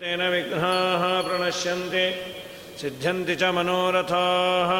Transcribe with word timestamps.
तेन 0.00 0.20
विघ्नाः 0.32 1.02
प्रणश्यन्ति 1.22 2.04
सिद्ध्यन्ति 2.80 3.34
च 3.36 3.42
मनोरथाः। 3.56 4.70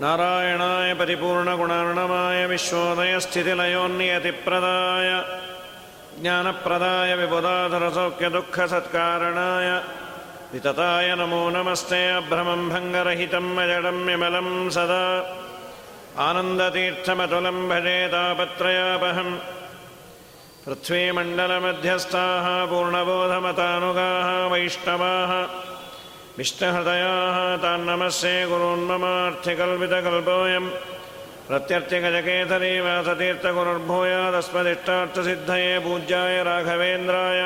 नारायणाय 0.00 0.94
परिपूर्णगुणार्णमाय 0.94 2.46
विश्वोदयस्थितिलयोन्नियतिप्रदाय 2.46 5.24
ज्ञानप्रदाय 6.22 7.16
विबुधाधरसौख्यदुःखसत्कारणाय 7.16 9.82
वितताय 10.52 11.14
नमो 11.14 11.50
नमस्ते 11.50 12.10
अभ्रमं 12.10 12.68
भङ्गरहितं 12.68 13.56
अजडं 13.64 14.06
विमलं 14.06 14.70
सदा। 14.70 15.36
आनन्दतीर्थमतुलं 16.28 17.68
भजे 17.68 18.08
तापत्रयापहम् 18.08 19.57
पृथ्वीमण्डलमध्यस्थाः 20.68 22.46
पूर्णबोधमतानुगाः 22.70 24.30
वैष्णवाः 24.52 25.30
विष्णुहृदयाः 26.38 27.36
तान्नमस्ये 27.62 28.32
गुरून्ममार्थिकल्पितकल्पोऽयं 28.50 30.66
प्रत्यर्थिगजकेतरी 31.48 32.72
वासतीर्थगुरुर्भूयादस्मदिष्टार्थसिद्धये 32.86 35.72
पूज्याय 35.86 36.36
राघवेन्द्राय 36.48 37.40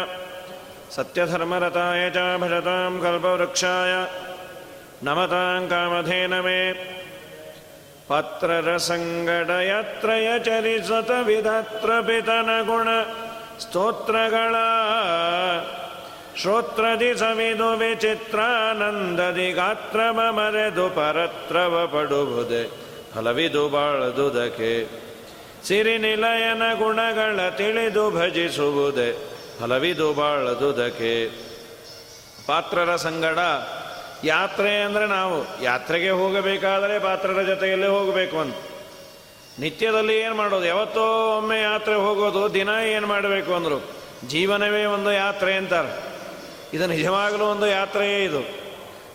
सत्यधर्मरताय 0.96 2.02
च 2.16 2.18
भजतां 2.42 2.92
कल्पवृक्षाय 3.04 3.92
नमतां 5.06 5.62
कामधेनमे 5.74 6.60
ಪತ್ರರಸಂಗಡಯತ್ರಯ 8.12 10.38
ಚರಿಸತ 10.38 11.10
ವಿಧತ್ರ 11.24 12.00
ಪಿತನ 12.00 12.62
ಗುಣ 12.62 12.88
ಸ್ತೋತ್ರಗಳ 13.58 14.54
ಶ್ರೋತ್ರದಿ 16.40 17.18
ಸವಿದು 17.18 17.72
ವಿಚಿತ್ರಾನಂದದಿ 17.72 19.52
ಗಾತ್ರ 19.52 20.10
ಮರೆದು 20.10 20.90
ಪರತ್ರವ 20.90 21.86
ಪಡುವುದೆ 21.86 22.70
ಫಲವಿದು 23.14 23.68
ಬಾಳದುದಕ್ಕೆ. 23.68 24.88
ಸಿರಿ 25.68 25.98
ನಿಲಯನ 25.98 26.74
ಗುಣಗಳ 26.74 27.48
ತಿಳಿದು 27.48 28.10
ಭಜಿಸುವುದೇ, 28.10 29.16
ಹಲವಿದು 29.62 30.12
ಬಾಳದುದಕೆ 30.12 31.30
ಪಾತ್ರರ 32.46 32.96
ಸಂಗಡ 32.96 33.38
ಯಾತ್ರೆ 34.24 34.82
ಅಂದರೆ 34.82 35.06
ನಾವು 35.06 35.62
ಯಾತ್ರೆಗೆ 35.62 36.10
ಹೋಗಬೇಕಾದರೆ 36.10 36.98
ಪಾತ್ರರ 36.98 37.42
ಜೊತೆಯಲ್ಲೇ 37.42 37.86
ಹೋಗಬೇಕು 37.86 38.38
ಅಂತ. 38.38 38.56
ನಿತ್ಯದಲ್ಲಿ 39.58 40.18
ಏನು 40.18 40.34
ಮಾಡೋದು? 40.34 40.64
ಯಾವತ್ತೋ 40.64 41.36
ಒಮ್ಮೆ 41.36 41.60
ಯಾತ್ರೆ 41.60 41.94
ಹೋಗೋದು, 41.94 42.54
ದಿನ 42.54 42.68
ಏನು 42.68 43.06
ಮಾಡಬೇಕು 43.06 43.54
ಅಂದರು? 43.54 43.90
ಜೀವನವೇ 44.28 44.84
ಒಂದು 44.84 45.12
ಯಾತ್ರೆ 45.12 45.54
ಅಂತಾರೆ. 45.54 46.12
ಇದು 46.76 46.86
ನಿಜವಾಗಲೂ 46.86 47.44
ಒಂದು 47.44 47.66
ಯಾತ್ರೆಯೇ 47.66 48.24
ಇದು. 48.24 48.62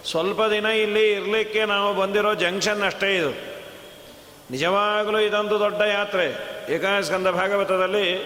ಸ್ವಲ್ಪ 0.10 0.42
ದಿನ 0.42 0.66
ಇಲ್ಲಿ 0.66 1.12
ಇರಲಿಕ್ಕೆ 1.12 1.66
ನಾವು 1.66 1.94
ಬಂದಿರೋ 1.94 2.34
ಜಂಕ್ಷನ್ 2.34 2.82
ಅಷ್ಟೇ 2.82 3.18
ಇದು. 3.18 3.32
ನಿಜವಾಗಲೂ 4.52 5.20
ಇದೊಂದು 5.20 5.60
ದೊಡ್ಡ 5.60 5.82
ಯಾತ್ರೆ. 5.82 6.58
ಏಕಾಸ್ಕಂದ 6.74 7.28
ಭಾಗವತದಲ್ಲಿ 7.28 8.18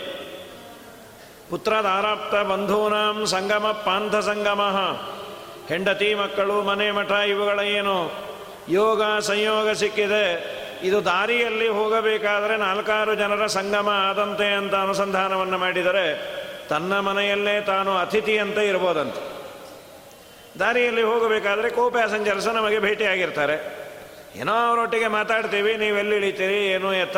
ಪುತ್ರದಾರಾಪ್ತ 1.50 2.36
ಬಂಧೂನಾಂ 2.36 3.26
ಸಂಗಮ 3.26 3.68
ಪಾಂಥ 3.86 4.16
ಸಂಗಮ. 4.16 4.62
ಹೆಂಡತಿ 5.72 6.16
ಮಕ್ಕಳು, 6.16 6.62
ಮನೆ 6.62 6.92
ಮಠ 6.92 7.12
ಇವುಗಳ 7.12 7.60
ಏನು? 7.60 8.12
ಯೋಗ, 8.70 9.04
ಸಂಯೋಗ 9.20 9.70
ಸಿಕ್ಕಿದೆ. 9.72 10.26
ಇದು 10.84 11.06
ದಾರಿಯಲ್ಲಿ 11.06 11.68
ಹೋಗಬೇಕಾದರೆ 11.68 12.58
ನಾಲ್ಕಾರು 12.58 13.16
ಜನರ 13.16 13.48
ಸಂಗಮ 13.48 13.90
ಆದಂತೆ 13.90 14.54
ಅಂತ 14.54 14.76
ಅನುಸಂಧಾನವನ್ನು 14.76 15.58
ಮಾಡಿದರೆ 15.58 16.06
ತನ್ನ 16.68 17.00
ಮನೆಯಲ್ಲೇ 17.00 17.62
ತಾನು 17.62 17.98
ಅತಿಥಿಯಂತೆ 17.98 18.68
ಇರ್ಬೋದಂತೆ. 18.68 19.22
ದಾರಿಯಲ್ಲಿ 20.60 21.02
ಹೋಗಬೇಕಾದ್ರೆ 21.02 21.70
ಕೋ 21.70 21.90
ಪ್ಯಾಸೆಂಜರ್ಸ್ 21.90 22.48
ನಮಗೆ 22.48 22.80
ಭೇಟಿಯಾಗಿರ್ತಾರೆ. 22.80 23.56
ಏನೋ 24.36 24.54
ಅವರೊಟ್ಟಿಗೆ 24.54 25.08
ಮಾತಾಡ್ತೀವಿ, 25.08 25.78
ನೀವು 25.78 25.98
ಎಲ್ಲಿ 25.98 26.16
ಇಳಿತೀರಿ, 26.16 26.68
ಏನು 26.68 26.94
ಎತ್ತ? 26.94 27.18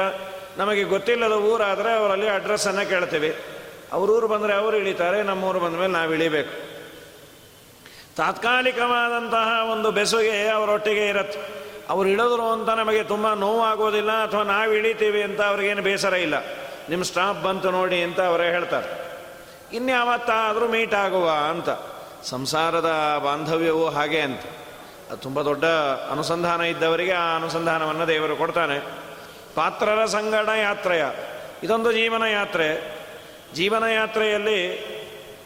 ನಮಗೆ 0.57 0.83
ಗೊತ್ತಿಲ್ಲದ 0.83 1.31
ಊರಾದರೆ 1.31 1.93
ಅವರಲ್ಲಿ 1.93 2.27
ಅಡ್ರೆಸ್ಸನ್ನು 2.27 2.89
ಕೇಳ್ತೀವಿ. 2.89 3.35
ಅವ್ರೂರು 3.91 4.27
ಬಂದರೆ 4.27 4.53
ಅವರು 4.53 4.77
ಇಳಿತಾರೆ, 4.77 5.23
ನಮ್ಮೂರು 5.23 5.59
ಬಂದ 5.59 5.75
ಮೇಲೆ 5.75 5.93
ನಾವು 5.93 6.13
ಇಳಿಬೇಕು. 6.13 6.72
ತಾತ್ಕಾಲಿಕವಾದಂತಹ 8.15 9.69
ಒಂದು 9.71 9.91
ಬೆಸುಗೆ 9.91 10.47
ಅವರೊಟ್ಟಿಗೆ 10.47 11.07
ಇರತ್ತೆ. 11.07 11.39
ಅವ್ರು 11.89 12.09
ಇಳಿದ್ರು 12.09 12.51
ಅಂತ 12.51 12.69
ನಮಗೆ 12.69 13.03
ತುಂಬ 13.03 13.33
ನೋವಾಗೋದಿಲ್ಲ 13.33 14.23
ಅಥವಾ 14.23 14.43
ನಾವು 14.43 14.73
ಇಳಿತೀವಿ 14.73 15.23
ಅಂತ 15.23 15.41
ಅವ್ರಿಗೇನು 15.41 15.81
ಬೇಸರ 15.81 16.13
ಇಲ್ಲ. 16.13 16.33
ನಿಮ್ಮ 16.89 17.03
ಸ್ಟಾಪ್ 17.03 17.43
ಬಂತು 17.43 17.71
ನೋಡಿ 17.71 18.03
ಅಂತ 18.03 18.21
ಅವರೇ 18.21 18.43
ಹೇಳ್ತಾರೆ. 18.43 19.17
ಇನ್ಯಾವತ್ತಾದರೂ 19.75 20.67
ಮೀಟ್ 20.67 20.93
ಆಗುವ 20.93 21.31
ಅಂತ. 21.49 21.69
ಸಂಸಾರದ 22.23 23.21
ಬಾಂಧವ್ಯವೂ 23.25 23.85
ಹಾಗೆ 23.85 24.21
ಅಂತ. 24.21 24.41
ಅದು 25.09 25.17
ತುಂಬ 25.17 25.41
ದೊಡ್ಡ 25.41 25.65
ಅನುಸಂಧಾನ 26.11 26.61
ಇದ್ದವರಿಗೆ 26.61 27.11
ಆ 27.11 27.35
ಅನುಸಂಧಾನವನ್ನು 27.35 28.07
ದೇವರು 28.07 28.35
ಕೊಡ್ತಾನೆ. 28.35 28.79
ಪಾತ್ರರ 29.55 30.05
ಸಂಗಡ 30.05 30.47
ಯಾತ್ರೆಯ. 30.47 31.05
ಇದೊಂದು 31.63 31.91
ಜೀವನ 31.91 32.23
ಯಾತ್ರೆ. 32.23 32.99
ಜೀವನ 33.53 33.83
ಯಾತ್ರೆಯಲ್ಲಿ 33.83 34.93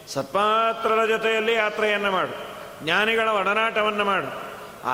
ಸತ್ಪಾತ್ರರ 0.08 1.06
ಜೊತೆಯಲ್ಲಿ 1.06 1.54
ಯಾತ್ರೆಯನ್ನು 1.54 2.12
ಮಾಡು. 2.12 2.47
ಜ್ಞಾನಿಗಳ 2.84 3.28
ಒಡನಾಟವನ್ನು 3.40 4.04
ಮಾಡು. 4.12 4.30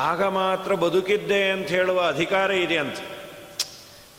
ಆಗ 0.08 0.24
ಮಾತ್ರ 0.38 0.76
ಬದುಕಿದ್ದೆ 0.84 1.42
ಅಂತ 1.52 1.68
ಹೇಳುವ 1.68 2.00
ಅಧಿಕಾರ 2.08 2.52
ಇದೆ 2.66 2.78
ಅಂತ 2.84 3.00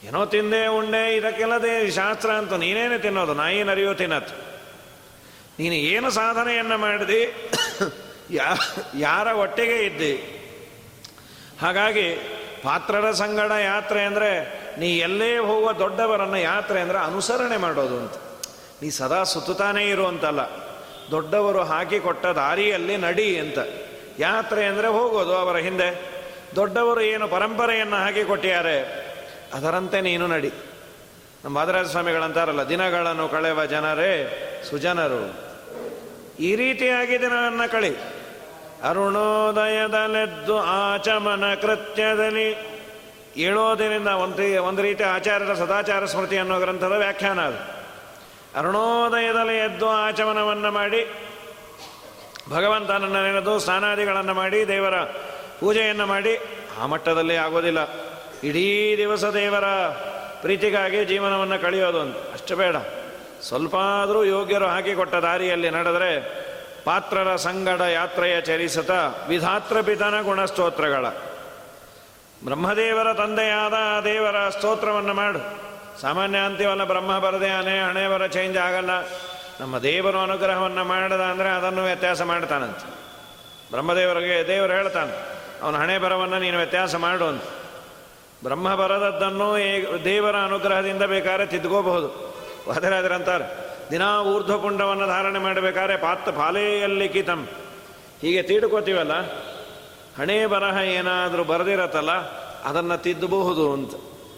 ಏನೋ 0.08 0.20
ತಿಂದೆ, 0.34 0.60
ಉಂಡೆ, 0.78 1.02
ಇದಕ್ಕೆಲ್ಲದೆ 1.16 1.72
ಶಾಸ್ತ್ರ 1.90 2.30
ಅಂತ 2.40 2.52
ನೀನೇನೇ 2.64 2.98
ತಿನ್ನೋದು, 2.98 3.34
ನಾಯಿ 3.34 3.60
ನರಿಯೋ 3.64 3.92
ತಿನ್ನತ್ತು 3.94 4.34
ನೀನು 5.58 5.74
ಏನು 5.74 6.08
ಸಾಧನೆಯನ್ನು 6.10 6.76
ಮಾಡಿದೆ? 6.78 7.20
ಯಾ, 8.30 8.48
ಯಾರ 8.98 9.26
ಒಟ್ಟಿಗೆ 9.44 9.78
ಇದ್ದಿ? 9.86 10.14
ಹಾಗಾಗಿ 11.62 12.06
ಪಾತ್ರರ 12.64 13.06
ಸಂಗಡ 13.12 13.52
ಯಾತ್ರೆ 13.62 14.00
ಅಂದರೆ 14.04 14.30
ನೀ 14.78 14.88
ಎಲ್ಲೇ 14.98 15.32
ಹೋಗುವ 15.38 15.72
ದೊಡ್ಡವರನ್ನು 15.72 16.38
ಯಾತ್ರೆ 16.38 16.78
ಅಂದರೆ 16.80 16.98
ಅನುಸರಣೆ 16.98 17.56
ಮಾಡೋದು 17.56 17.96
ಅಂತ. 18.02 18.16
ನೀ 18.82 18.88
ಸದಾ 18.90 19.20
ಸುತ್ತುತ್ತಾನೇ 19.32 19.82
ಇರುವಂತಲ್ಲ 19.88 20.42
ದೊಡ್ಡವರು 21.10 21.60
ಹಾಕಿಕೊಟ್ಟ 21.62 22.26
ದಾರಿಯಲ್ಲಿ 22.26 22.96
ನಡಿ 22.96 23.38
ಅಂತ. 23.38 23.58
ಯಾತ್ರೆ 24.18 24.64
ಅಂದರೆ 24.64 24.88
ಹೋಗೋದು 24.88 25.34
ಅವರ 25.34 25.56
ಹಿಂದೆ. 25.56 26.14
ದೊಡ್ಡವರು 26.56 27.00
ಏನು 27.00 27.28
ಪರಂಪರೆಯನ್ನು 27.28 27.96
ಹಾಕಿಕೊಟ್ಟಿದ್ದಾರೆ 27.96 29.04
ಅದರಂತೆ 29.54 30.00
ನೀನು 30.00 30.26
ನಡಿ. 30.26 30.52
ನಮ್ಮ 31.44 31.56
ಮಾದರಾಜ 31.56 31.86
ಸ್ವಾಮಿಗಳಂತಾರಲ್ಲ 31.86 32.68
ದಿನಗಳನ್ನು 32.68 33.28
ಕಳೆವ 33.28 33.64
ಜನರೇ 33.64 34.40
ಸುಜನರು. 34.70 35.34
ಈ 36.38 36.56
ರೀತಿಯಾಗಿ 36.56 37.20
ದಿನವನ್ನು 37.20 37.70
ಕಳಿ. 37.70 37.96
ಅರುಣೋದಯದಲ್ಲೆದ್ದು 38.82 40.58
ಆಚಮನ 40.58 41.54
ಕೃತ್ಯದಲ್ಲಿ 41.54 42.74
ಏಳೋದಿನಿಂದ 43.36 44.08
ಒಂದು 44.08 44.62
ಒಂದು 44.62 44.82
ರೀತಿ 44.82 45.04
ಆಚಾರ್ಯರ 45.04 45.54
ಸದಾಚಾರ 45.54 46.04
ಸ್ಮೃತಿ 46.04 46.38
ಅನ್ನೋ 46.38 46.60
ಗ್ರಂಥದ 46.60 46.92
ವ್ಯಾಖ್ಯಾನ 46.92 47.40
ಅದು. 47.40 47.83
ಅರುಣೋದಯದಲ್ಲಿ 48.56 49.58
ಎದ್ದು 49.58 49.88
ಆಚಮನವನ್ನು 49.88 50.72
ಮಾಡಿ 50.72 51.14
ಭಗವಂತನನ್ನು 52.50 53.22
ನೆನೆದು 53.22 53.58
ಸ್ನಾನಾದಿಗಳನ್ನು 53.58 54.34
ಮಾಡಿ, 54.34 54.68
ದೇವರ 54.68 55.02
ಪೂಜೆಯನ್ನು 55.60 56.06
ಮಾಡಿ, 56.06 56.38
ಆ 56.80 56.86
ಮಟ್ಟದಲ್ಲಿ 56.86 57.36
ಆಗೋದಿಲ್ಲ. 57.36 57.78
ಇಡೀ 58.44 58.96
ದಿವಸ 58.96 59.24
ದೇವರ 59.24 59.64
ಪ್ರೀತಿಗಾಗಿ 60.40 61.04
ಜೀವನವನ್ನು 61.04 61.58
ಕಳೆಯೋದು 61.58 62.00
ಅಂತ. 62.00 62.16
ಅಷ್ಟು 62.16 62.56
ಬೇಡ. 62.56 62.76
ಸ್ವಲ್ಪ 63.42 63.76
ಆದರೂ 63.76 64.24
ಯೋಗ್ಯರು 64.24 64.66
ಹಾಕಿಕೊಟ್ಟ 64.66 65.14
ದಾರಿಯಲ್ಲಿ 65.14 65.70
ನಡೆದರೆ 65.70 66.44
ಪಾತ್ರರ 66.84 67.36
ಸಂಗಡ 67.36 67.80
ಯಾತ್ರೆಯ 67.80 68.40
ಚರಿಸತ 68.40 68.90
ವಿಧಾತ್ರ 69.28 69.80
ಪಿತನ 69.80 70.20
ಗುಣಸ್ತೋತ್ರಗಳ. 70.20 71.06
ಬ್ರಹ್ಮದೇವರ 72.44 73.12
ತಂದೆಯಾದ 73.12 74.04
ದೇವರ 74.04 74.48
ಸ್ತೋತ್ರವನ್ನು 74.48 75.14
ಮಾಡು. 75.14 75.73
ಸಾಮಾನ್ಯ 76.02 76.38
ಅಂತೀವಲ್ಲ 76.46 76.84
ಬ್ರಹ್ಮ 76.84 77.12
ಬರದೆ 77.24 77.50
ಅನೇ 77.58 77.74
ಹಣೆ 77.80 78.04
ಬರ 78.08 78.22
ಚೇಂಜ್ 78.36 78.56
ಆಗಲ್ಲ. 78.58 78.92
ನಮ್ಮ 79.60 79.74
ದೇವರು 79.78 80.18
ಅನುಗ್ರಹವನ್ನು 80.18 80.84
ಮಾಡದ 80.84 81.22
ಅಂದರೆ 81.32 81.50
ಅದನ್ನು 81.58 81.82
ವ್ಯತ್ಯಾಸ 81.82 82.22
ಮಾಡ್ತಾನಂತೆ. 82.30 82.86
ಬ್ರಹ್ಮದೇವರಿಗೆ 83.72 84.36
ದೇವರು 84.48 84.72
ಹೇಳ್ತಾನೆ, 84.72 85.12
ಅವನ 85.62 85.76
ಹಣೆ 85.82 85.96
ಬರವನ್ನು 86.04 86.38
ನೀನು 86.38 86.56
ವ್ಯತ್ಯಾಸ 86.56 86.94
ಮಾಡು 87.04 87.24
ಅಂತ. 87.24 87.44
ಬ್ರಹ್ಮ 88.44 88.68
ಬರದದ್ದನ್ನು 88.74 89.48
ದೇವರ 90.04 90.36
ಅನುಗ್ರಹದಿಂದ 90.48 91.04
ಬೇಕಾದ್ರೆ 91.12 91.46
ತಿದ್ಕೋಬಹುದು. 91.46 92.08
ಅಂತಾರೆ, 93.14 93.46
ದಿನಾ 93.90 94.08
ಊರ್ಧ್ವಪುಂಡವನ್ನು 94.32 95.06
ಧಾರಣೆ 95.06 95.40
ಮಾಡಬೇಕಾದ್ರೆ 95.46 95.96
ಪಾತ್ರ 95.98 96.30
ಪಾಲೆಯಲ್ಲಿ 96.40 97.06
ಕಿತಂ. 97.14 97.40
ಹೀಗೆ 98.22 98.42
ತೀಡ್ಕೋತೀವಲ್ಲ, 98.42 99.14
ಹಣೆ 100.18 100.38
ಬರಹ 100.46 100.76
ಏನಾದರೂ 100.98 101.44
ಬರೆದಿರತ್ತಲ್ಲ, 101.44 102.12
ಅದನ್ನು 102.68 102.96
ತಿದ್ದಬಹುದು 103.06 103.64
ಅಂತ. 103.76 103.94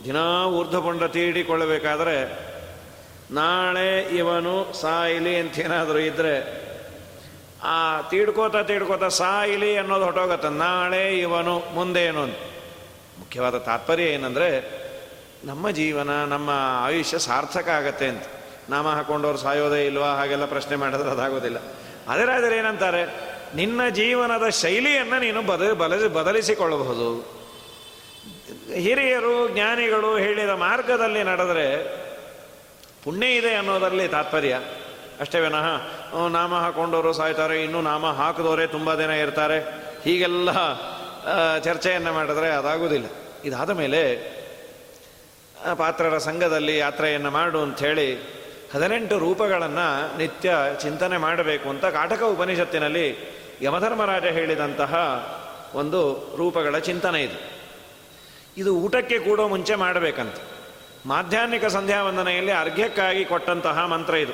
ದಿನಾ 0.07 0.47
ಊರ್ಧ್ವಪುಂಡ 0.47 1.05
ತೀಡಿಕೊಳ್ಳಬೇಕಾದರೆ 1.05 2.47
ನಾಳೆ 3.31 4.01
ಇವನು 4.01 4.73
ಸಾಯಿಲಿ 4.73 5.37
ಅಂತ 5.37 5.59
ಏನಾದರೂ 5.59 5.99
ಇದ್ದರೆ 5.99 6.67
ಆ 7.65 8.01
ತೀಡ್ಕೋತಾ 8.01 8.63
ತೀಡ್ಕೋತಾ 8.63 9.09
ಸಾಯಿಲಿ 9.09 9.77
ಅನ್ನೋದು 9.77 10.05
ಹೊಟ್ಟೋಗತ್ತೆ 10.05 10.49
ನಾಳೆ 10.49 11.19
ಇವನು 11.19 11.59
ಮುಂದೆ 11.75 12.05
ಏನು 12.05 12.23
ಅಂತ. 12.23 12.37
ಮುಖ್ಯವಾದ 13.19 13.59
ತಾತ್ಪರ್ಯ 13.59 14.03
ಏನಂದರೆ 14.03 14.71
ನಮ್ಮ 15.45 15.71
ಜೀವನ, 15.71 16.25
ನಮ್ಮ 16.25 16.51
ಆಯುಷ್ಯ 16.85 17.19
ಸಾರ್ಥಕ 17.19 17.69
ಆಗತ್ತೆ 17.69 18.07
ಅಂತ. 18.07 18.23
ನಾಮ 18.69 18.89
ಹಾಕೊಂಡವ್ರು 18.89 19.39
ಸಾಯೋದೇ 19.39 19.87
ಇಲ್ವಾ? 19.87 20.09
ಹಾಗೆಲ್ಲ 20.09 20.45
ಪ್ರಶ್ನೆ 20.45 20.77
ಮಾಡಿದ್ರೆ 20.77 21.11
ಅದಾಗೋದಿಲ್ಲ. 21.11 21.57
ಅದರಾದರೆ 22.09 22.57
ಏನಂತಾರೆ? 22.57 23.05
ನಿನ್ನ 23.57 23.89
ಜೀವನದ 23.89 24.49
ಶೈಲಿಯನ್ನು 24.49 25.21
ನೀನು 25.21 25.43
ಬದ 25.43 25.73
ಬದಲಿಸಿಕೊಳ್ಳಬಹುದು. 26.07 27.36
ಹಿರಿಯರು, 28.81 29.49
ಜ್ಞಾನಿಗಳು 29.49 30.11
ಹೇಳಿದ 30.17 30.49
ಮಾರ್ಗದಲ್ಲಿ 30.49 31.23
ನಡೆದರೆ 31.25 31.67
ಪುಣ್ಯ 33.05 33.27
ಇದೆ 33.27 33.55
ಅನ್ನೋದರಲ್ಲಿ 33.55 34.09
ತಾತ್ಪರ್ಯ. 34.09 34.55
ಅಷ್ಟೇ 35.21 35.41
ವಿನಃ 35.41 35.67
ನಾಮ 36.29 36.55
ಹಾಕೊಂಡವರು 36.55 37.13
ಸಾಯ್ತಾರೆ, 37.13 37.65
ಇನ್ನೂ 37.65 37.81
ನಾಮ 37.81 38.07
ಹಾಕಿದವರೇ 38.07 38.67
ತುಂಬ 38.67 38.95
ದಿನ 38.95 39.11
ಇರ್ತಾರೆ. 39.11 39.59
ಹೀಗೆಲ್ಲ 40.05 40.51
ಚರ್ಚೆಯನ್ನು 41.59 42.13
ಮಾಡಿದ್ರೆ 42.13 42.49
ಅದಾಗುವುದಿಲ್ಲ. 42.51 43.07
ಇದಾದ 43.45 43.71
ಮೇಲೆ 43.71 44.03
ಪಾತ್ರರ 45.79 46.19
ಸಂಘದಲ್ಲಿ 46.19 46.79
ಯಾತ್ರೆಯನ್ನು 46.79 47.31
ಮಾಡು 47.31 47.63
ಅಂಥೇಳಿ 47.63 48.09
ಹದಿನೆಂಟು 48.75 49.19
ರೂಪಗಳನ್ನು 49.19 50.19
ನಿತ್ಯ 50.19 50.55
ಚಿಂತನೆ 50.83 51.17
ಮಾಡಬೇಕು 51.17 51.69
ಅಂತ 51.69 51.85
ಕಾಟಕ 51.85 52.23
ಉಪನಿಷತ್ತಿನಲ್ಲಿ 52.23 53.07
ಯಮಧರ್ಮರಾಜ 53.63 54.25
ಹೇಳಿದಂತಹ 54.25 54.95
ಒಂದು 55.75 56.01
ರೂಪಗಳ 56.37 56.79
ಚಿಂತನೆ 56.79 57.23
ಇದು. 57.23 57.56
ಇದು 58.57 58.77
ಊಟಕ್ಕೆ 58.77 59.19
ಕೂಡ 59.19 59.41
ಮುಂಚೆ 59.41 59.75
ಮಾಡಬೇಕಂತ. 59.75 60.35
ಮಾಧ್ಯಾಹ್ನಿಕ 61.07 61.65
ಸಂಧ್ಯಾ 61.65 62.03
ವಂದನೆಯಲ್ಲಿ 62.03 62.53
ಅರ್ಘ್ಯಕ್ಕಾಗಿ 62.53 63.25
ಕೊಟ್ಟಂತಹ 63.25 63.87
ಮಂತ್ರ 63.87 64.15
ಇದು. 64.15 64.33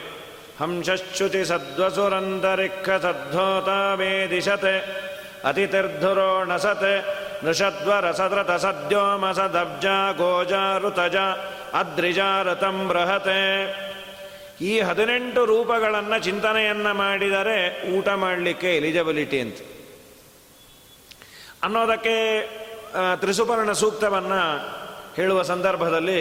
ಹಂಶಶ್ಚುತಿ 0.60 1.44
ಸದ್ವಸುರಂತರಿಕ್ಕ 1.44 2.90
ಸದ್ಧೋತ 2.90 3.98
ವೇದಿಶತೆ 3.98 5.02
ಅತಿತಿರ್ಧುರೋಣಸತೆ 5.44 6.98
ನಸತೆ 6.98 7.46
ನೃಷದ್ವ 7.46 7.92
ರಸದ್ರತ 8.00 8.50
ಸದ್ಯೋಮ 8.50 9.32
ಸದಬ್ಜ 9.32 9.86
ಗೋಜ 10.16 10.52
ಋತಜ 10.78 11.16
ಅದ್ರಿಜ 11.72 12.18
ರಥಂ 12.42 12.88
ಬೃಹತೆ. 12.88 13.42
ಈ 14.60 14.80
ಹದಿನೆಂಟು 14.80 15.44
ರೂಪಗಳನ್ನು 15.44 16.24
ಚಿಂತನೆಯನ್ನು 16.24 16.94
ಮಾಡಿದರೆ 16.94 17.90
ಊಟ 17.92 18.08
ಮಾಡಲಿಕ್ಕೆ 18.08 18.76
ಎಲಿಜಿಬಿಲಿಟಿ 18.76 19.40
ಅಂತ. 19.40 19.58
ಅನ್ನೋದಕ್ಕೆ 21.62 22.16
ತ್ರಿಸುಪರ್ಣ 23.20 23.72
ಸೂಕ್ತವನ್ನು 23.72 24.40
ಹೇಳುವ 25.16 25.42
ಸಂದರ್ಭದಲ್ಲಿ 25.42 26.20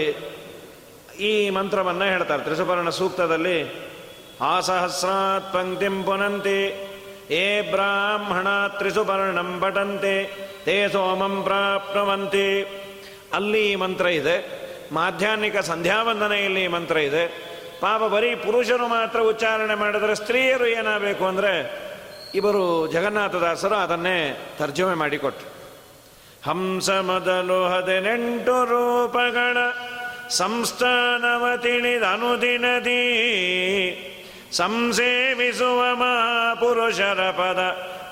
ಈ 1.20 1.50
ಮಂತ್ರವನ್ನು 1.50 2.06
ಹೇಳ್ತಾರೆ. 2.06 2.44
ತ್ರಿಸುಪರ್ಣ 2.44 2.90
ಸೂಕ್ತದಲ್ಲಿ 2.90 3.58
ಆಸಹಸ್ರಾತ್ 4.42 5.54
ಪಂಕ್ತಿಂ 5.54 6.04
ಪುನಂತಿ, 6.04 6.62
ಏ 7.32 7.46
ಬ್ರಾಹ್ಮಣ 7.72 8.48
ತ್ರಿಸುಪರ್ಣಂ 8.78 9.60
ಪಟಂತೆ 9.60 10.16
ತೇ 10.66 10.78
ಸೋಮಂ 10.88 11.36
ಪ್ರಾಪ್ನುವಂತಿ. 11.44 12.48
ಅಲ್ಲಿ 13.34 13.62
ಈ 13.72 13.76
ಮಂತ್ರ 13.76 14.06
ಇದೆ. 14.06 14.36
ಮಾಧ್ಯಾಹ್ನಿಕ 14.92 15.58
ಸಂಧ್ಯಾವಂದನೆಯಲ್ಲಿ 15.58 16.68
ಮಂತ್ರ 16.68 16.98
ಇದೆ. 16.98 17.26
ಪಾಪ 17.82 18.02
ಬರೀ 18.14 18.36
ಪುರುಷರು 18.36 18.88
ಮಾತ್ರ 18.88 19.20
ಉಚ್ಚಾರಣೆ 19.20 19.76
ಮಾಡಿದರೆ 19.76 20.16
ಸ್ತ್ರೀಯರು 20.16 20.68
ಏನಾಗಬೇಕು 20.68 21.24
ಅಂದರೆ, 21.26 21.54
ಇವರು 22.36 22.64
ಜಗನ್ನಾಥದಾಸರು 22.88 23.76
ಅದನ್ನೇ 23.76 24.18
ತರ್ಜುಮೆ 24.60 24.94
ಮಾಡಿಕೊಟ್ರು. 24.94 25.51
ಹಂಸ 26.44 26.90
ಮೊದಲು 27.08 27.60
ಹದಿನೆಂಟು 27.66 28.56
ರೂಪಗಳ 28.64 29.58
ಸಂಸ್ಥಾನವ 30.32 31.44
ತಿಳಿದನುದಿನದಿ 31.62 33.02
ಸಂಸೇವಿಸುವ 34.52 35.82
ಮಹಾಪುರುಷರ 35.96 37.22
ಪದ 37.32 37.62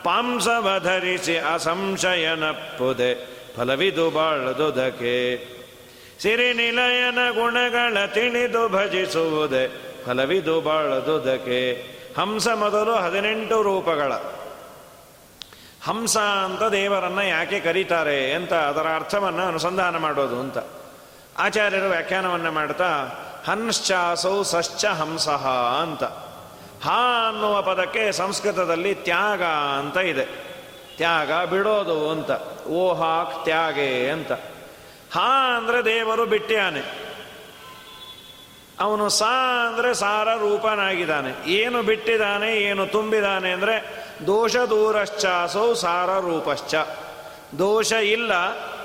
ಪಾಂಸವ 0.03 0.67
ಧರಿಸಿ 0.83 1.35
ಅಸಂಶಯನಪ್ಪುದೆ 1.49 3.11
ಫಲವಿದು 3.55 4.05
ಬಾಳದುದಕ್ಕೆ 4.09 5.15
ಸಿರಿನಿಲಯನ 6.21 7.21
ಗುಣಗಳ 7.31 7.97
ತಿಳಿದು 8.13 8.63
ಭಜಿಸುವುದೇ 8.67 9.63
ಫಲವಿದು 10.05 10.55
ಬಾಳದುದಕ್ಕೆ 10.61 11.59
ಹಂಸ 12.17 12.47
ಮೊದಲು 12.55 12.93
ಹದಿನೆಂಟು 12.97 13.57
ರೂಪಗಳ 13.61 14.11
ಹಂಸ 15.81 16.17
ಅಂತ 16.17 16.63
ದೇವರನ್ನ 16.63 17.19
ಯಾಕೆ 17.19 17.59
ಕರೀತಾರೆ 17.59 18.33
ಅಂತ 18.33 18.53
ಅದರ 18.53 18.87
ಅರ್ಥವನ್ನು 18.95 19.43
ಅನುಸಂಧಾನ 19.47 19.97
ಮಾಡೋದು 19.97 20.39
ಅಂತ. 20.39 20.57
ಆಚಾರ್ಯರು 21.37 21.89
ವ್ಯಾಖ್ಯಾನವನ್ನು 21.89 22.51
ಮಾಡ್ತಾ, 22.51 22.89
ಹನ್ಶ್ಚಾಸೌ 23.47 24.43
ಸಶ್ಚ 24.43 24.85
ಹಂಸಃ 24.85 25.45
ಅಂತ. 25.81 26.03
ಹಾ 26.83 27.29
ಅನ್ನುವ 27.29 27.61
ಪದಕ್ಕೆ 27.61 28.11
ಸಂಸ್ಕೃತದಲ್ಲಿ 28.11 28.95
ತ್ಯಾಗ 28.95 29.43
ಅಂತ 29.79 29.97
ಇದೆ. 29.97 30.25
ತ್ಯಾಗ 30.97 31.31
ಬಿಡೋದು 31.43 32.09
ಅಂತ. 32.09 32.31
ಓಹಾಕ್ 32.69 33.43
ತ್ಯಾಗೆ 33.43 34.09
ಅಂತ. 34.09 34.31
ಹಾ 35.11 35.57
ಅಂದರೆ 35.57 35.85
ದೇವರು 35.85 36.25
ಬಿಟ್ಟಿಯಾನೆ 36.25 36.81
ಅವನು 38.79 39.09
ಸಾ 39.09 39.31
ಅಂದರೆ 39.67 39.93
ಸಾರ 39.93 40.27
ರೂಪನಾಗಿದ್ದಾನೆ 40.35 41.31
ಏನು 41.51 41.83
ಬಿಟ್ಟಿದ್ದಾನೆ, 41.83 42.49
ಏನು 42.59 42.85
ತುಂಬಿದಾನೆ 42.85 43.51
ಅಂದರೆ 43.51 43.75
ದೋಷ 44.27 44.55
ದೂರಶ್ಚಾಸೌ 44.55 45.73
ಸಾರ 45.73 46.19
ರೂಪಶ್ಚ 46.19 46.75
ದೋಷ 47.59 47.91
ಇಲ್ಲ, 47.91 48.31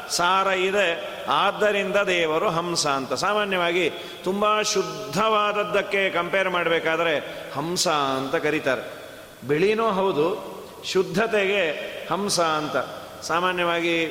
ಸಾರ 0.09 0.47
ಇದೆ, 0.47 1.15
ಆದ್ದರಿಂದ 1.29 1.97
ದೇವರು 1.97 2.51
ಹಂಸ 2.51 2.87
ಅಂತ. 2.87 3.13
ಸಾಮಾನ್ಯವಾಗಿ 3.13 3.91
ತುಂಬ 4.25 4.63
ಶುದ್ಧವಾದದ್ದಕ್ಕೆ 4.63 6.11
ಕಂಪೇರ್ 6.11 6.51
ಮಾಡಬೇಕಾದ್ರೆ 6.51 7.19
ಹಂಸ 7.55 7.89
ಅಂತ 7.89 8.35
ಕರೀತಾರೆ. 8.35 8.83
ಬಿಳಿನೂ 9.49 9.91
ಹೌದು, 9.91 10.55
ಶುದ್ಧತೆಗೆ 10.85 11.71
ಹಂಸ 12.11 12.41
ಅಂತ. 12.41 12.77
ಸಾಮಾನ್ಯವಾಗಿ 13.23 14.07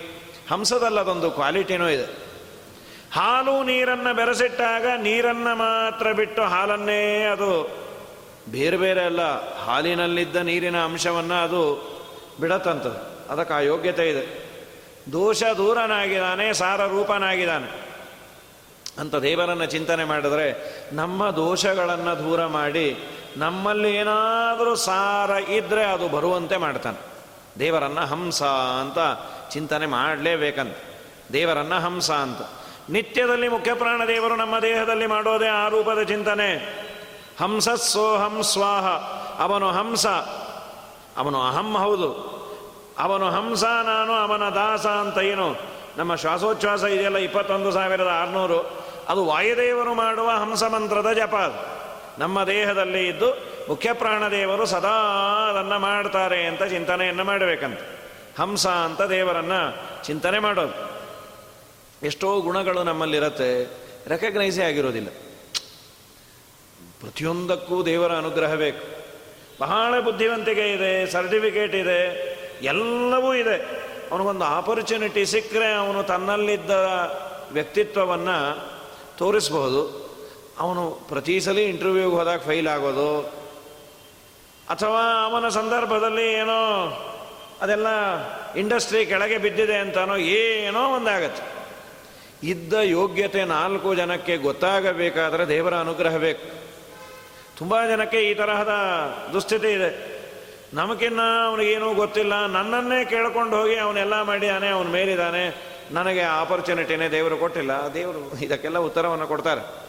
ಹಂಸದಲ್ಲದೊಂದು 0.51 1.31
ಕ್ವಾಲಿಟಿನೂ 1.31 1.89
ಇದೆ. 1.89 2.23
ಹಾಲು 3.13 3.63
ನೀರನ್ನು 3.63 4.15
ಬೆರೆಸಿಟ್ಟಾಗ 4.15 4.85
ನೀರನ್ನು 5.01 5.55
ಮಾತ್ರ 5.55 6.11
ಬಿಟ್ಟು 6.11 6.41
ಹಾಲನ್ನೇ 6.41 7.23
ಅದು 7.23 7.82
ಬೇರೆ 8.51 8.77
ಬೇರೆ 8.77 9.05
ಅಲ್ಲ 9.05 9.21
ಹಾಲಿನಲ್ಲಿದ್ದ 9.65 10.35
ನೀರಿನ 10.35 10.77
ಅಂಶವನ್ನು 10.77 11.43
ಅದು 11.43 11.93
ಬಿಡತ್ತಂಥದ್ದು 12.39 13.31
ಅದಕ್ಕೆ 13.33 13.53
ಆ 13.53 13.59
ಯೋಗ್ಯತೆ 13.59 14.09
ಇದೆ. 14.09 14.43
ದೋಷ 15.11 15.43
ದೂರನಾಗಿದ್ದಾನೆ, 15.43 16.53
ಸಾರ 16.53 16.85
ರೂಪನಾಗಿದ್ದಾನೆ. 16.85 17.83
ಅಂತ 18.99 19.15
ದೇವರನ್ನು 19.15 19.65
ಚಿಂತನೆ 19.65 20.03
ಮಾಡಿದ್ರೆ 20.03 20.73
ನಮ್ಮ 20.95 21.29
ದೋಷಗಳನ್ನು 21.29 22.23
ದೂರ 22.23 22.45
ಮಾಡಿ 22.45 22.97
ನಮ್ಮಲ್ಲಿ 23.37 23.95
ಏನಾದರೂ 23.95 24.75
ಸಾರ 24.75 25.29
ಇದ್ದರೆ 25.29 25.85
ಅದು 25.85 26.07
ಬರುವಂತೆ 26.07 26.57
ಮಾಡ್ತಾನೆ. 26.57 27.01
ದೇವರನ್ನು 27.59 28.01
ಹಂಸ 28.01 28.43
ಅಂತ 28.43 28.97
ಚಿಂತನೆ 29.51 29.85
ಮಾಡಲೇಬೇಕಂತ. 29.85 30.75
ದೇವರನ್ನ 31.33 31.73
ಹಂಸ 31.73 32.11
ಅಂತ. 32.11 32.37
ನಿತ್ಯದಲ್ಲಿ 32.89 33.47
ಮುಖ್ಯ 33.47 33.73
ಪ್ರಾಣ 33.73 34.01
ದೇವರು 34.07 34.35
ನಮ್ಮ 34.35 34.59
ದೇಹದಲ್ಲಿ 34.59 35.07
ಮಾಡೋದೇ 35.07 35.47
ಆ 35.47 35.67
ರೂಪದ 35.67 36.01
ಚಿಂತನೆ. 36.01 36.82
ಹಂಸ 37.39 37.69
ಸೋಹಂ 37.69 38.43
ಸ್ವಾಹ. 38.43 38.87
ಅವನು 39.43 39.71
ಹಂಸ. 39.71 40.07
ಅವನು 41.17 41.41
ಅಹಂ 41.41 41.73
ಹೌದು. 41.73 42.33
ಅವನು 42.99 43.29
ಹಂಸ 43.29 43.63
ನಾನು, 43.63 44.13
ಅವನ 44.13 44.49
ದಾಸ 44.49 44.85
ಅಂತ 44.85 45.17
ಏನು? 45.17 45.55
ನಮ್ಮ 45.97 46.15
ಶ್ವಾಸೋಚ್ಛ್ವಾಸ 46.15 46.83
ಇದೆಯಲ್ಲ, 46.83 47.17
ಇಪ್ಪತ್ತೊಂದು 47.17 47.71
ಸಾವಿರದ 47.71 48.09
ಆರುನೂರು. 48.21 48.83
ಅದು 49.09 49.25
ವಾಯುದೇವರು 49.25 49.93
ಮಾಡುವ 49.93 50.29
ಹಂಸ 50.29 50.63
ಮಂತ್ರದ 50.63 51.11
ಜಪ 51.11 51.35
ನಮ್ಮ 52.19 52.43
ದೇಹದಲ್ಲಿ 52.43 53.07
ಇದ್ದು 53.07 53.31
ಮುಖ್ಯ 53.69 53.93
ಪ್ರಾಣದೇವರು 53.93 54.65
ಸದಾ 54.65 55.19
ಅದನ್ನು 55.49 55.79
ಮಾಡ್ತಾರೆ 55.79 56.45
ಅಂತ 56.45 56.63
ಚಿಂತನೆಯನ್ನು 56.63 57.23
ಮಾಡಬೇಕಂತ. 57.23 57.79
ಹಂಸ 58.41 58.67
ಅಂತ 58.67 59.01
ದೇವರನ್ನು 59.01 59.75
ಚಿಂತನೆ 60.03 60.39
ಮಾಡೋದು. 60.39 60.93
ಎಷ್ಟೋ 62.05 62.39
ಗುಣಗಳು 62.39 62.83
ನಮ್ಮಲ್ಲಿರತ್ತೆ. 62.83 63.63
ರೆಕಗ್ನೈಸೇ 64.07 64.63
ಆಗಿರೋದಿಲ್ಲ. 64.63 65.07
ಪ್ರತಿಯೊಂದಕ್ಕೂ 67.03 67.85
ದೇವರ 67.85 68.11
ಅನುಗ್ರಹ 68.11 68.53
ಬೇಕು 68.53 68.83
ಬಹಳ 69.59 69.99
ಬುದ್ಧಿವಂತಿಕೆ 69.99 70.73
ಇದೆ, 70.73 71.11
ಸರ್ಟಿಫಿಕೇಟ್ 71.11 71.75
ಇದೆ, 71.75 72.01
ಎಲ್ಲವೂ 72.63 73.33
ಇದೆ. 73.33 73.57
ಅವನಿಗೊಂದು 74.11 74.45
ಆಪರ್ಚುನಿಟಿ 74.45 75.25
ಸಿಕ್ಕರೆ 75.25 75.73
ಅವನು 75.73 76.03
ತನ್ನಲ್ಲಿದ್ದ 76.03 76.71
ವ್ಯಕ್ತಿತ್ವವನ್ನು 77.51 78.37
ತೋರಿಸ್ಬೋದು 79.17 80.03
ಅವನು 80.59 80.91
ಪ್ರತಿ 81.09 81.41
ಸಲ 81.41 81.57
ಇಂಟರ್ವ್ಯೂಗೆ 81.57 82.15
ಹೋದಾಗ 82.15 82.39
ಫೈಲ್ 82.39 82.67
ಆಗೋದು. 82.67 83.21
ಅಥವಾ 84.69 85.25
ಅವನ 85.25 85.49
ಸಂದರ್ಭದಲ್ಲಿ 85.49 86.33
ಏನೋ 86.33 86.59
ಅದೆಲ್ಲ 87.61 87.87
ಇಂಡಸ್ಟ್ರಿ 88.53 89.05
ಕೆಳಗೆ 89.05 89.37
ಬಿದ್ದಿದೆ 89.37 89.77
ಅಂತಾನೋ 89.77 90.15
ಏನೋ 90.15 90.95
ಒಂದಾಗತ್ತೆ. 90.95 91.43
ಇದ್ದ 92.47 92.73
ಯೋಗ್ಯತೆ 92.73 93.45
ನಾಲ್ಕು 93.45 93.95
ಜನಕ್ಕೆ 93.95 94.37
ಗೊತ್ತಾಗಬೇಕಾದ್ರೆ 94.37 95.47
ದೇವರ 95.47 95.75
ಅನುಗ್ರಹ 95.75 96.17
ಬೇಕು 96.17 96.62
ತುಂಬ 97.57 97.87
ಜನಕ್ಕೆ 97.87 98.31
ಈ 98.31 98.33
ತರಹದ 98.33 98.69
ದುಸ್ಥಿತಿ 99.33 99.67
ಇದೆ. 99.67 100.13
ನಮಗಿನ್ನ 100.73 101.19
ಅವನಿಗೇನೂ 101.45 101.93
ಗೊತ್ತಿಲ್ಲ. 101.93 102.45
ನನ್ನನ್ನೇ 102.45 103.05
ಕೇಳ್ಕೊಂಡು 103.05 103.57
ಹೋಗಿ 103.57 103.75
ಅವನೆಲ್ಲ 103.75 104.21
ಮಾಡಿದ್ದಾನೆ 104.21 104.69
ಅವನ 104.69 104.87
ಮೇಲಿದ್ದಾನೆ 104.87 105.73
ನನಗೆ 105.91 106.21
ಆಪರ್ಚುನಿಟಿನೇ 106.21 107.09
ದೇವರು 107.09 107.37
ಕೊಟ್ಟಿಲ್ಲ. 107.37 107.71
ದೇವರು 107.93 108.39
ಇದಕ್ಕೆಲ್ಲ 108.39 108.79
ಉತ್ತರವನ್ನು 108.79 109.27
ಕೊಡ್ತಾರೆ. 109.27 109.83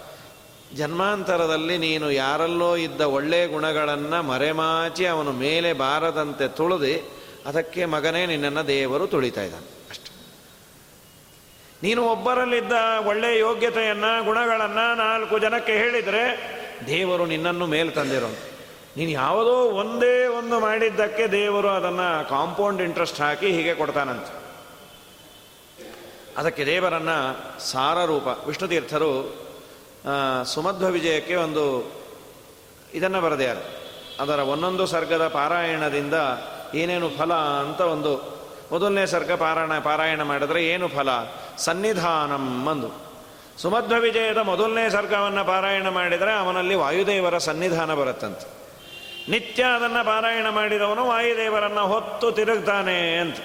ಜನ್ಮಾಂತರದಲ್ಲಿ 0.76 1.78
ನೀನು 1.78 2.10
ಯಾರಲ್ಲೋ 2.10 2.76
ಇದ್ದ 2.76 3.00
ಒಳ್ಳೆಯ 3.00 3.46
ಗುಣಗಳನ್ನು 3.46 4.22
ಮರೆಮಾಚಿ 4.22 5.06
ಅವನು 5.06 5.32
ಮೇಲೆ 5.32 5.72
ಬಾರದಂತೆ 5.72 6.48
ತುಳಿದು 6.48 7.24
ಅದಕ್ಕೆ 7.46 7.84
ಮಗನೇ 7.84 8.26
ನಿನ್ನನ್ನು 8.26 8.66
ದೇವರು 8.66 9.06
ತುಳಿತಾ 9.06 9.42
ಇದ್ದಾನೆ. 9.42 9.66
ಅಷ್ಟೆ. 9.90 10.26
ನೀನು 11.82 12.04
ಒಬ್ಬರಲ್ಲಿದ್ದ 12.04 12.72
ಒಳ್ಳೆಯ 13.06 13.38
ಯೋಗ್ಯತೆಯನ್ನು, 13.38 14.24
ಗುಣಗಳನ್ನು 14.24 14.94
ನಾಲ್ಕು 14.94 15.38
ಜನಕ್ಕೆ 15.38 15.72
ಹೇಳಿದರೆ 15.72 16.63
ದೇವರು 16.86 17.26
ನಿನ್ನನ್ನು 17.26 17.66
ಮೇಲೆ 17.66 17.90
ತಂದಿರೋನು 17.90 18.54
ನೀನು 18.96 19.10
ಯಾವುದೋ 19.10 19.50
ಒಂದೇ 19.50 20.26
ಒಂದು 20.26 20.60
ಮಾಡಿದ್ದಕ್ಕೆ 20.60 21.26
ದೇವರು 21.26 21.68
ಅದನ್ನು 21.68 22.28
ಕಾಂಪೌಂಡ್ 22.28 22.82
ಇಂಟ್ರೆಸ್ಟ್ 22.82 23.20
ಹಾಕಿ 23.20 23.46
ಹೀಗೆ 23.46 23.74
ಕೊಡ್ತಾನಂತೆ. 23.74 24.44
ಅದಕ್ಕೆ 26.36 26.66
ದೇವರನ್ನು 26.66 27.16
ಸಾರರೂಪ 27.60 28.26
ವಿಷ್ಣು 28.46 28.68
ತೀರ್ಥರು 28.68 29.44
ಸುಮಧ್ವ 30.44 30.86
ವಿಜಯಕ್ಕೆ 30.86 31.34
ಒಂದು 31.34 31.92
ಇದನ್ನು 32.94 33.20
ಬರೆದ್ಯಾರು. 33.20 33.84
ಅದರ 34.22 34.38
ಒಂದೊಂದು 34.38 34.86
ಸರ್ಗದ 34.86 35.28
ಪಾರಾಯಣದಿಂದ 35.28 36.14
ಏನೇನು 36.74 37.10
ಫಲ 37.10 37.34
ಅಂತ 37.34 37.80
ಒಂದು, 37.80 38.38
ಮೊದಲನೇ 38.72 39.06
ಸರ್ಗ 39.06 39.32
ಪಾರಾಯಣ 39.32 39.78
ಪಾರಾಯಣ 39.78 40.22
ಮಾಡಿದ್ರೆ 40.22 40.66
ಏನು 40.66 40.88
ಫಲ? 40.88 41.08
ಸನ್ನಿಧಾನಂ 41.58 42.68
ಒಂದು 42.68 43.03
ಸುಮಧ್ವ 43.58 43.96
ವಿಜಯದ 43.96 44.38
ಮೊದಲನೇ 44.38 44.90
ಸರ್ಗವನ್ನು 44.90 45.44
ಪಾರಾಯಣ 45.44 45.88
ಮಾಡಿದರೆ 45.88 46.32
ಅವನಲ್ಲಿ 46.32 46.74
ವಾಯುದೇವರ 46.74 47.38
ಸನ್ನಿಧಾನ 47.38 47.94
ಬರುತ್ತಂತೆ. 47.94 48.64
ನಿತ್ಯ 49.30 49.62
ಅದನ್ನು 49.62 50.06
ಪಾರಾಯಣ 50.06 50.48
ಮಾಡಿದವನು 50.48 51.06
ವಾಯುದೇವರನ್ನು 51.06 51.86
ಹೊತ್ತು 51.86 52.32
ತಿರುಗ್ತಾನೆ 52.32 53.18
ಅಂತ. 53.18 53.36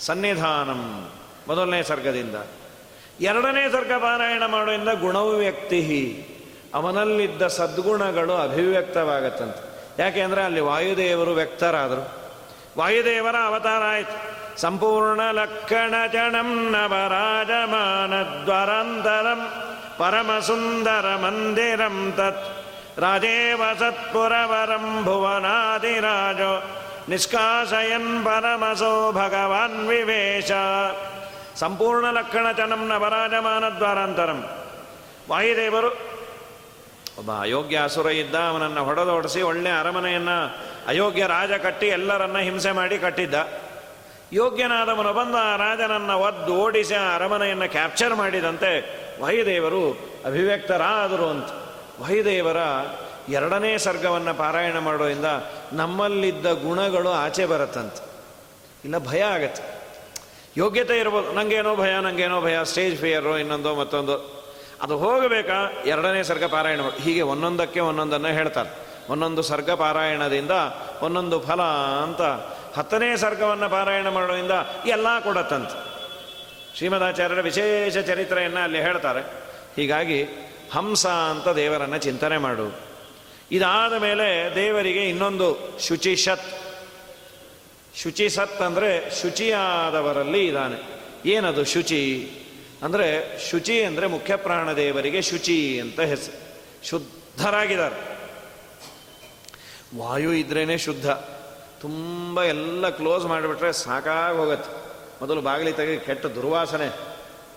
ಸನ್ನಿಧಾನಂ 0.00 1.10
ಮೊದಲನೇ 1.48 1.82
ಸರ್ಗದಿಂದ. 1.82 2.34
ಎರಡನೇ 3.20 3.70
ಸರ್ಗ 3.72 3.92
ಪಾರಾಯಣ 3.92 4.46
ಮಾಡೋದ್ರಿಂದ 4.46 4.88
ಗುಣವು 4.88 5.30
ವ್ಯಕ್ತಿ 5.30 6.26
ಅವನಲ್ಲಿದ್ದ 6.74 7.46
ಸದ್ಗುಣಗಳು 7.46 8.34
ಅಭಿವ್ಯಕ್ತವಾಗತ್ತಂತೆ. 8.34 9.88
ಯಾಕೆಂದರೆ 10.02 10.42
ಅಲ್ಲಿ 10.42 10.60
ವಾಯುದೇವರು 10.60 11.30
ವ್ಯಕ್ತರಾದರು. 11.30 12.10
ವಾಯುದೇವರ 12.78 13.36
ಅವತಾರ 13.36 13.82
ಆಯಿತು. 13.82 14.29
ಸಂಪೂರ್ಣ 14.56 15.30
ಲಕ್ಷಣ 15.30 16.06
ಚಣಂ 16.06 16.70
ನವರಾಜಮಾನದ್ವರಂತರಂ 16.70 19.52
ಪರಮ 19.98 20.38
ಸುಂದರ 20.38 21.16
ಮಂದಿರಂ 21.16 22.12
ತತ್. 22.16 23.00
ರಾಜೇವ 23.00 23.62
ಸತ್ಪುರವರಂ 23.78 25.04
विवेश 29.88 30.52
ಸಂಪೂರ್ಣಲಕ್ಷಣಚನಂ 31.56 32.88
ನವರಾಜಮಾನದ್ವಾರಾಂತರಂ. 32.88 34.50
ವಾಯುದೇವರು 35.30 36.10
ಒಬ್ಬ 37.18 37.40
ಅಯೋಗ್ಯ 37.40 37.80
ಅಸುರ 37.84 38.06
ಇದ್ದ 38.06 38.34
ಅವನನ್ನು 38.34 38.84
ಹೊಡೆದೋಡಿಸಿ 38.84 39.42
ಒಳ್ಳೆ 39.42 39.70
ಅರಮನೆಯನ್ನು 39.70 40.56
ಅಯೋಗ್ಯ 40.88 41.26
ರಾಜ 41.26 41.52
ಕಟ್ಟಿ 41.52 41.86
ಎಲ್ಲರನ್ನ 41.86 42.38
ಹಿಂಸೆ 42.38 42.70
ಮಾಡಿ 42.70 42.98
ಕಟ್ಟಿದ್ದ. 42.98 43.34
ಯೋಗ್ಯನಾದವನು 44.32 45.12
ಬಂದ 45.12 45.34
ರಾಜನನ್ನು 45.60 46.18
ಒದ್ದು 46.18 46.54
ಓಡಿಸಿ 46.54 46.94
ಆ 46.94 47.14
ಅರಮನೆಯನ್ನು 47.14 47.70
ಕ್ಯಾಪ್ಚರ್ 47.70 48.14
ಮಾಡಿದಂತೆ 48.14 49.00
ವಾಯುದೇವರು 49.22 49.98
ಅಭಿವ್ಯಕ್ತರಾದರು 50.26 51.28
ಅಂತ. 51.28 51.48
ವಾಯುದೇವರ 52.00 52.56
ಎರಡನೇ 53.28 53.78
ಸರ್ಗವನ್ನು 53.78 54.34
ಪಾರಾಯಣ 54.34 54.78
ಮಾಡೋದ್ರಿಂದ 54.78 55.24
ನಮ್ಮಲ್ಲಿದ್ದ 55.72 56.46
ಗುಣಗಳು 56.46 57.10
ಆಚೆ 57.10 57.46
ಬರುತ್ತಂತೆ. 57.46 58.04
ಇಲ್ಲ 58.84 58.98
ಭಯ 58.98 59.20
ಆಗತ್ತೆ. 59.22 59.80
ಯೋಗ್ಯತೆ 60.56 60.98
ಇರ್ಬೋದು. 60.98 61.32
ನನಗೇನೋ 61.32 61.76
ಭಯ 61.76 61.94
ನನಗೇನೋ 62.00 62.40
ಭಯ 62.40 62.64
ಸ್ಟೇಜ್ 62.64 63.00
ಫಿಯರು 63.00 63.38
ಇನ್ನೊಂದು 63.38 63.74
ಮತ್ತೊಂದು. 63.74 64.40
ಅದು 64.82 64.98
ಹೋಗಬೇಕಾ? 64.98 65.82
ಎರಡನೇ 65.86 66.22
ಸರ್ಗ 66.22 66.44
ಪಾರಾಯಣ 66.44 66.80
ಹೀಗೆ 67.02 67.22
ಒಂದೊಂದಕ್ಕೆ 67.22 67.80
ಒಂದೊಂದನ್ನು 67.80 68.28
ಹೇಳ್ತಾರೆ. 68.28 68.90
ಒಂದೊಂದು 69.10 69.42
ಸರ್ಗ 69.42 69.70
ಪಾರಾಯಣದಿಂದ 69.70 70.50
ಒಂದೊಂದು 71.02 71.40
ಫಲ 71.40 71.62
ಅಂತ 72.02 72.20
ಹತ್ತನೇ 72.76 73.16
ಸರ್ಗವನ್ನು 73.16 73.68
ಪಾರಾಯಣ 73.68 74.08
ಮಾಡೋದ್ರಿಂದ 74.08 74.50
ಎಲ್ಲ 74.86 75.20
ಕೊಡತ್ತಂತೆ 75.20 75.90
ಶ್ರೀಮದಾಚಾರ್ಯರ 76.76 77.40
ವಿಶೇಷ 77.40 77.98
ಚರಿತ್ರೆಯನ್ನು 77.98 78.60
ಅಲ್ಲಿ 78.60 78.82
ಹೇಳ್ತಾರೆ. 78.82 79.20
ಹೀಗಾಗಿ 79.76 80.22
ಹಂಸ 80.72 81.06
ಅಂತ 81.06 81.48
ದೇವರನ್ನು 81.48 81.98
ಚಿಂತನೆ 81.98 82.38
ಮಾಡು. 82.38 82.80
ಇದಾದ 83.52 83.92
ಮೇಲೆ 83.92 84.54
ದೇವರಿಗೆ 84.54 85.08
ಇನ್ನೊಂದು 85.08 85.78
ಶುಚಿಷತ್ 85.80 86.62
ಶುಚಿಸತ್ 87.96 88.62
ಅಂದರೆ 88.62 89.22
ಶುಚಿಯಾದವರಲ್ಲಿ 89.22 90.46
ಇದ್ದಾನೆ. 90.46 91.00
ಏನದು 91.30 91.64
ಶುಚಿ? 91.64 92.30
ಅಂದರೆ 92.82 93.38
ಶುಚಿ 93.50 93.84
ಅಂದರೆ 93.84 94.06
ಮುಖ್ಯ 94.06 94.36
ಪ್ರಾಣದೇವರಿಗೆ 94.36 95.22
ಶುಚಿ 95.22 95.80
ಅಂತ 95.80 96.00
ಹೆಸರು. 96.00 96.40
ಶುದ್ಧರಾಗಿದ್ದಾರೆ. 96.86 98.18
ವಾಯು 99.98 100.32
ಇದ್ರೇ 100.32 100.78
ಶುದ್ಧ. 100.78 101.10
ತುಂಬ 101.80 102.42
ಎಲ್ಲ 102.42 102.88
ಕ್ಲೋಸ್ 102.88 103.24
ಮಾಡಿಬಿಟ್ರೆ 103.26 103.72
ಸಾಕಾಗಿ 103.72 104.36
ಹೋಗುತ್ತೆ 104.36 104.90
ಮೊದಲು 105.20 105.40
ಬಾಗಿಲಿ 105.40 105.72
ತೆಗೆ 105.72 105.96
ಕೆಟ್ಟ 105.96 106.26
ದುರ್ವಾಸನೆ, 106.26 106.88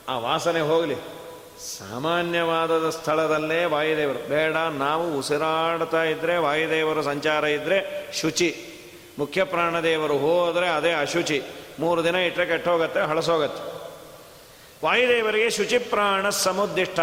ಆ 0.09 0.17
ವಾಸನೆ 0.19 0.61
ಹೋಗಲಿ. 0.61 0.95
ಸಾಮಾನ್ಯವಾದ 1.79 2.89
ಸ್ಥಳದಲ್ಲೇ 2.89 3.65
ವಾಯುದೇವರು. 3.65 4.29
ಬೇಡ, 4.29 4.55
ನಾವು 4.55 5.17
ಉಸಿರಾಡ್ತಾ 5.17 6.03
ಇದ್ದರೆ 6.03 6.37
ವಾಯುದೇವರು 6.37 7.03
ಸಂಚಾರ 7.03 7.43
ಇದ್ದರೆ 7.43 8.09
ಶುಚಿ. 8.21 8.55
ಮುಖ್ಯ 9.19 9.43
ಪ್ರಾಣದೇವರು 9.43 10.17
ಹೋದರೆ 10.17 10.69
ಅದೇ 10.69 10.93
ಅಶುಚಿ. 10.93 11.41
ಮೂರು 11.79 12.03
ದಿನ 12.03 12.15
ಇಟ್ಟರೆ 12.15 12.45
ಕೆಟ್ಟೋಗತ್ತೆ, 12.45 12.99
ಹಳಸೋಗತ್ತೆ. 12.99 13.61
ವಾಯುದೇವರಿಗೆ 14.85 15.49
ಶುಚಿ 15.49 15.77
ಪ್ರಾಣ 15.77 16.29
ಸಮುದ್ದಿಷ್ಟ. 16.29 16.99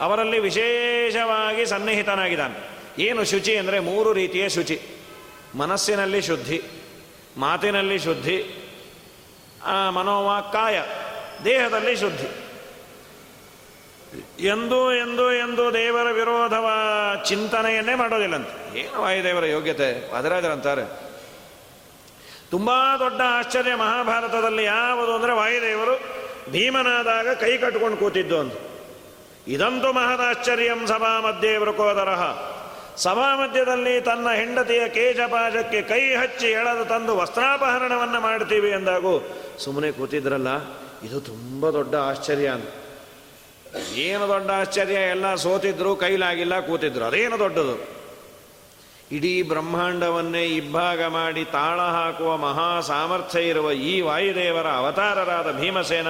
ಅವರಲ್ಲಿ 0.00 0.38
ವಿಶೇಷವಾಗಿ 0.38 1.66
ಸನ್ನಿಹಿತನಾಗಿದ್ದಾನೆ. 1.66 2.56
ಏನು 2.98 3.24
ಶುಚಿ 3.24 3.56
ಅಂದರೆ 3.56 3.80
ಮೂರು 3.80 4.12
ರೀತಿಯ 4.12 4.48
ಶುಚಿ. 4.48 4.80
ಮನಸ್ಸಿನಲ್ಲಿ 5.56 6.22
ಶುದ್ಧಿ, 6.22 6.58
ಮಾತಿನಲ್ಲಿ 7.36 7.98
ಶುದ್ಧಿ 7.98 8.36
ಮನೋವಾಕ್ಕಾಯ 9.90 10.76
ದೇಹದಲ್ಲಿ 11.44 11.96
ಶುದ್ಧಿ. 11.96 12.28
ಎಂದು 14.46 14.94
ಎಂದು 14.94 15.32
ಎಂದು 15.32 15.64
ದೇವರ 15.74 16.08
ವಿರೋಧವ 16.10 16.66
ಚಿಂತನೆಯನ್ನೇ 17.24 17.94
ಮಾಡೋದಿಲ್ಲಂತೆ 17.94 18.80
ಏನು 18.80 19.02
ವಾಯುದೇವರ 19.02 19.44
ಯೋಗ್ಯತೆ? 19.46 19.88
ವಾದರಾಜರಂತಾರೆ 20.12 20.84
ತುಂಬ 22.50 22.70
ದೊಡ್ಡ 22.98 23.20
ಆಶ್ಚರ್ಯ 23.26 23.74
ಮಹಾಭಾರತದಲ್ಲಿ 23.74 24.64
ಯಾವುದು 24.64 25.12
ಅಂದರೆ 25.14 25.32
ವಾಯುದೇವರು 25.32 25.94
ಭೀಮನಾದಾಗ 26.52 27.28
ಕೈ 27.34 27.52
ಕಟ್ಕೊಂಡು 27.58 27.96
ಕೂತಿದ್ದು 27.96 28.36
ಅಂತ 28.40 28.52
ಇದಂತೂ 29.48 29.92
ಮಹದಾಶ್ಚರ್ಯಂ 29.92 30.86
ಸಭಾ 30.86 31.12
ಮಧ್ಯೆ 31.20 31.56
ವೃಕೋದರಹ 31.56 32.22
ಸಭಾ 32.96 33.36
ಮಧ್ಯದಲ್ಲಿ 33.36 34.00
ತನ್ನ 34.00 34.28
ಹೆಂಡತಿಯ 34.32 34.88
ಕೇಶಪಾಶಕ್ಕೆ 34.88 35.82
ಕೈ 35.82 36.14
ಹಚ್ಚಿ 36.14 36.46
ಎಳೆದು 36.46 36.84
ತಂದು 36.84 37.16
ವಸ್ತ್ರಾಪಹರಣವನ್ನು 37.16 38.20
ಮಾಡ್ತೀವಿ 38.20 38.70
ಎಂದಾಗೂ 38.70 39.12
ಸುಮ್ಮನೆ 39.58 39.92
ಕೂತಿದ್ರಲ್ಲ, 39.92 40.48
ಇದು 41.02 41.20
ತುಂಬ 41.20 41.70
ದೊಡ್ಡ 41.70 41.94
ಆಶ್ಚರ್ಯ 41.94 42.48
ಅಂತ. 42.48 42.68
ಏನು 43.94 44.28
ದೊಡ್ಡ 44.28 44.50
ಆಶ್ಚರ್ಯ, 44.50 44.94
ಎಲ್ಲ 44.94 45.34
ಸೋತಿದ್ರು, 45.34 45.96
ಕೈಲಾಗಿಲ್ಲ, 45.96 46.60
ಕೂತಿದ್ರು. 46.60 47.04
ಅದೇನು 47.04 47.38
ದೊಡ್ಡದು? 47.38 47.96
ಇಡೀ 49.12 49.42
ಬ್ರಹ್ಮಾಂಡವನ್ನೇ 49.42 50.44
ಇಬ್ಬಾಗ 50.44 51.04
ಮಾಡಿ 51.04 51.44
ತಾಳ 51.44 51.80
ಹಾಕುವ 51.80 52.36
ಮಹಾ 52.36 52.80
ಸಾಮರ್ಥ್ಯ 52.80 53.40
ಇರುವ 53.40 53.72
ಈ 53.72 54.00
ವಾಯುದೇವರ 54.00 54.66
ಅವತಾರರಾದ 54.66 55.60
ಭೀಮಸೇನ 55.60 56.06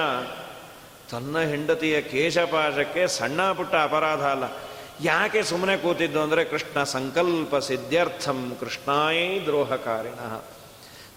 ತನ್ನ 1.11 1.39
ಹೆಂಡತಿಯ 1.39 2.01
ಕೇಶಪಾಶಕ್ಕೆ 2.01 3.07
ಸಣ್ಣ 3.07 3.51
ಪುಟ್ಟ 3.51 3.75
ಅಪರಾಧ 3.75 4.19
ಅಲ್ಲ. 4.19 4.43
ಯಾಕೆ 5.01 5.39
ಸುಮ್ಮನೆ 5.43 5.77
ಕೂತಿದ್ದು 5.77 6.19
ಅಂದರೆ 6.21 6.43
ಕೃಷ್ಣ 6.45 6.83
ಸಂಕಲ್ಪ 6.93 7.55
ಸಿದ್ಧಾರ್ಥಂ 7.69 8.39
ಕೃಷ್ಣಾಯೇ 8.59 9.25
ದ್ರೋಹಕಾರಿಣ. 9.47 10.21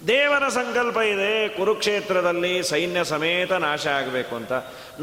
ದೇವರ 0.09 0.45
ಸಂಕಲ್ಪ 0.49 0.99
ಇದೆ, 1.13 1.33
ಕುರುಕ್ಷೇತ್ರದಲ್ಲಿ 1.57 2.53
ಸೈನ್ಯ 2.63 3.01
ಸಮೇತ 3.05 3.53
ನಾಶ 3.53 3.87
ಆಗಬೇಕು 3.87 4.35
ಅಂತ. 4.37 4.53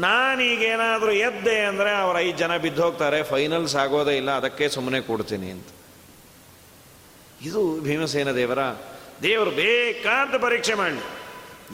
ನಾನೀಗೇನಾದರೂ 0.04 1.12
ಎದ್ದೆ 1.28 1.56
ಅಂದರೆ 1.70 1.90
ಅವ್ರ 1.94 2.16
ಐದು 2.18 2.38
ಜನ 2.38 2.56
ಬಿದ್ದೋಗ್ತಾರೆ 2.64 3.20
ಫೈನಲ್ಸ್ 3.22 3.76
ಆಗೋದೇ 3.82 4.14
ಇಲ್ಲ, 4.16 4.30
ಅದಕ್ಕೆ 4.30 4.68
ಸುಮ್ಮನೆ 4.76 5.00
ಕೊಡ್ತೀನಿ 5.10 5.50
ಅಂತ. 5.50 5.68
ಇದು 7.48 7.62
ಭೀಮಸೇನ 7.80 8.32
ದೇವರ, 8.40 8.62
ದೇವರು 9.22 9.50
ಬೇಕಾದ 9.50 10.42
ಪರೀಕ್ಷೆ 10.46 10.74
ಮಾಡಲಿ 10.74 11.06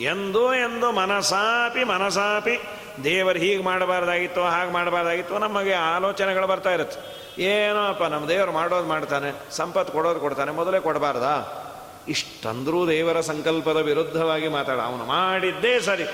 ಎಂದೋ 0.04 0.46
ಎಂದು 0.54 0.90
ಮನಸಾಪಿ 0.92 1.84
ಮನಸಾಪಿ 1.84 2.56
ದೇವರು 3.04 3.38
ಹೀಗೆ 3.38 3.62
ಮಾಡಬಾರ್ದಾಗಿತ್ತು, 3.62 4.42
ಹಾಗೆ 4.42 4.70
ಮಾಡಬಾರ್ದಾಗಿತ್ತು, 4.70 5.38
ನಮಗೆ 5.38 5.72
ಆಲೋಚನೆಗಳು 5.72 6.46
ಬರ್ತಾ 6.46 6.74
ಇರುತ್ತೆ. 6.74 7.24
ಏನೋ 7.42 7.88
ಅಪ್ಪ 7.88 8.02
ನಮ್ಮ 8.02 8.28
ದೇವರು 8.28 8.52
ಮಾಡೋದು 8.52 8.88
ಮಾಡ್ತಾನೆ, 8.88 9.52
ಸಂಪತ್ತು 9.52 9.92
ಕೊಡೋದು 9.92 10.20
ಕೊಡ್ತಾನೆ, 10.20 10.50
ಮೊದಲೇ 10.50 10.80
ಕೊಡಬಾರ್ದಾ? 10.80 11.60
ಇಷ್ಟಂದ್ರೂ 12.08 12.88
ದೇವರ 12.88 13.20
ಸಂಕಲ್ಪದ 13.20 13.76
ವಿರುದ್ಧವಾಗಿ 13.76 14.48
ಮಾತಾಡ. 14.48 14.78
ಅವನು 14.78 15.04
ಮಾಡಿದ್ದೇ 15.04 15.80
ಸರಿ. 15.80 16.04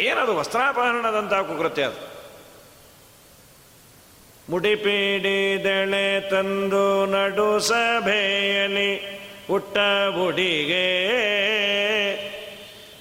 ಏನದು 0.00 0.36
ವಸ್ತ್ರಾಪಹರಣದಂಥ 0.36 1.32
ಕುಕೃತ್ಯ 1.34 1.82
ಅದು? 1.82 2.14
ಮುಡಿಪೀಡಿದೆಳೆ 4.50 6.30
ತಂದು 6.30 7.06
ನಡು 7.06 7.58
ಸಭೆಯಲ್ಲಿ 7.58 9.20
ಉಟ್ಟ 9.50 9.78
ಉಡಿಗೆ 10.16 10.86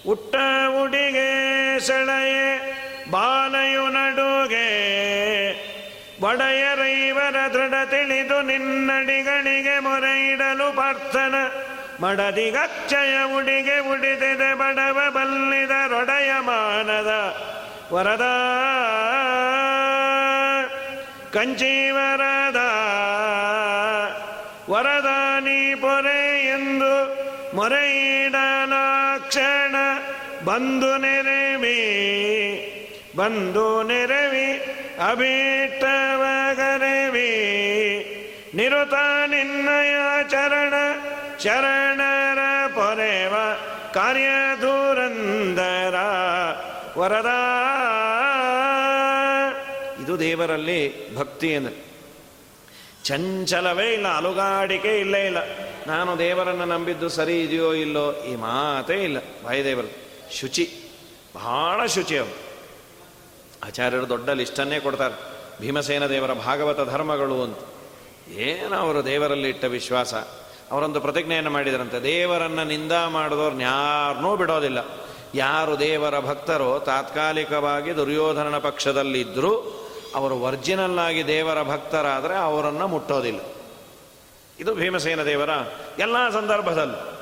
ಉಟ್ಟ 0.10 0.36
ಉಡಿಗೆ 0.84 1.80
ಸೆಳೆಯೆ 1.80 2.73
ಬಾಲಯು 3.14 3.88
ನಡುಗೆ 3.88 4.70
ಒಡೆಯರೈವರ 6.24 7.36
ದೃಢ 7.54 7.90
ತಿಳಿದು 7.90 8.42
ನಿನ್ನಡಿಗಳಿಗೆ 8.42 9.80
ಮೊರೆ 9.80 10.32
ಇಡಲು 10.32 10.72
ಪಾರ್ಥನ 10.72 11.36
ಮಡದಿಗಚ್ಚಯ 12.02 13.36
ಉಡಿಗೆ 13.36 13.90
ಉಡಿದೆದೆ 13.90 14.54
ಬಡವ 14.54 15.00
ಬಲ್ಲಿದ 15.16 15.72
ರೊಡೆಯ 15.88 16.32
ಮಾನದ 16.42 17.34
ವರದ 17.94 18.22
ಕಂಚೀವರದ 21.34 22.58
ನೀ 25.44 25.74
ಪೊರೆ 25.74 26.48
ಎಂದು 26.48 27.24
ಮೊರೆಯಿಡಲಾಕ್ಷಣ 27.56 29.76
ಬಂದು 30.46 30.98
ನೆರವಿ 30.98 31.94
ಬಂದು 33.16 33.84
ನೆರವಿ, 33.84 34.48
ಅಭೀಷ್ಟವಗರವಿ. 35.10 35.82
ನಿರುತ 38.56 38.94
ನಿನ್ನಯ 39.28 39.96
ಚರಣ, 40.30 40.74
ಶರಣರ 41.44 42.40
ಪೊರೆವ 42.76 43.36
ಕಾರ್ಯ 43.94 44.30
ದೂರಂದರ 44.62 45.96
ವರದ. 46.98 47.32
ಇದು 50.04 50.20
ದೇವರಲ್ಲಿ 50.20 51.16
ಭಕ್ತಿ 51.16 51.56
ಅಂದರೆ 51.56 51.76
ಚಂಚಲವೇ 53.04 53.94
ಇಲ್ಲ, 53.94 54.08
ಅಲುಗಾಡಿಕೆ 54.08 55.00
ಇಲ್ಲೇ 55.00 55.26
ಇಲ್ಲ. 55.26 55.38
ನಾನು 55.88 56.20
ದೇವರನ್ನು 56.20 56.66
ನಂಬಿದ್ದು 56.66 57.10
ಸರಿ 57.10 57.44
ಇದೆಯೋ 57.44 57.74
ಇಲ್ಲೋ 57.74 58.24
ಈ 58.24 58.36
ಮಾತೇ 58.36 59.04
ಇಲ್ಲ. 59.04 59.18
ವಾಯುದೇವರು, 59.46 59.92
ಶುಚಿ, 60.34 60.66
ಬಹಳ 61.36 61.86
ಶುಚಿ 61.86 62.18
ಅವರು 62.18 62.43
ಆಚಾರ್ಯರು 63.66 64.10
ದೊಡ್ಡ 64.10 64.30
ಲಿಸ್ಟನ್ನೇ 64.30 64.80
ಕೊಡ್ತಾರೆ. 64.80 65.34
ಭೀಮಸೇನ 65.62 66.06
ದೇವರ 66.06 66.34
ಭಾಗವತ 66.34 66.90
ಧರ್ಮಗಳು 66.90 67.44
ಅಂತ. 67.44 67.58
ಏನು 68.30 68.76
ಅವರು 68.76 69.06
ದೇವರಲ್ಲಿ 69.06 69.50
ಇಟ್ಟ 69.50 69.66
ವಿಶ್ವಾಸ. 69.66 70.14
ಅವರೊಂದು 70.72 71.02
ಪ್ರತಿಜ್ಞೆಯನ್ನು 71.02 71.52
ಮಾಡಿದರಂತೆ. 71.52 72.04
ದೇವರನ್ನು 72.04 72.64
ನಿಂದ 72.64 72.92
ಮಾಡಿದವ್ರನ್ನ 73.08 73.62
ಯಾರನ್ನೂ 73.62 74.36
ಬಿಡೋದಿಲ್ಲ. 74.36 74.78
ಯಾರು 75.36 75.80
ದೇವರ 75.80 76.20
ಭಕ್ತರೋ 76.20 76.80
ತಾತ್ಕಾಲಿಕವಾಗಿ 76.80 77.96
ದುರ್ಯೋಧನನ 77.96 78.58
ಪಕ್ಷದಲ್ಲಿದ್ದರೂ 78.58 79.56
ಅವರು 80.16 80.36
ಒರ್ಜಿನಲ್ 80.36 81.00
ಆಗಿ 81.00 81.28
ದೇವರ 81.28 81.64
ಭಕ್ತರಾದರೆ 81.64 82.36
ಅವರನ್ನು 82.36 82.88
ಮುಟ್ಟೋದಿಲ್ಲ. 82.88 83.40
ಇದು 84.60 84.76
ಭೀಮಸೇನ 84.76 85.24
ದೇವರ 85.24 85.50
ಎಲ್ಲ 86.00 86.30
ಸಂದರ್ಭದಲ್ಲೂ. 86.30 87.14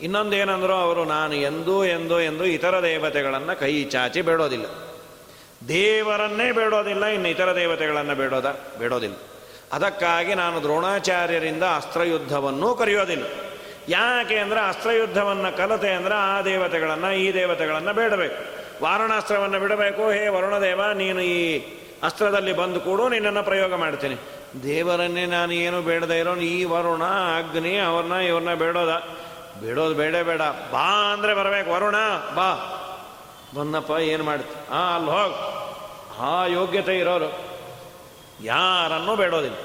ಇನ್ನೊಂದೇನೆಂದರೂ 0.00 0.72
ಅವರು 0.72 1.04
ನಾನು 1.04 1.34
ಎಂದೂ 1.34 1.84
ಎಂದೂ 1.84 2.20
ಎಂದು 2.20 2.44
ಇತರ 2.44 2.82
ದೇವತೆಗಳನ್ನು 2.82 3.60
ಕೈ 3.60 3.84
ಚಾಚಿ 3.84 4.22
ಬೇಡೋದಿಲ್ಲ. 4.22 4.83
ದೇವರನ್ನೇ 5.68 6.52
ಬೇಡೋದಿಲ್ಲ, 6.52 7.04
ಇನ್ನು 7.04 7.28
ಇತರ 7.28 7.56
ದೇವತೆಗಳನ್ನು 7.56 8.14
ಬೇಡೋದ, 8.14 8.58
ಬೇಡೋದಿಲ್ಲ. 8.78 9.16
ಅದಕ್ಕಾಗಿ 9.72 10.34
ನಾನು 10.34 10.62
ದ್ರೋಣಾಚಾರ್ಯರಿಂದ 10.62 11.62
ಅಸ್ತ್ರಯುದ್ಧವನ್ನು 11.62 12.74
ಕರೆಯೋದಿಲ್ಲ. 12.74 13.24
ಯಾಕೆ 13.88 14.38
ಅಂದರೆ 14.38 14.60
ಅಸ್ತ್ರಯುದ್ಧವನ್ನು 14.60 15.56
ಕಲತೆ 15.56 15.92
ಅಂದರೆ 15.92 16.14
ಆ 16.14 16.42
ದೇವತೆಗಳನ್ನು, 16.42 17.12
ಈ 17.12 17.34
ದೇವತೆಗಳನ್ನು 17.34 17.94
ಬೇಡಬೇಕು. 17.94 18.54
ವಾರಣಾಸ್ತ್ರವನ್ನು 18.84 19.60
ಬಿಡಬೇಕು, 19.60 20.10
ಹೇ 20.10 20.28
ವರುಣದೇವ, 20.28 20.80
ನೀನು 20.92 21.20
ಈ 21.20 21.58
ಅಸ್ತ್ರದಲ್ಲಿ 22.02 22.52
ಬಂದು 22.52 22.80
ಕೂಡ, 22.80 23.00
ನಿನ್ನನ್ನು 23.00 23.42
ಪ್ರಯೋಗ 23.42 23.74
ಮಾಡ್ತೀನಿ. 23.74 24.14
ದೇವರನ್ನೇ 24.62 25.26
ನಾನು 25.26 25.52
ಏನು 25.52 25.82
ಬೇಡದೇ 25.82 26.18
ಇರೋ 26.18 26.36
ಈ 26.36 26.64
ವರುಣ, 26.64 27.02
ಅಗ್ನಿ, 27.38 27.78
ಅವ್ರನ್ನ 27.78 28.12
ಇವ್ರನ್ನ 28.12 28.54
ಬೇಡೋದ. 28.54 29.02
ಬೇಡೋದು 29.60 29.94
ಬೇಡ 29.94 30.16
ಬೇಡ. 30.16 30.40
ಬಾ 30.72 31.12
ಅಂದರೆ 31.12 31.34
ಬರಬೇಕು. 31.34 31.70
ವರುಣ, 31.70 31.94
ಬಾ. 32.34 32.80
ಬಂದಪ್ಪ, 33.56 33.90
ಏನು 33.90 34.24
ಮಾಡ್ತಿ? 34.24 34.70
ಹಾಂ 34.70 34.94
ಅಲ್ಲಿ 34.94 35.10
ಹೋಗಿ. 35.10 35.53
ಆ 36.18 36.46
ಯೋಗ್ಯತೆ 36.46 36.98
ಇರೋರು 36.98 37.44
ಯಾರನ್ನೂ 38.44 39.16
ಬೇಡೋದಿಲ್ಲ. 39.16 39.56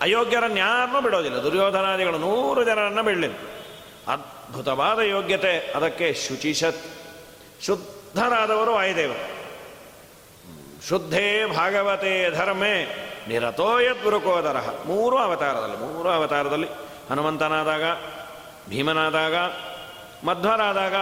ಅಯೋಗ್ಯರನ್ನು 0.00 0.56
ಯಾರನ್ನೂ 0.56 1.00
ಬಿಡೋದಿಲ್ಲ. 1.00 1.42
ದುರ್ಯೋಧನಾದಿಗಳು 1.42 2.18
ನೂರು 2.18 2.64
ಜನರನ್ನು 2.64 3.02
ಬಿಡಲಿಲ್ಲ. 3.02 3.36
ಅದ್ಭುತವಾದ 4.08 4.98
ಯೋಗ್ಯತೆ. 4.98 5.72
ಅದಕ್ಕೆ 5.76 6.14
ಶುಚಿಷತ್ 6.14 6.80
ಶುದ್ಧರಾದವರು 7.62 8.72
ವಾಯುದೇವರು 8.72 9.40
ಶುದ್ಧೇ 10.88 11.46
ಭಾಗವತೆ 11.46 12.30
ಧರ್ಮೇ 12.30 13.06
ನಿರತೋಯದ್ 13.28 14.02
ಗುರುಕೋದರ. 14.02 14.56
ಮೂರು 14.86 15.18
ಅವತಾರದಲ್ಲಿ 15.18 15.76
ಮೂರು 15.76 16.08
ಅವತಾರದಲ್ಲಿ 16.08 16.68
ಹನುಮಂತನಾದಾಗ, 17.10 17.82
ಭೀಮನಾದಾಗ, 18.68 19.34
ಮಧ್ವರಾದಾಗ 20.26 20.94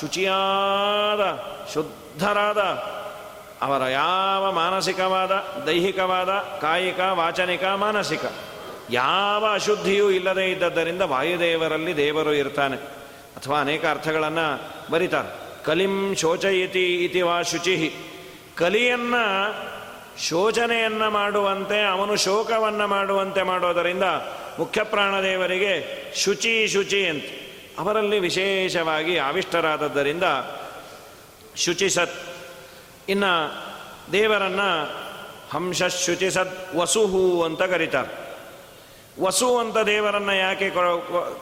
ಶುಚಿಯಾದ, 0.00 1.38
ಶುದ್ಧರಾದ 1.74 2.58
ಅವರ 3.62 3.88
ಯಾವ 3.88 4.52
ಮಾನಸಿಕವಾದ, 4.52 5.30
ದೈಹಿಕವಾದ, 5.66 6.28
ಕಾಯಿಕ, 6.60 7.00
ವಾಚನಿಕ, 7.00 7.64
ಮಾನಸಿಕ, 7.64 8.20
ಯಾವ 8.90 9.46
ಅಶುದ್ಧಿಯೂ 9.52 10.10
ಇಲ್ಲದೇ 10.10 10.46
ಇದ್ದದ್ದರಿಂದ 10.46 11.02
ವಾಯುದೇವರಲ್ಲಿ 11.02 11.96
ದೇವರು 11.96 12.34
ಇರ್ತಾನೆ. 12.34 12.76
ಅಥವಾ 13.36 13.60
ಅನೇಕ 13.60 13.84
ಅರ್ಥಗಳನ್ನು 13.86 14.60
ಬರೀತಾರೆ. 14.92 15.48
ಕಲಿಂ 15.64 16.14
ಶೋಚಯಿತಿ 16.14 17.04
ಇತಿ 17.04 17.22
ವಾ 17.22 17.42
ಶುಚಿ 17.42 17.94
ಕಲಿಯನ್ನು 18.56 19.54
ಶೋಚನೆಯನ್ನು 20.28 21.10
ಮಾಡುವಂತೆ, 21.10 21.84
ಅವನು 21.84 22.16
ಶೋಕವನ್ನು 22.16 22.86
ಮಾಡುವಂತೆ 22.86 23.42
ಮಾಡೋದರಿಂದ 23.42 24.04
ಮುಖ್ಯ 24.58 24.82
ಪ್ರಾಣದೇವರಿಗೆ 24.82 26.04
ಶುಚಿ 26.16 26.68
ಶುಚಿ 26.68 27.06
ಅಂತ. 27.06 27.24
ಅವರಲ್ಲಿ 27.78 28.18
ವಿಶೇಷವಾಗಿ 28.18 29.18
ಆವಿಷ್ಟರಾದದ್ದರಿಂದ 29.18 30.24
ಶುಚಿಸತ್ 31.56 32.37
ಇನ್ನು 33.08 33.64
ದೇವರನ್ನು 34.12 34.84
ಹಂಶ 35.52 35.82
ಶುಚಿಸತ್ 35.82 36.76
ವಸುಹು 36.76 37.42
ಅಂತ 37.42 37.62
ಕರೀತಾರೆ. 37.62 38.28
ವಸು 39.22 39.58
ಅಂತ 39.58 39.78
ದೇವರನ್ನು 39.78 40.36
ಯಾಕೆ 40.36 40.70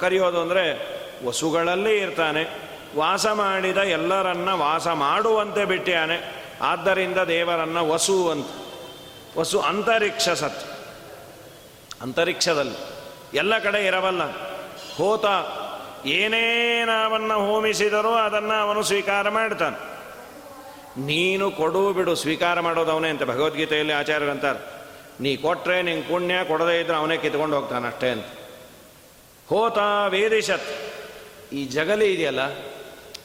ಕರೆಯೋದು 0.00 0.40
ಅಂದರೆ 0.40 0.96
ವಸುಗಳಲ್ಲಿ 1.26 1.98
ಇರ್ತಾನೆ. 1.98 2.66
ವಾಸ 2.98 3.26
ಮಾಡಿದ 3.26 3.76
ಎಲ್ಲರನ್ನ 3.76 4.50
ವಾಸ 4.50 4.88
ಮಾಡುವಂತೆ 4.88 5.64
ಬಿಟ್ಟಿಯಾನೆ 5.64 6.46
ಆದ್ದರಿಂದ 6.62 7.18
ದೇವರನ್ನು 7.18 7.88
ವಸು 7.88 8.30
ಅಂತ. 8.30 8.46
ವಸು 9.38 9.60
ಅಂತರಿಕ್ಷ 9.60 10.28
ಸತ್. 10.28 10.64
ಅಂತರಿಕ್ಷದಲ್ಲಿ. 12.02 12.78
ಎಲ್ಲ 13.34 13.58
ಕಡೆ 13.58 13.86
ಇರಬಲ್ಲ. 13.86 14.22
ಹೋತ 14.96 15.24
ಏನೇನವನ್ನು 16.06 17.46
ಹೋಮಿಸಿದರೂ 17.46 18.14
ಅದನ್ನು 18.14 18.62
ಅವನು 18.62 18.82
ಸ್ವೀಕಾರ 18.82 19.28
ಮಾಡ್ತಾನೆ. 19.28 19.95
ನೀನು 20.98 21.50
ಕೊಡು 21.50 21.92
ಬಿಡು, 21.92 22.14
ಸ್ವೀಕಾರ 22.14 22.60
ಮಾಡೋದು 22.60 22.90
ಅವನೇ 22.90 23.08
ಅಂತ 23.08 23.22
ಭಗವದ್ಗೀತೆಯಲ್ಲಿ 23.22 23.92
ಆಚಾರ್ಯರಂತಾರೆ 23.92 24.58
ನೀ 25.20 25.36
ಕೊಟ್ಟರೆ 25.36 25.82
ನಿಂಗೆ 25.82 26.08
ಪುಣ್ಯ, 26.08 26.34
ಕೊಡದೇ 26.48 26.80
ಇದ್ರೆ 26.80 26.96
ಅವನೇ 26.96 27.16
ಕಿತ್ಕೊಂಡು 27.16 27.56
ಹೋಗ್ತಾನೆ 27.56 27.86
ಅಷ್ಟೇ 27.86 28.08
ಅಂತ. 28.08 28.26
ಹೋತ 29.48 29.78
ವೇದಿಶತ್. 30.08 30.68
ಈ 31.52 31.66
ಜಗಲಿ 31.66 32.14
ಇದೆಯಲ್ಲ, 32.14 32.40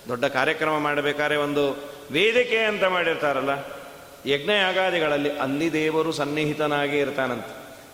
ದೊಡ್ಡ 0.08 0.26
ಕಾರ್ಯಕ್ರಮ 0.26 0.78
ಮಾಡಬೇಕಾದ್ರೆ 0.80 1.38
ಒಂದು 1.38 1.64
ವೇದಿಕೆ 2.12 2.58
ಅಂತ 2.58 2.84
ಮಾಡಿರ್ತಾರಲ್ಲ 2.84 3.50
ಯಜ್ಞಯಾಗಾದಿಗಳಲ್ಲಿ 4.26 5.30
ಅಲ್ಲಿ 5.30 5.74
ದೇವರು 5.74 6.12
ಸನ್ನಿಹಿತನಾಗಿ 6.12 6.98
ಇರ್ತಾನಂತ. 6.98 7.46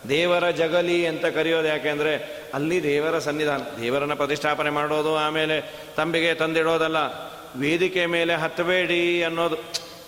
ದೇವರ 0.09 0.49
ಜಗಲಿ 0.49 1.07
ಅಂತ 1.07 1.25
ಕರೆಯೋದು 1.25 1.67
ಯಾಕೆಂದರೆ 1.67 2.13
ಅಲ್ಲಿ 2.53 2.83
ದೇವರ 2.83 3.19
ಸನ್ನಿಧಾನ, 3.19 3.61
ದೇವರನ್ನ 3.81 4.13
ಪ್ರತಿಷ್ಠಾಪನೆ 4.13 4.69
ಮಾಡೋದು 4.69 5.17
ಆಮೇಲೆ 5.17 5.73
ತಂಬಿಗೆ 5.95 6.33
ತಂದಿಡೋದಲ್ಲ 6.33 7.26
ವೇದಿಕೆ 7.57 8.05
ಮೇಲೆ 8.05 8.35
ಹತ್ತಬೇಡಿ 8.35 9.23
ಅನ್ನೋದು. 9.23 9.57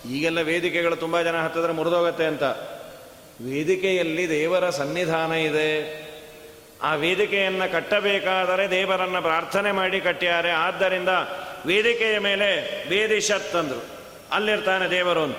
ಈಗೆಲ್ಲ 0.10 0.42
ವೇದಿಕೆಗಳು 0.42 0.96
ತುಂಬ 0.96 1.22
ಜನ 1.22 1.38
ಹತ್ತಿದ್ರೆ 1.38 1.74
ಮುರಿದೋಗತ್ತೆ 1.74 2.26
ಅಂತ. 2.26 2.44
ವೇದಿಕೆಯಲ್ಲಿ 3.42 4.30
ದೇವರ 4.30 4.70
ಸನ್ನಿಧಾನ 4.70 5.32
ಇದೆ. 5.32 6.10
ಆ 6.82 6.96
ವೇದಿಕೆಯನ್ನು 6.96 7.72
ಕಟ್ಟಬೇಕಾದರೆ 7.72 8.72
ದೇವರನ್ನು 8.72 9.22
ಪ್ರಾರ್ಥನೆ 9.22 9.72
ಮಾಡಿ 9.72 10.00
ಕಟ್ಟಿದ್ದಾರೆ 10.00 10.52
ಆದ್ದರಿಂದ 10.52 11.10
ವೇದಿಕೆಯ 11.66 12.20
ಮೇಲೆ 12.20 12.50
ವೇದಿಷತ್ 12.90 13.56
ಅಂದರು. 13.56 13.86
ಅಲ್ಲಿರ್ತಾನೆ 14.32 14.90
ದೇವರು 14.90 15.24
ಅಂತ. 15.24 15.38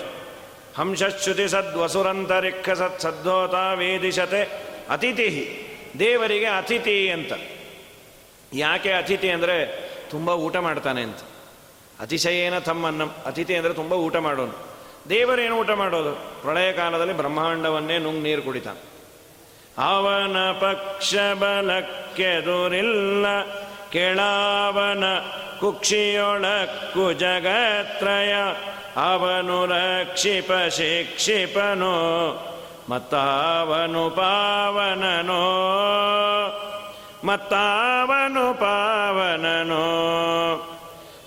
ಹಂಸಶ್ಯುತಿ 0.77 1.49
ಸದ್ವಸುರಂತರಿಕ್ಕ 1.49 2.71
ಸತ್ 2.71 3.01
ಸದ್ಧೋತ 3.01 3.55
ವೇದಿಷತೆ 3.75 4.43
ಅತಿಥಿ 4.89 5.57
ದೇವರಿಗೆ 5.99 6.47
ಅತಿಥಿ 6.47 7.11
ಅಂತ. 7.11 7.33
ಯಾಕೆ 8.53 8.93
ಅತಿಥಿ 8.93 9.31
ಅಂದರೆ 9.31 9.91
ತುಂಬ 10.11 10.31
ಊಟ 10.31 10.57
ಮಾಡ್ತಾನೆ 10.57 11.03
ಅಂತ. 11.03 11.19
ಅತಿಶಯೇನ 12.01 12.59
ತಮ್ಮನ್ನ. 12.59 13.03
ಅತಿಥಿ 13.27 13.57
ಅಂದರೆ 13.57 13.75
ತುಂಬ 13.75 13.93
ಊಟ 13.93 14.17
ಮಾಡೋನು. 14.17 14.71
ದೇವರೇನು 15.09 15.57
ಊಟ 15.57 15.71
ಮಾಡೋದು? 15.71 16.43
ಪ್ರಳಯ 16.43 16.73
ಕಾಲದಲ್ಲಿ 16.73 17.17
ಬ್ರಹ್ಮಾಂಡವನ್ನೇ 17.17 17.99
ನುಂಗ್ 17.99 18.23
ನೀರು 18.23 18.43
ಕುಡಿತಾನೆ 18.43 18.91
ಅವನ 19.79 20.37
ಪಕ್ಷ 20.61 21.15
ಬಲಕ್ಕೆದುರಿಲ್ಲ. 21.15 23.27
ಕೆಳಾವನ 23.91 25.05
ಕುಕ್ಷಿಯೊಳಕ್ಕು 25.61 27.13
ಜಗತ್ರಯ. 27.13 28.35
ಅವನು 28.97 29.67
ರಕ್ಷಿಪ 29.67 30.51
ಶಿಕ್ಷಿಪನೋ. 30.71 32.37
ಮತ್ತಾವನು 32.89 34.11
ಪಾವನನೋ. 34.11 35.45
ಮತ್ತಾವನು 37.25 38.61
ಪಾವನನೋ. 38.61 40.70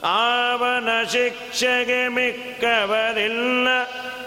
ಆವನ 0.04 0.90
ಶಿಕ್ಷೆಗೆ 1.12 2.08
ಮಿಕ್ಕವರಿಲ್ಲ, 2.08 3.68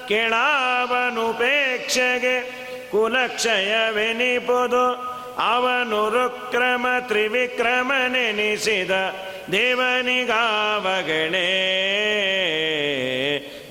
ಕೆಳಾವನುಪೇಕ್ಷೆಗೆ 0.09 2.37
ಕುಲಕ್ಷಯವೆನಿಪುದು. 2.91 5.17
ಅವನು 5.39 6.11
ರುಕ್ರಮ 6.11 6.87
ತ್ರಿವಿಕ್ರಮ 7.01 7.93
ನೆನಿಸಿದ 8.09 8.91
ದೇವನಿಗಾವಗಣೆ 9.53 11.47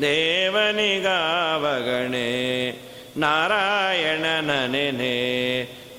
ದೇವನಿಗಾವಗಣೆ. 0.01 2.25
ನಾರಾಯಣನನೆ 3.17 5.13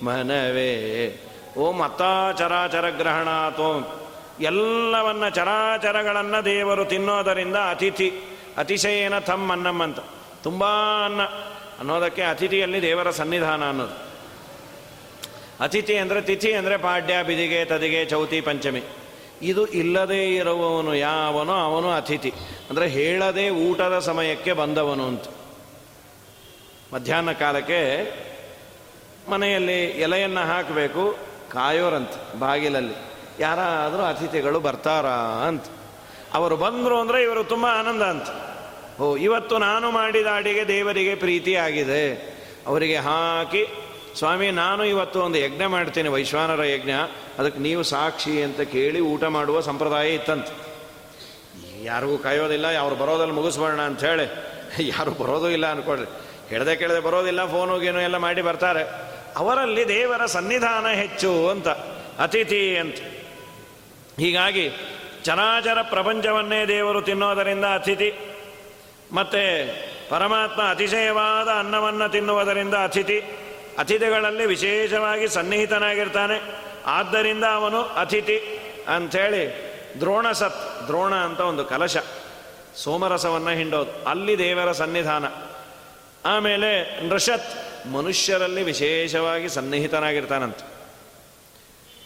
ಮನವೇ. 0.05 1.23
ಓಂ 1.59 1.81
ಅತ್ತಾಚರಾಚರ 1.81 2.89
ಗ್ರಹಣಾತೋ 2.89 3.93
ಎಲ್ಲವನ್ನ 4.41 5.29
ಚರಾಚರಗಳನ್ನು 5.29 6.45
ದೇವರು 6.45 6.85
ತಿನ್ನೋದರಿಂದ 6.85 7.57
ಅತಿಥಿ, 7.57 8.13
ಅತಿಶಯೇನ 8.57 9.19
ತಮ್ಮ 9.19 9.53
ಅನ್ನಮ್ಮಂತ 9.53 9.99
ತುಂಬ 10.43 10.65
ಅನ್ನ. 11.05 11.23
ಅನ್ನೋದಕ್ಕೆ 11.79 12.23
ಅತಿಥಿಯಲ್ಲಿ 12.23 12.83
ದೇವರ 12.83 13.11
ಸನ್ನಿಧಾನ 13.11 13.69
ಅನ್ನೋದು. 13.69 14.07
ಅತಿಥಿ 15.61 15.97
ಅಂದರೆ 15.97 16.21
ತಿಥಿ 16.21 16.53
ಅಂದರೆ 16.53 16.77
ಪಾಡ್ಯ, 16.77 17.23
ಬಿದಿಗೆ, 17.23 17.65
ತದಿಗೆ, 17.65 18.05
ಚೌತಿ, 18.05 18.41
ಪಂಚಮಿ. 18.41 18.83
ಇದು 19.43 19.67
ಇಲ್ಲದೇ 19.67 20.35
ಇರುವವನು 20.35 20.95
ಯಾವನೋ 20.95 21.53
ಅವನು 21.53 21.91
ಅತಿಥಿ. 21.91 22.31
ಅಂದರೆ 22.71 22.89
ಹೇಳದೆ 22.89 23.51
ಊಟದ 23.51 23.99
ಸಮಯಕ್ಕೆ 23.99 24.53
ಬಂದವನು 24.53 25.05
ಅಂತ. 25.07 25.25
ಮಧ್ಯಾಹ್ನ 26.95 27.33
ಕಾಲಕ್ಕೆ 27.33 27.81
ಮನೆಯಲ್ಲಿ 29.31 29.83
ಎಲೆಯನ್ನು 29.83 30.41
ಹಾಕಬೇಕು, 30.41 31.17
ಕಾಯೋರಂತ 31.53 32.11
ಬಾಗಿಲಲ್ಲಿ. 32.39 33.16
ಯಾರಾದರೂ 33.41 34.03
ಅತಿಥಿಗಳು 34.03 34.61
ಬರ್ತಾರಾ 34.61 35.45
ಅಂತ. 35.49 35.65
ಅವರು 36.35 36.57
ಬಂದರು 36.57 37.01
ಅಂದರೆ 37.01 37.23
ಇವರು 37.23 37.45
ತುಂಬ 37.45 37.67
ಆನಂದ 37.67 38.03
ಅಂತ. 38.03 38.29
ಓ, 39.01 39.17
ಇವತ್ತು 39.17 39.59
ನಾನು 39.59 39.91
ಮಾಡಿದ 39.91 40.27
ಅಡಿಗೆ 40.35 40.69
ದೇವರಿಗೆ 40.69 41.15
ಪ್ರೀತಿಯಾಗಿದೆ. 41.15 42.37
ಅವರಿಗೆ 42.67 42.97
ಹಾಕಿ, 42.97 43.69
ಸ್ವಾಮಿ, 44.19 44.51
ನಾನು 44.51 44.85
ಇವತ್ತು 44.85 45.21
ಒಂದು 45.21 45.39
ಯಜ್ಞ 45.39 45.65
ಮಾಡ್ತೀನಿ, 45.67 46.09
ವೈಶ್ವಾನರ 46.09 46.65
ಯಜ್ಞ. 46.65 46.91
ಅದಕ್ಕೆ 47.39 47.61
ನೀವು 47.61 47.83
ಸಾಕ್ಷಿ 47.83 48.43
ಅಂತ 48.43 48.61
ಕೇಳಿ 48.61 49.01
ಊಟ 49.01 49.25
ಮಾಡುವ 49.25 49.61
ಸಂಪ್ರದಾಯ 49.61 50.15
ಇತ್ತಂತೆ. 50.15 50.53
ಯಾರಿಗೂ 51.85 52.19
ಕಾಯೋದಿಲ್ಲ, 52.19 52.79
ಅವ್ರು 52.79 52.97
ಬರೋದಲ್ಲಿ 52.97 53.35
ಮುಗಿಸ್ಬೋಣ 53.35 53.81
ಹೇಳಿ. 53.81 54.57
ಯಾರು 54.81 55.11
ಬರೋದೂ 55.11 55.49
ಇಲ್ಲ 55.49 55.67
ಅಂದ್ಕೊಳ್ರಿ 55.67 56.07
ಹೇಳ್ದೆ 56.49 56.77
ಕೇಳದೆ 56.77 57.01
ಬರೋದಿಲ್ಲ 57.01 57.45
ಫೋನು 57.45 57.79
ಗೀನು 57.79 58.01
ಎಲ್ಲ 58.01 58.17
ಮಾಡಿ 58.17 58.43
ಬರ್ತಾರೆ. 58.43 58.83
ಅವರಲ್ಲಿ 59.37 59.89
ದೇವರ 59.89 60.27
ಸನ್ನಿಧಾನ 60.27 60.87
ಹೆಚ್ಚು 60.87 61.49
ಅಂತ, 61.49 61.69
ಅತಿಥಿ 62.19 62.77
ಅಂತ. 62.77 62.97
ಹೀಗಾಗಿ 64.17 64.71
ಚರಾಚರ 65.25 65.79
ಪ್ರಪಂಚವನ್ನೇ 65.83 66.65
ದೇವರು 66.65 67.03
ತಿನ್ನೋದರಿಂದ 67.03 67.65
ಅತಿಥಿ, 67.65 68.11
ಮತ್ತು 69.13 69.43
ಪರಮಾತ್ಮ 70.11 70.63
ಅತಿಶಯವಾದ 70.71 71.49
ಅನ್ನವನ್ನು 71.49 72.09
ತಿನ್ನುವುದರಿಂದ 72.09 72.75
ಅತಿಥಿ, 72.75 73.19
ಅತಿಥಿಗಳಲ್ಲಿ 73.79 74.47
ವಿಶೇಷವಾಗಿ 74.47 75.29
ಸನ್ನಿಹಿತನಾಗಿರ್ತಾನೆ. 75.29 76.37
ಆದ್ದರಿಂದ 76.87 77.45
ಅವನು 77.55 77.83
ಅತಿಥಿ 77.83 78.37
ಅಂಥೇಳಿ 78.89 79.43
ದ್ರೋಣಸತ್, 80.01 80.87
ದ್ರೋಣ 80.87 81.15
ಅಂತ 81.15 81.41
ಒಂದು 81.41 81.65
ಕಲಶ, 81.65 81.97
ಸೋಮರಸವನ್ನು 82.77 83.51
ಹಿಂಡೋದು, 83.51 84.09
ಅಲ್ಲಿ 84.09 84.39
ದೇವರ 84.39 84.73
ಸನ್ನಿಧಾನ. 84.73 85.25
ಆಮೇಲೆ 86.25 86.71
ನೃಷತ್ 87.09 87.51
ಮನುಷ್ಯರಲ್ಲಿ 87.87 88.63
ವಿಶೇಷವಾಗಿ 88.63 89.49
ಸನ್ನಿಹಿತನಾಗಿರ್ತಾನಂತ. 89.49 90.59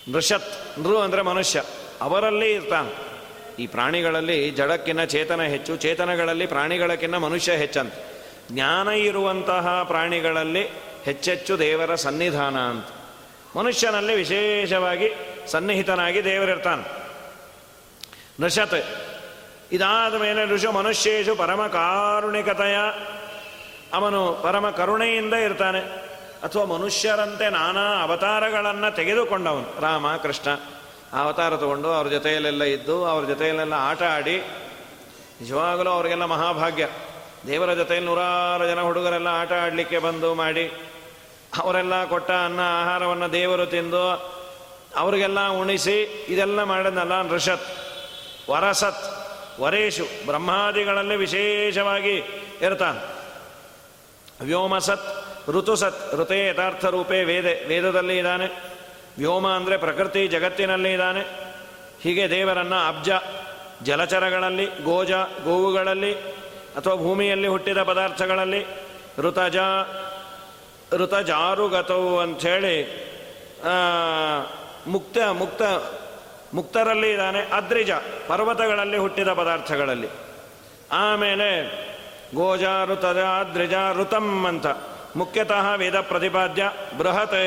ನೃಷತ್ 0.08 0.78
ನೃ 0.78 0.96
ಅಂದರೆ 0.96 1.22
ಮನುಷ್ಯ. 1.22 1.62
ಅವರಲ್ಲಿ 2.00 2.52
ಇರ್ತಾನೆ. 2.52 3.10
ಈ 3.58 3.66
ಪ್ರಾಣಿಗಳಲ್ಲಿ 3.66 4.50
ಜಡಕ್ಕಿನ್ನ 4.50 5.04
ಚೇತನ 5.04 5.42
ಹೆಚ್ಚು, 5.42 5.76
ಚೇತನಗಳಲ್ಲಿ 5.76 6.46
ಪ್ರಾಣಿಗಳಕ್ಕಿನ್ನ 6.46 7.16
ಮನುಷ್ಯ 7.16 7.52
ಹೆಚ್ಚಂತ. 7.52 7.92
ಜ್ಞಾನ 8.52 8.88
ಇರುವಂತಹ 8.88 9.82
ಪ್ರಾಣಿಗಳಲ್ಲಿ 9.82 10.68
ಹೆಚ್ಚೆಚ್ಚು 11.04 11.58
ದೇವರ 11.58 11.94
ಸನ್ನಿಧಾನ 11.94 12.58
ಅಂತ. 12.58 12.86
ಮನುಷ್ಯನಲ್ಲಿ 13.56 14.14
ವಿಶೇಷವಾಗಿ 14.14 15.10
ಸನ್ನಿಹಿತನಾಗಿ 15.46 16.24
ದೇವರಿರ್ತಾನೆ. 16.24 17.00
ನೃಷತ್, 18.40 18.84
ಇದಾದ 19.72 20.14
ಮೇಲೆ 20.14 20.44
ಋಷು 20.44 20.72
ಮನುಷ್ಯೇಶು 20.72 21.34
ಪರಮ 21.34 21.66
ಕಾರುಣಿಕತೆಯ, 21.66 22.76
ಅವನು 23.94 24.40
ಪರಮ 24.42 24.70
ಕರುಣೆಯಿಂದ 24.70 25.34
ಇರ್ತಾನೆ. 25.34 25.78
ಅಥವಾ 26.44 26.64
ಮನುಷ್ಯರಂತೆ 26.64 27.50
ನಾನಾ 27.50 28.02
ಅವತಾರಗಳನ್ನು 28.02 28.96
ತೆಗೆದುಕೊಂಡವನು 28.96 29.80
ರಾಮ, 29.80 30.16
ಕೃಷ್ಣ. 30.16 30.79
ಅವತಾರ 31.12 31.56
ತಗೊಂಡು 31.56 31.92
ಅವ್ರ 31.92 32.08
ಜೊತೆಯಲ್ಲೆಲ್ಲ 32.08 32.62
ಇದ್ದು 32.62 33.04
ಅವ್ರ 33.04 33.26
ಜೊತೆಯಲ್ಲೆಲ್ಲ 33.26 33.74
ಆಟ 33.74 34.02
ಆಡಿ 34.02 34.38
ನಿಜವಾಗಲೂ 35.40 35.90
ಅವರಿಗೆಲ್ಲ 35.90 36.24
ಮಹಾಭಾಗ್ಯ. 36.24 36.88
ದೇವರ 37.46 37.74
ಜೊತೆಯಲ್ಲಿ 37.74 38.10
ನೂರಾರು 38.10 38.66
ಜನ 38.66 38.80
ಹುಡುಗರೆಲ್ಲ 38.80 39.28
ಆಟ 39.28 39.52
ಆಡಲಿಕ್ಕೆ 39.52 39.98
ಬಂದು 39.98 40.34
ಮಾಡಿ 40.34 40.72
ಅವರೆಲ್ಲ 41.58 42.04
ಕೊಟ್ಟ 42.04 42.30
ಅನ್ನ, 42.30 42.60
ಆಹಾರವನ್ನು 42.60 43.32
ದೇವರು 43.32 43.66
ತಿಂದು 43.66 44.10
ಅವರಿಗೆಲ್ಲ 44.96 45.48
ಉಣಿಸಿ 45.48 46.02
ಇದೆಲ್ಲ 46.28 46.62
ಮಾಡಿದ್ನಲ್ಲ 46.62 47.22
ನೃಷತ್ 47.22 47.78
ವರಸತ್, 48.50 49.04
ವರೇಶು, 49.60 50.04
ಬ್ರಹ್ಮಾದಿಗಳಲ್ಲಿ 50.26 51.16
ವಿಶೇಷವಾಗಿ 51.16 52.16
ಇರ್ತಾನೆ. 52.62 53.00
ವ್ಯೋಮಸತ್, 54.44 55.24
ಋತುಸತ್, 55.50 56.14
ಋತೇ 56.14 56.46
ಯಥಾರ್ಥ 56.46 56.84
ರೂಪೇ 56.84 57.24
ವೇದೆ, 57.24 57.64
ವೇದದಲ್ಲಿ 57.68 58.18
ಇದ್ದಾನೆ. 58.18 58.69
ವ್ಯೋಮ 59.20 59.46
ಅಂದರೆ 59.48 59.76
ಪ್ರಕೃತಿ 59.76 60.26
ಜಗತ್ತಿನಲ್ಲಿ 60.26 60.92
ಇದ್ದಾನೆ. 60.92 61.22
ಹೀಗೆ 62.02 62.30
ದೇವರನ್ನು 62.30 62.88
ಅಬ್ಜ, 62.88 63.10
ಜಲಚರಗಳಲ್ಲಿ, 63.82 64.66
ಗೋಜ, 64.66 65.12
ಗೋವುಗಳಲ್ಲಿ 65.44 66.14
ಅಥವಾ 66.76 66.94
ಭೂಮಿಯಲ್ಲಿ 66.94 67.48
ಹುಟ್ಟಿದ 67.48 67.82
ಪದಾರ್ಥಗಳಲ್ಲಿ 67.82 68.66
ಋತಜ, 69.18 69.56
ಋತಜಾರುಗತವು 70.92 72.20
ಅಂಥೇಳಿ 72.20 72.76
ಮುಕ್ತ 74.86 75.18
ಮುಕ್ತ, 75.18 75.62
ಮುಕ್ತರಲ್ಲಿ 76.54 77.10
ಇದ್ದಾನೆ. 77.10 77.40
ಅದ್ರಿಜ, 77.52 77.90
ಪರ್ವತಗಳಲ್ಲಿ 78.28 78.96
ಹುಟ್ಟಿದ 78.96 79.28
ಪದಾರ್ಥಗಳಲ್ಲಿ. 79.28 80.08
ಆಮೇಲೆ 80.92 81.50
ಗೋಜ, 82.34 82.64
ಋತಜ, 82.86 83.18
ಅದ್ರಿಜ, 83.18 83.74
ಋತಂ 83.94 84.46
ಅಂತ. 84.46 84.66
ಮುಖ್ಯತಃ 85.16 85.74
ವೇದ 85.74 86.00
ಪ್ರತಿಪಾದ್ಯ 86.00 86.72
ಬೃಹತೆ. 86.98 87.46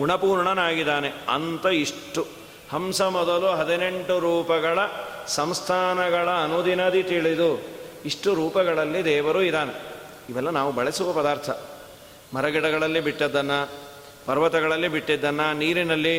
ಗುಣಪೂರ್ಣನಾಗಿದ್ದಾನೆ 0.00 1.12
ಅಂತ 1.28 1.66
ಇಷ್ಟು. 1.66 2.26
ಹಂಸ 2.72 3.02
ಮೊದಲು 3.02 3.46
ಹದಿನೆಂಟು 3.46 4.18
ರೂಪಗಳ 4.18 4.78
ಸಂಸ್ಥಾನಗಳ 5.26 6.30
ಅನುದಿನದಿ 6.30 7.02
ತಿಳಿದು 7.02 7.60
ಇಷ್ಟು 8.04 8.34
ರೂಪಗಳಲ್ಲಿ 8.34 9.04
ದೇವರು 9.04 9.42
ಇದ್ದಾನೆ. 9.42 9.82
ಇವೆಲ್ಲ 10.30 10.50
ನಾವು 10.50 10.72
ಬಳಸುವ 10.72 11.12
ಪದಾರ್ಥ. 11.12 11.50
ಮರಗಿಡಗಳಲ್ಲಿ 12.34 13.00
ಬಿಟ್ಟದ್ದನ್ನು, 13.00 13.68
ಪರ್ವತಗಳಲ್ಲಿ 14.26 14.88
ಬಿಟ್ಟಿದ್ದನ್ನು, 14.88 15.52
ನೀರಿನಲ್ಲಿ 15.52 16.16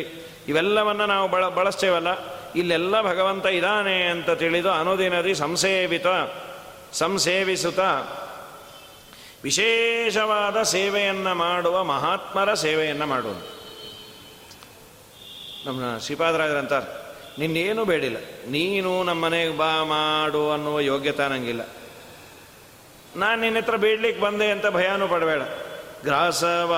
ಇವೆಲ್ಲವನ್ನು 0.48 1.06
ನಾವು 1.06 1.28
ಬಳ, 1.28 1.48
ಬಳಸ್ತೇವಲ್ಲ, 1.48 2.08
ಇಲ್ಲೆಲ್ಲ 2.52 3.02
ಭಗವಂತ 3.02 3.46
ಇದ್ದಾನೆ 3.46 4.06
ಅಂತ 4.06 4.30
ತಿಳಿದು 4.30 4.70
ಅನುದಿನದಿ 4.70 5.34
ಸಂಸೇವಿತ, 5.34 6.06
ಸಂಸೇವಿಸುತ್ತ 6.92 7.80
ವಿಶೇಷವಾದ 9.44 10.62
ಸೇವೆಯನ್ನು 10.62 11.34
ಮಾಡುವ 11.34 11.84
ಮಹಾತ್ಮರ 11.84 12.54
ಸೇವೆಯನ್ನು 12.54 13.06
ಮಾಡುವುದು. 13.06 13.51
ನಮ್ಮ 15.66 15.98
ಶ್ರೀಪಾದರಾಜರಂತಾರೆ 15.98 16.88
ನಿನ್ನೇನು 17.38 17.84
ಬೇಡಿಲ್ಲ, 17.84 18.16
ನೀನು 18.50 19.02
ನಮ್ಮ 19.02 19.24
ಮನೆಗೆ 19.24 19.58
ಬಾ 19.58 19.84
ಮಾಡು 19.84 20.50
ಅನ್ನುವ 20.50 20.80
ಯೋಗ್ಯತೆ 20.80 21.28
ನನಗಿಲ್ಲ 21.28 21.62
ನಾನು 23.16 23.40
ನಿನ್ನ 23.40 23.58
ಹತ್ರ 23.58 23.76
ಬೇಡ್ಲಿಕ್ಕೆ 23.76 24.22
ಬಂದೆ 24.22 24.50
ಅಂತ 24.50 24.66
ಭಯನೂ 24.66 25.08
ಪಡಬೇಡ. 25.08 25.42
ಗ್ರಾಸವಾಸಗಳಿಗೆ 26.04 26.76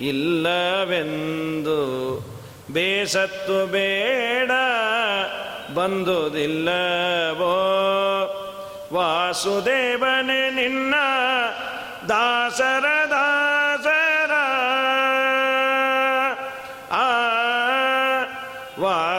ಇಲ್ಲವೆಂದು 0.00 1.78
ಬೇಸತ್ತು 2.72 3.66
ಬೇಡ, 3.66 4.50
ಬಂದುದಿಲ್ಲವೋ? 5.74 7.54
ವಾಸುದೇವನೇ 8.94 10.50
ನಿನ್ನ 10.50 10.94
ದಾಸರ 12.08 12.84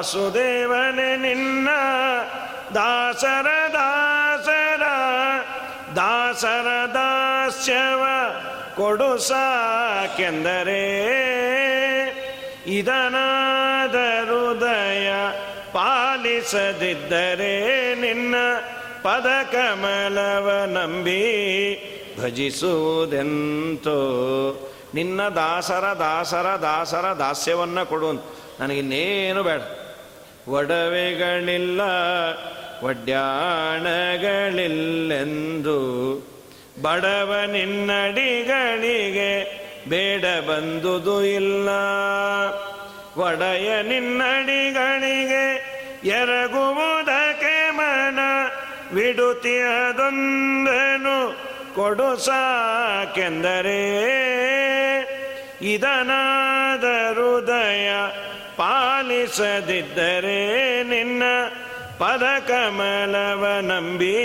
ವಾಸುದೇವನೇ 0.07 1.17
ನಿನ್ನ 1.17 1.69
ದಾಸರ 2.75 3.47
ದಾಸರ 3.73 4.81
ದಾಸರ 5.95 6.67
ದಾಸ್ಯವ 6.93 8.03
ಕೊಡು 8.75 9.17
ಸಾಕೆಂದರೆ. 9.17 10.81
ಇದನಾದ 12.67 13.95
ಹೃದಯ 14.25 15.11
ಪಾಲಿಸದಿದ್ದರೆ 15.73 16.35
ನಿನ್ನ 17.95 18.35
ಪದ 19.03 19.27
ಕಮಲವ 19.51 20.63
ನಂಬಿ 20.65 21.23
ಭಜಿಸುವುದೆಂತೋ. 22.21 23.19
ನಿನ್ನ 24.93 25.21
ದಾಸರ 25.21 25.85
ದಾಸರ 25.99 26.45
ದಾಸರ 26.61 27.05
ದಾಸ್ಯವನ್ನು 27.19 27.85
ಕೊಡು 27.85 28.13
ನನಗಿನ್ನೇನು 28.59 29.43
ಬೇಡ. 29.43 29.61
ಒಡವೆಗಳಿಲ್ಲ, 30.47 31.81
ಒಡ್ಯಾಣಗಳಿಲ್ಲೆಂದು. 32.83 33.37
ಬಡವ 36.81 37.31
ನಿನ್ನಡಿಗಳಿಗೆ 37.51 39.31
ಬೇಡ 39.89 40.25
ಬಂದುದು 40.49 41.23
ಇಲ್ಲ. 41.23 41.69
ಒಡೆಯ 43.17 43.81
ನಿನ್ನಡಿಗಳಿಗೆ 43.81 45.45
ಎರಗುವುದಕ್ಕೆ 46.05 47.69
ಮನ 47.71 48.19
ವಿಡುತಿಯದೊಂದನು 48.93 49.97
ಕೊಡು 51.75 52.17
ಸಾಕೆಂದರೆ, 52.17 53.81
ಇದನಾದ 55.61 56.85
ಹೃದಯ 57.13 57.89
ಪಾಲಿಸದಿದ್ದರೆ 58.57 60.39
ನಿನ್ನ 60.83 61.23
ಪದ 61.97 62.23
ಕಮಲವ 62.47 63.43
ನಂಬಿ 63.61 64.17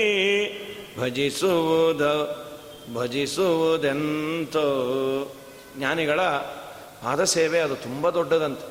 ಭಜಿಸುವುದು, 1.00 2.14
ಭಜಿಸುವುದೆಂತೋ. 2.94 4.66
ಜ್ಞಾನಿಗಳ 5.76 6.20
ಪಾದಸೇವೆ 7.02 7.58
ಅದು 7.60 7.76
ತುಂಬ 7.76 8.10
ದೊಡ್ಡದಂತೆ. 8.10 8.66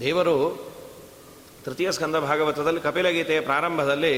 ದೇವರು 0.00 0.36
ತೃತೀಯ 1.64 1.92
ಸ್ಕಂದ 1.92 2.16
ಭಾಗವತದಲ್ಲಿ 2.16 2.80
ಕಪಿಲಗೀತೆಯ 2.80 3.40
ಪ್ರಾರಂಭದಲ್ಲಿ 3.40 4.14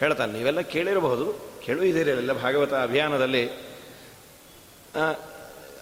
ಹೇಳ್ತಾನೆ, 0.00 0.32
ನೀವೆಲ್ಲ 0.32 0.60
ಕೇಳಿರಬಹುದು 0.60 1.26
ಕೇಳುವುದಿರಿ 1.66 2.10
ಎಲ್ಲ 2.10 2.32
ಭಾಗವತ 2.32 2.72
ಅಭಿಯಾನದಲ್ಲಿ. 2.74 3.44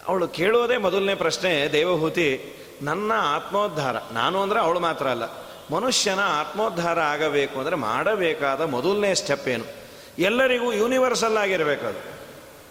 ಅವಳು 0.08 0.28
ಕೇಳೋದೇ 0.28 0.76
ಮೊದಲನೇ 0.76 1.14
ಪ್ರಶ್ನೆ, 1.14 1.68
ದೇವಹೂತಿ 1.72 2.28
ನನ್ನ 2.82 3.12
ಆತ್ಮೋದ್ಧಾರ. 3.18 3.96
ನಾನು 4.12 4.42
ಅಂದರೆ 4.42 4.60
ಅವಳು 4.60 4.80
ಮಾತ್ರ 4.80 5.08
ಅಲ್ಲ. 5.08 5.22
ಮನುಷ್ಯನ 5.74 6.20
ಆತ್ಮೋದ್ಧಾರ 6.20 7.00
ಆಗಬೇಕು 7.00 7.58
ಅಂದರೆ 7.58 7.76
ಮಾಡಬೇಕಾದ 7.76 8.60
ಮೊದಲನೇ 8.60 9.14
ಸ್ಟೆಪ್ 9.14 9.48
ಏನು? 9.48 9.64
ಎಲ್ಲರಿಗೂ 10.18 10.72
ಯೂನಿವರ್ಸಲ್ 10.72 11.36
ಆಗಿರಬೇಕು 11.36 11.86
ಅದು. 11.86 12.14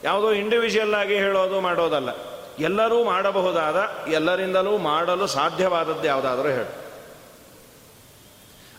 ಯಾವುದೋ 0.04 0.32
ಇಂಡಿವಿಜುವಲ್ 0.32 0.94
ಆಗಿ 0.94 1.16
ಹೇಳೋದು, 1.16 1.62
ಮಾಡೋದಲ್ಲ. 1.62 2.10
ಎಲ್ಲರೂ 2.60 3.04
ಮಾಡಬಹುದಾದ, 3.04 4.08
ಎಲ್ಲರಿಂದಲೂ 4.08 4.78
ಮಾಡಲು 4.78 5.28
ಸಾಧ್ಯವಾದದ್ದು 5.28 6.04
ಯಾವುದಾದರೂ 6.04 6.50
ಹೇಳು. 6.50 6.84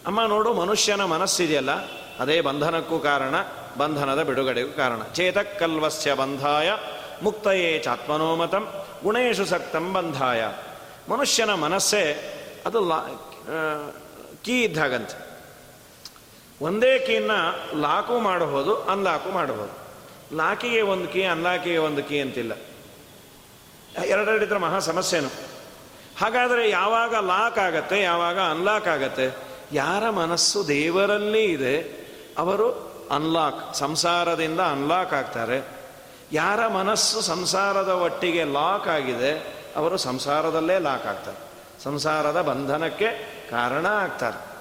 ಅಮ್ಮ 0.07 0.23
ನೋಡು, 0.23 0.53
ಮನುಷ್ಯನ 0.53 1.05
ಮನಸ್ಸಿದೆಯಲ್ಲ? 1.05 1.71
ಅದೇ 2.21 2.41
ಬಂಧನಕ್ಕೂ 2.41 2.99
ಕಾರಣ, 2.99 3.35
ಬಂಧನದ 3.79 4.23
ಬಿಡುಗಡೆಗೂ 4.23 4.73
ಕಾರಣ. 4.73 5.03
ಚೇತಕ್ಕಲ್ವಸ್ಯ 5.03 6.15
ಬಂಧಾಯ 6.15 6.73
ಮುಕ್ತಯೇ 7.23 7.79
ಚಾತ್ಮನೋಮತಂ 7.79 8.85
ಗುಣೇಶು 9.03 9.45
ಸಕ್ತಂ 9.45 9.93
ಬಂಧಾಯ. 9.93 10.45
ಮನುಷ್ಯನ 11.11 11.55
ಮನಸ್ಸೇ 11.55 12.03
ಅದು 12.67 12.81
ಲಾ 12.89 12.99
ಕೀ 14.45 14.65
ಇದ್ದಾಗಂತೆ. 14.65 15.17
ಒಂದೇ 16.61 16.99
ಕೀನ 16.99 17.31
ಲಾಕು 17.81 18.19
ಮಾಡಬಹುದು 18.19 18.83
ಅನ್ಲಾಕು 18.83 19.31
ಮಾಡಬಹುದು 19.31 19.75
ಲಾಕಿಗೆ 20.37 20.83
ಒಂದು 20.83 21.09
ಕೀ 21.09 21.23
ಅನ್ಲಾಕಿಗೆ 21.23 21.79
ಒಂದು 21.79 22.03
ಕೀ 22.03 22.21
ಅಂತಿಲ್ಲ. 22.21 22.53
ಎರಡೆರಡಿದ್ರೆ 24.05 24.59
ಮಹಾ 24.59 24.79
ಸಮಸ್ಯೆನು. 24.79 25.31
ಹಾಗಾದರೆ 26.21 26.71
ಯಾವಾಗ 26.71 27.15
ಲಾಕ್ 27.15 27.59
ಆಗತ್ತೆ, 27.59 28.01
ಯಾವಾಗ 28.03 28.39
ಅನ್ಲಾಕ್ 28.41 28.89
ಆಗತ್ತೆ, 28.89 29.27
ಯಾರ 29.73 30.11
ಮನಸ್ಸು 30.11 30.69
ದೇವರಲ್ಲಿ 30.69 31.45
ಇದೆ, 31.45 31.77
ಅವರು 32.39 32.67
ಅನ್ಲಾಕ್ 33.11 33.75
ಸಂಸಾರದಿಂದ 33.75 34.61
ಅನ್ಲಾಕ್ 34.61 35.13
ಆಗ್ತಾರೆ. 35.13 35.59
ಯಾರ 36.33 36.67
ಮನಸ್ಸು 36.69 37.21
ಸಂಸಾರದ 37.21 37.89
ಒಟ್ಟಿಗೆ 37.89 38.45
ಲಾಕ್ 38.45 38.89
ಆಗಿದೆ 38.89 39.54
ಅವರು 39.77 39.97
ಸಂಸಾರದಲ್ಲೇ 39.97 40.79
ಲಾಕ್ 40.79 41.07
ಆಗ್ತಾರೆ. 41.07 41.55
ಸಂಸಾರದ 41.85 42.41
ಬಂಧನಕ್ಕೆ 42.41 43.07
ಕಾರಣ 43.51 43.87
ಆಗ್ತಾರೆ. 43.87 44.55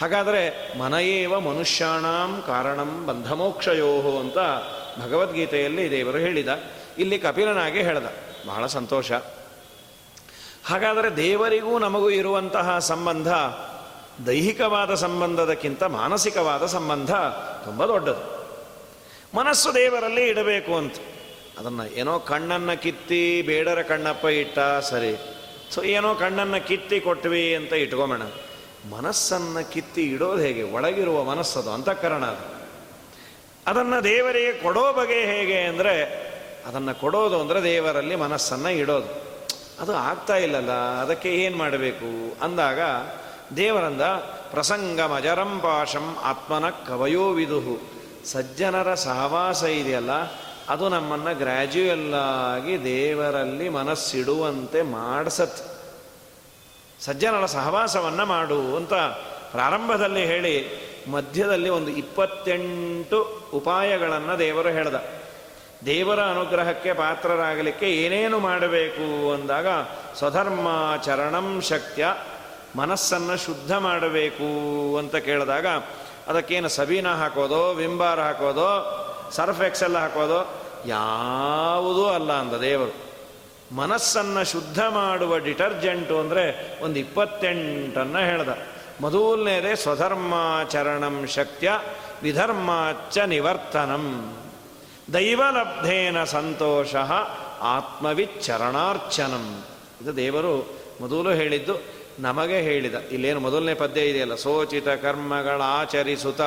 ಹಾಗಾದರೆ 0.00 0.78
ಮನಯೇವ 0.78 1.40
ಮನುಷ್ಯಾಣಾಂ 1.40 2.44
ಕಾರಣಂ 2.46 3.06
ಬಂಧಮೋಕ್ಷಯೋಹೋ 3.06 4.20
ಅಂತ 4.20 4.38
ಭಗವದ್ಗೀತೆಯಲ್ಲಿ 5.04 5.90
ದೇವರು 5.90 6.18
ಹೇಳಿದ. 6.18 6.48
ಇಲ್ಲಿ 6.98 7.18
ಕಪಿಲನಾಗೆ 7.18 7.82
ಹೇಳ್ದ. 7.82 8.06
ಬಹಳ 8.48 8.66
ಸಂತೋಷ. 8.66 9.12
ಹಾಗಾದರೆ 10.66 11.16
ದೇವರಿಗೂ 11.16 11.78
ನಮಗೂ 11.78 12.10
ಇರುವಂತಹ 12.10 12.78
ಸಂಬಂಧ, 12.78 13.28
ದೈಹಿಕವಾದ 14.26 14.94
ಸಂಬಂಧದಕ್ಕಿಂತ 14.94 15.82
ಮಾನಸಿಕವಾದ 15.82 16.66
ಸಂಬಂಧ 16.66 17.10
ತುಂಬ 17.64 17.86
ದೊಡ್ಡದು. 17.86 18.48
ಮನಸ್ಸು 19.36 19.74
ದೇವರಲ್ಲಿ 19.74 20.28
ಇಡಬೇಕು 20.28 20.76
ಅಂತ. 20.76 20.94
ಅದನ್ನು 21.58 21.84
ಏನೋ 21.94 22.18
ಕಣ್ಣನ್ನು 22.18 22.82
ಕಿತ್ತಿ 22.82 23.42
ಬೇಡರ 23.42 23.82
ಕಣ್ಣಪ್ಪ 23.82 24.24
ಇಟ್ಟ, 24.24 24.58
ಸರಿ. 24.58 25.12
ಸೊ 25.74 25.82
ಏನೋ 25.82 26.14
ಕಣ್ಣನ್ನು 26.14 26.66
ಕಿತ್ತಿ 26.66 27.00
ಕೊಟ್ವಿ 27.00 27.54
ಅಂತ 27.54 27.72
ಇಟ್ಕೊಂಬೇಣ 27.72 28.22
ಮನಸ್ಸನ್ನು 28.90 29.72
ಕಿತ್ತಿ 29.72 30.02
ಇಡೋದು 30.02 30.42
ಹೇಗೆ? 30.42 30.62
ಒಳಗಿರುವ 30.62 31.24
ಮನಸ್ಸದು, 31.24 31.70
ಅಂತಃಕರಣ 31.70 32.24
ಅದು. 32.24 32.44
ಅದನ್ನು 33.66 34.04
ದೇವರಿಗೆ 34.04 34.52
ಕೊಡೋ 34.52 34.92
ಬಗೆ 34.92 35.20
ಹೇಗೆ 35.26 35.60
ಅಂದರೆ, 35.60 35.94
ಅದನ್ನು 36.66 37.00
ಕೊಡೋದು 37.00 37.40
ಅಂದರೆ 37.40 37.62
ದೇವರಲ್ಲಿ 37.62 38.16
ಮನಸ್ಸನ್ನು 38.16 38.70
ಇಡೋದು. 38.70 39.10
ಅದು 39.80 39.92
ಆಗ್ತಾ 39.96 40.36
ಇಲ್ಲಲ್ಲ, 40.36 40.70
ಅದಕ್ಕೆ 40.70 41.30
ಏನು 41.34 41.56
ಮಾಡಬೇಕು? 41.56 42.10
ಅಂದಾಗ, 42.44 42.80
ದೇವರಂದ 43.56 44.00
ಪ್ರಸಂಗ 44.50 45.00
ಮಜರಂ 45.00 45.60
ಪಾಶಂ 45.60 46.16
ಆತ್ಮನ 46.22 46.70
ಕವಯೋ 46.70 47.28
ವಿದುಹು. 47.30 47.76
ಸಜ್ಜನರ 48.24 48.94
ಸಹವಾಸ 48.94 49.62
ಇದೆಯಲ್ಲ 49.62 50.12
ಅದು 50.68 50.88
ನಮ್ಮನ್ನು 50.88 51.38
ಗ್ರ್ಯಾಜುಯಲ್ 51.38 52.14
ಆಗಿ 52.14 52.84
ದೇವರಲ್ಲಿ 52.84 53.68
ಮನಸ್ಸಿಡುವಂತೆ 53.68 54.82
ಮಾಡಿಸತ್ 54.82 55.74
ಸಜ್ಜನರ 57.00 57.46
ಸಹವಾಸವನ್ನು 57.46 58.26
ಮಾಡು 58.26 58.76
ಅಂತ 58.76 58.94
ಪ್ರಾರಂಭದಲ್ಲಿ 59.52 60.26
ಹೇಳಿ, 60.26 60.54
ಮಧ್ಯದಲ್ಲಿ 61.10 61.68
ಒಂದು 61.68 61.90
ಇಪ್ಪತ್ತೆಂಟು 61.90 63.50
ಉಪಾಯಗಳನ್ನು 63.54 64.38
ದೇವರು 64.38 64.68
ಹೇಳ್ದ. 64.68 64.94
ದೇವರ 65.86 66.20
ಅನುಗ್ರಹಕ್ಕೆ 66.22 66.92
ಪಾತ್ರರಾಗಲಿಕ್ಕೆ 66.92 67.90
ಏನೇನು 67.90 68.38
ಮಾಡಬೇಕು 68.38 69.32
ಅಂದಾಗ, 69.32 69.66
ಸ್ವಧರ್ಮಾಚರಣಂ 70.18 71.60
ಶಕ್ತ್ಯ, 71.60 72.14
ಮನಸ್ಸನ್ನು 72.76 73.36
ಶುದ್ಧ 73.36 73.72
ಮಾಡಬೇಕು 73.72 74.48
ಅಂತ 74.96 75.16
ಕೇಳಿದಾಗ, 75.16 75.66
ಅದಕ್ಕೇನು 76.28 76.68
ಸಬೀನ 76.68 77.14
ಹಾಕೋದೋ, 77.14 77.72
ವಿಂಬಾರ 77.72 78.20
ಹಾಕೋದು 78.20 79.04
ಸರ್ಫ್ 79.34 79.62
ಎಕ್ಸೆಲ್ 79.62 79.96
ಹಾಕೋದು 79.96 80.38
ಯಾವುದೂ 80.88 82.04
ಅಲ್ಲ 82.06 82.30
ಅಂದ 82.32 82.54
ದೇವರು. 82.60 82.94
ಮನಸ್ಸನ್ನು 83.74 84.42
ಶುದ್ಧ 84.44 84.80
ಮಾಡುವ 84.88 85.38
ಡಿಟರ್ಜೆಂಟು 85.38 86.14
ಅಂದರೆ 86.18 86.44
ಒಂದು 86.84 86.98
ಇಪ್ಪತ್ತೆಂಟನ್ನು 86.98 88.20
ಹೇಳ್ದ. 88.30 88.52
ಮೊದಲನೇದೇ 89.00 89.72
ಸ್ವಧರ್ಮಾಚರಣಂ 89.74 91.16
ಶಕ್ತ್ಯ 91.26 91.70
ವಿಧರ್ಮಾಚ 92.22 93.18
ನಿವರ್ತನಂ. 93.18 94.04
ದೈವಲಬ್ಧೇನ 95.12 96.18
ಸಂತೋಷ 96.24 96.94
ಆತ್ಮವಿಚ್ಚರಣಾರ್ಚನಂ. 97.76 99.46
ಇದು 100.02 100.12
ದೇವರು 100.16 100.54
ಮೊದಲು 101.00 101.30
ಹೇಳಿದ್ದು, 101.30 101.74
ನಮಗೆ 102.18 102.58
ಹೇಳಿದ. 102.60 102.96
ಇಲ್ಲೇನು 103.10 103.40
ಮೊದಲನೇ 103.40 103.74
ಪದ್ಯ 103.74 104.00
ಇದೆಯಲ್ಲ? 104.00 104.34
ಸೋಚಿತ 104.34 104.88
ಕರ್ಮಗಳ 105.04 105.60
ಆಚರಿಸುತ್ತ 105.64 106.42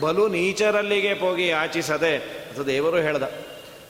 ಬಲು 0.00 0.28
ನೀಚರಲ್ಲಿಗೆ 0.28 1.12
ಹೋಗಿ 1.12 1.50
ಆಚಿಸದೆ 1.50 2.16
ಅದು 2.18 2.66
ದೇವರು 2.66 2.96
ಹೇಳ್ದ. 2.96 3.22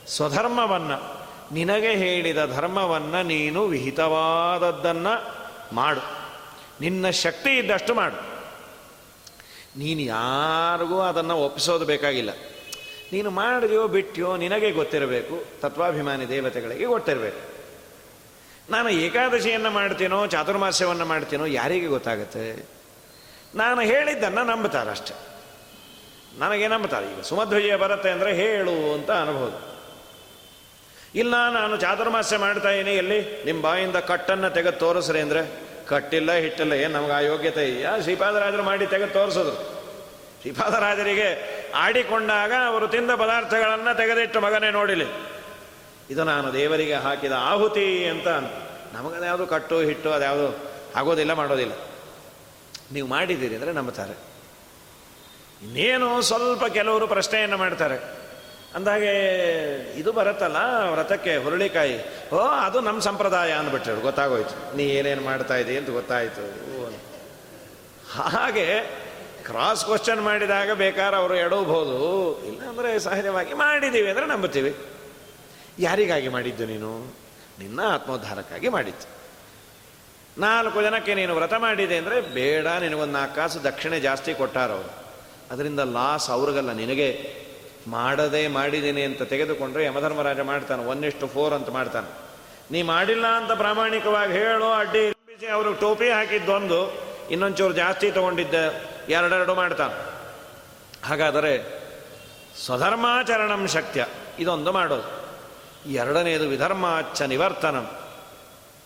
ಸ್ವಧರ್ಮವನ್ನು, 0.08 1.26
ನಿನಗೆ 1.54 1.96
ಹೇಳಿದ 1.96 2.46
ಧರ್ಮವನ್ನು 2.46 3.22
ನೀನು 3.22 3.66
ವಿಹಿತವಾದದ್ದನ್ನು 3.66 5.36
ಮಾಡು. 5.74 6.00
ನಿನ್ನ 6.80 7.10
ಶಕ್ತಿ 7.10 7.58
ಇದ್ದಷ್ಟು 7.58 7.94
ಮಾಡು. 7.94 8.36
ನೀನು 9.78 10.00
ಯಾರಿಗೂ 10.00 11.00
ಅದನ್ನು 11.00 11.36
ಒಪ್ಪಿಸೋದು 11.36 11.84
ಬೇಕಾಗಿಲ್ಲ. 11.84 12.30
ನೀನು 13.12 13.30
ಮಾಡಿದೆಯೋ 13.30 13.88
ಬಿಟ್ಟಿಯೋ 13.88 14.36
ನಿನಗೆ 14.36 14.70
ಗೊತ್ತಿರಬೇಕು. 14.70 15.60
ತತ್ವಾಭಿಮಾನಿ 15.60 16.28
ದೇವತೆಗಳಿಗೆ 16.28 16.84
ಗೊತ್ತಿರಬೇಕು. 16.84 17.56
ನಾನು 18.72 18.88
ಏಕಾದಶಿಯನ್ನು 18.88 19.70
ಮಾಡ್ತೀನೋ, 19.70 20.26
ಚಾತುರ್ಮಾಸ್ಯವನ್ನು 20.26 21.04
ಮಾಡ್ತೀನೋ 21.04 21.44
ಯಾರಿಗೆ 21.44 21.86
ಗೊತ್ತಾಗುತ್ತೆ? 21.86 22.66
ನಾನು 23.54 23.80
ಹೇಳಿದ್ದನ್ನು 23.80 24.44
ನಂಬುತ್ತಾರೆ 24.44 24.90
ಅಷ್ಟೆ 24.90 25.35
ನನಗೆ 26.40 26.66
ನಂಬುತ್ತಾರೆ. 26.72 27.06
ಈಗ 27.12 27.20
ಸುಮಧ್ವಜಯ 27.30 27.76
ಬರುತ್ತೆ 27.84 28.08
ಅಂದರೆ 28.14 28.30
ಹೇಳು 28.40 28.74
ಅಂತ 28.94 29.10
ಅನ್ಬೋದು. 29.24 29.58
ಇಲ್ಲ, 31.22 31.34
ನಾನು 31.58 31.74
ಚಾತುರ್ಮಾಸ್ಯ 31.84 32.36
ಮಾಡ್ತಾ 32.36 32.70
ಇದ್ದೀನಿ. 32.70 32.94
ಎಲ್ಲಿ? 33.02 33.20
ನಿಮ್ಮ 33.46 33.58
ಬಾಯಿಂದ 33.66 33.98
ಕಟ್ಟನ್ನು 34.10 34.50
ತೆಗೆದು 34.56 34.78
ತೋರಿಸ್ರಿ 34.84 35.20
ಅಂದರೆ. 35.26 35.42
ಕಟ್ಟಿಲ್ಲ, 35.92 36.30
ಹಿಟ್ಟಿಲ್ಲ, 36.44 36.72
ಏನು 36.72 36.92
ನಮ್ಗೆ 36.96 37.14
ಆ 37.18 37.20
ಯೋಗ್ಯತೆ 37.30 37.64
ಇದೆಯಾ? 37.70 37.92
ಶ್ರೀಪಾದರಾಜರು 38.04 38.64
ಮಾಡಿ 38.70 38.86
ತೆಗೆದು 38.94 39.12
ತೋರಿಸಿದ್ರು. 39.12 39.56
ಶ್ರೀಪಾದರಾಜರಿಗೆ 40.42 41.28
ಆಡಿಕೊಂಡಾಗ 41.84 42.52
ಅವರು 42.66 42.86
ತಿಂದ 42.88 43.12
ಪದಾರ್ಥಗಳನ್ನು 43.22 43.92
ತೆಗೆದಿಟ್ಟು 43.96 44.40
ಮಗನೇ 44.46 44.70
ನೋಡಿಲಿ. 44.70 45.08
ಇದು 46.10 46.22
ನಾನು 46.32 46.48
ದೇವರಿಗೆ 46.54 46.96
ಹಾಕಿದ 47.06 47.34
ಆಹುತಿ 47.52 47.86
ಅಂತ 48.08 48.28
ನಮಗದ್ಯಾವುದು 48.96 49.46
ಕಟ್ಟು, 49.46 49.80
ಹಿಟ್ಟು, 49.80 50.10
ಅದ್ಯಾವುದು 50.12 50.48
ಆಗೋದಿಲ್ಲ, 50.96 51.32
ಮಾಡೋದಿಲ್ಲ. 51.32 51.74
ನೀವು 52.92 53.06
ಮಾಡಿದ್ದೀರಿ 53.08 53.54
ಅಂದರೆ 53.54 53.72
ನಂಬುತ್ತಾರೆ. 53.72 54.14
ಇನ್ನೇನು 55.62 56.22
ಸ್ವಲ್ಪ 56.22 56.64
ಕೆಲವರು 56.64 57.06
ಪ್ರಶ್ನೆಯನ್ನು 57.06 57.56
ಮಾಡ್ತಾರೆ. 57.56 58.26
ಅಂದಾಗೆ 58.74 59.12
ಇದು 59.98 60.12
ಬರುತ್ತಲ್ಲ 60.12 60.56
ವ್ರತಕ್ಕೆ 60.92 61.36
ಹುರುಳಿಕಾಯಿ. 61.36 62.28
ಓ, 62.30 62.38
ಅದು 62.38 62.80
ನಮ್ಮ 62.80 63.00
ಸಂಪ್ರದಾಯ 63.00 63.52
ಅಂದ್ಬಿಟ್ರು. 63.52 64.00
ಗೊತ್ತಾಗೋಯ್ತು. 64.00 64.76
ನೀ 64.76 64.84
ಏನೇನು 64.84 65.22
ಮಾಡ್ತಾ 65.22 65.56
ಇದ್ದೀ 65.56 65.76
ಅಂತ 65.76 65.90
ಗೊತ್ತಾಯಿತು. 65.90 66.66
ಹಾಗೆ 68.20 68.80
ಕ್ರಾಸ್ 69.44 69.84
ಕ್ವಶನ್ 69.84 70.22
ಮಾಡಿದಾಗ 70.22 70.70
ಬೇಕಾದ್ರೆ 70.70 71.16
ಅವರು 71.16 71.34
ಎಡಬಹುದು. 71.34 71.96
ಇಲ್ಲಾಂದರೆ 72.44 72.98
ಸಹಜವಾಗಿ 72.98 73.54
ಮಾಡಿದ್ದೀವಿ 73.54 74.10
ಅಂದರೆ 74.10 74.26
ನಂಬುತ್ತೀವಿ. 74.26 74.76
ಯಾರಿಗಾಗಿ 75.78 76.28
ಮಾಡಿದ್ದು 76.28 76.66
ನೀನು? 76.66 77.14
ನಿನ್ನ 77.58 77.80
ಆತ್ಮೋದ್ಧಾರಕ್ಕಾಗಿ 77.94 78.68
ಮಾಡಿದ್ದು. 78.68 79.16
ನಾಲ್ಕು 80.40 80.82
ಜನಕ್ಕೆ 80.82 81.14
ನೀನು 81.14 81.34
ವ್ರತ 81.34 81.54
ಮಾಡಿದೆ 81.54 81.96
ಅಂದರೆ 81.96 82.20
ಬೇಡ, 82.20 82.66
ನಿನಗೊಂದು 82.66 83.12
ನಾಲ್ಕು 83.12 83.36
ಕಾಸು 83.36 83.64
ದಕ್ಷಿಣೆ 83.64 84.00
ಜಾಸ್ತಿ 84.00 84.34
ಕೊಟ್ಟಾರವರು. 84.34 85.05
ಅದರಿಂದ 85.50 85.82
ಲಾಸ್ 85.96 86.28
ಅವ್ರಿಗಲ್ಲ, 86.36 86.70
ನಿನಗೆ 86.82 87.08
ಮಾಡದೇ 87.88 88.42
ಮಾಡಿದ್ದೀನಿ 88.56 89.02
ಅಂತ 89.08 89.22
ತೆಗೆದುಕೊಂಡ್ರೆ 89.32 89.82
ಯಮಧರ್ಮರಾಜ 89.84 90.40
ಮಾಡ್ತಾನೆ 90.52 90.82
ಒನ್ನಿಷ್ಟು 90.92 91.26
ಫೋರ್ 91.34 91.54
ಅಂತ 91.58 91.68
ಮಾಡ್ತಾನೆ. 91.78 92.08
ನೀ 92.72 92.78
ಮಾಡಿಲ್ಲ 92.92 93.26
ಅಂತ 93.40 93.52
ಪ್ರಾಮಾಣಿಕವಾಗಿ 93.62 94.32
ಹೇಳು 94.40 94.68
ಅಡ್ಡಿ 94.80 95.02
ಅವರು 95.56 95.70
ಟೋಪಿ 95.82 96.08
ಹಾಕಿದ್ದೊಂದು 96.10 96.80
ಇನ್ನೊಂಚೂರು 97.32 97.74
ಜಾಸ್ತಿ 97.74 98.06
ತಗೊಂಡಿದ್ದೆ 98.16 98.64
ಎರಡೆರಡು 99.12 99.54
ಮಾಡ್ತಾನೆ. 99.54 99.94
ಹಾಗಾದರೆ 101.08 101.52
ಸ್ವಧರ್ಮಾಚರಣಂ 102.64 103.62
ಶಕ್ತ್ಯ, 103.74 104.02
ಇದೊಂದು 104.38 104.70
ಮಾಡೋದು. 104.78 105.08
ಎರಡನೆಯದು 106.02 106.46
ವಿಧರ್ಮಾಚ 106.54 107.22
ನಿವರ್ತನಂ. 107.32 107.86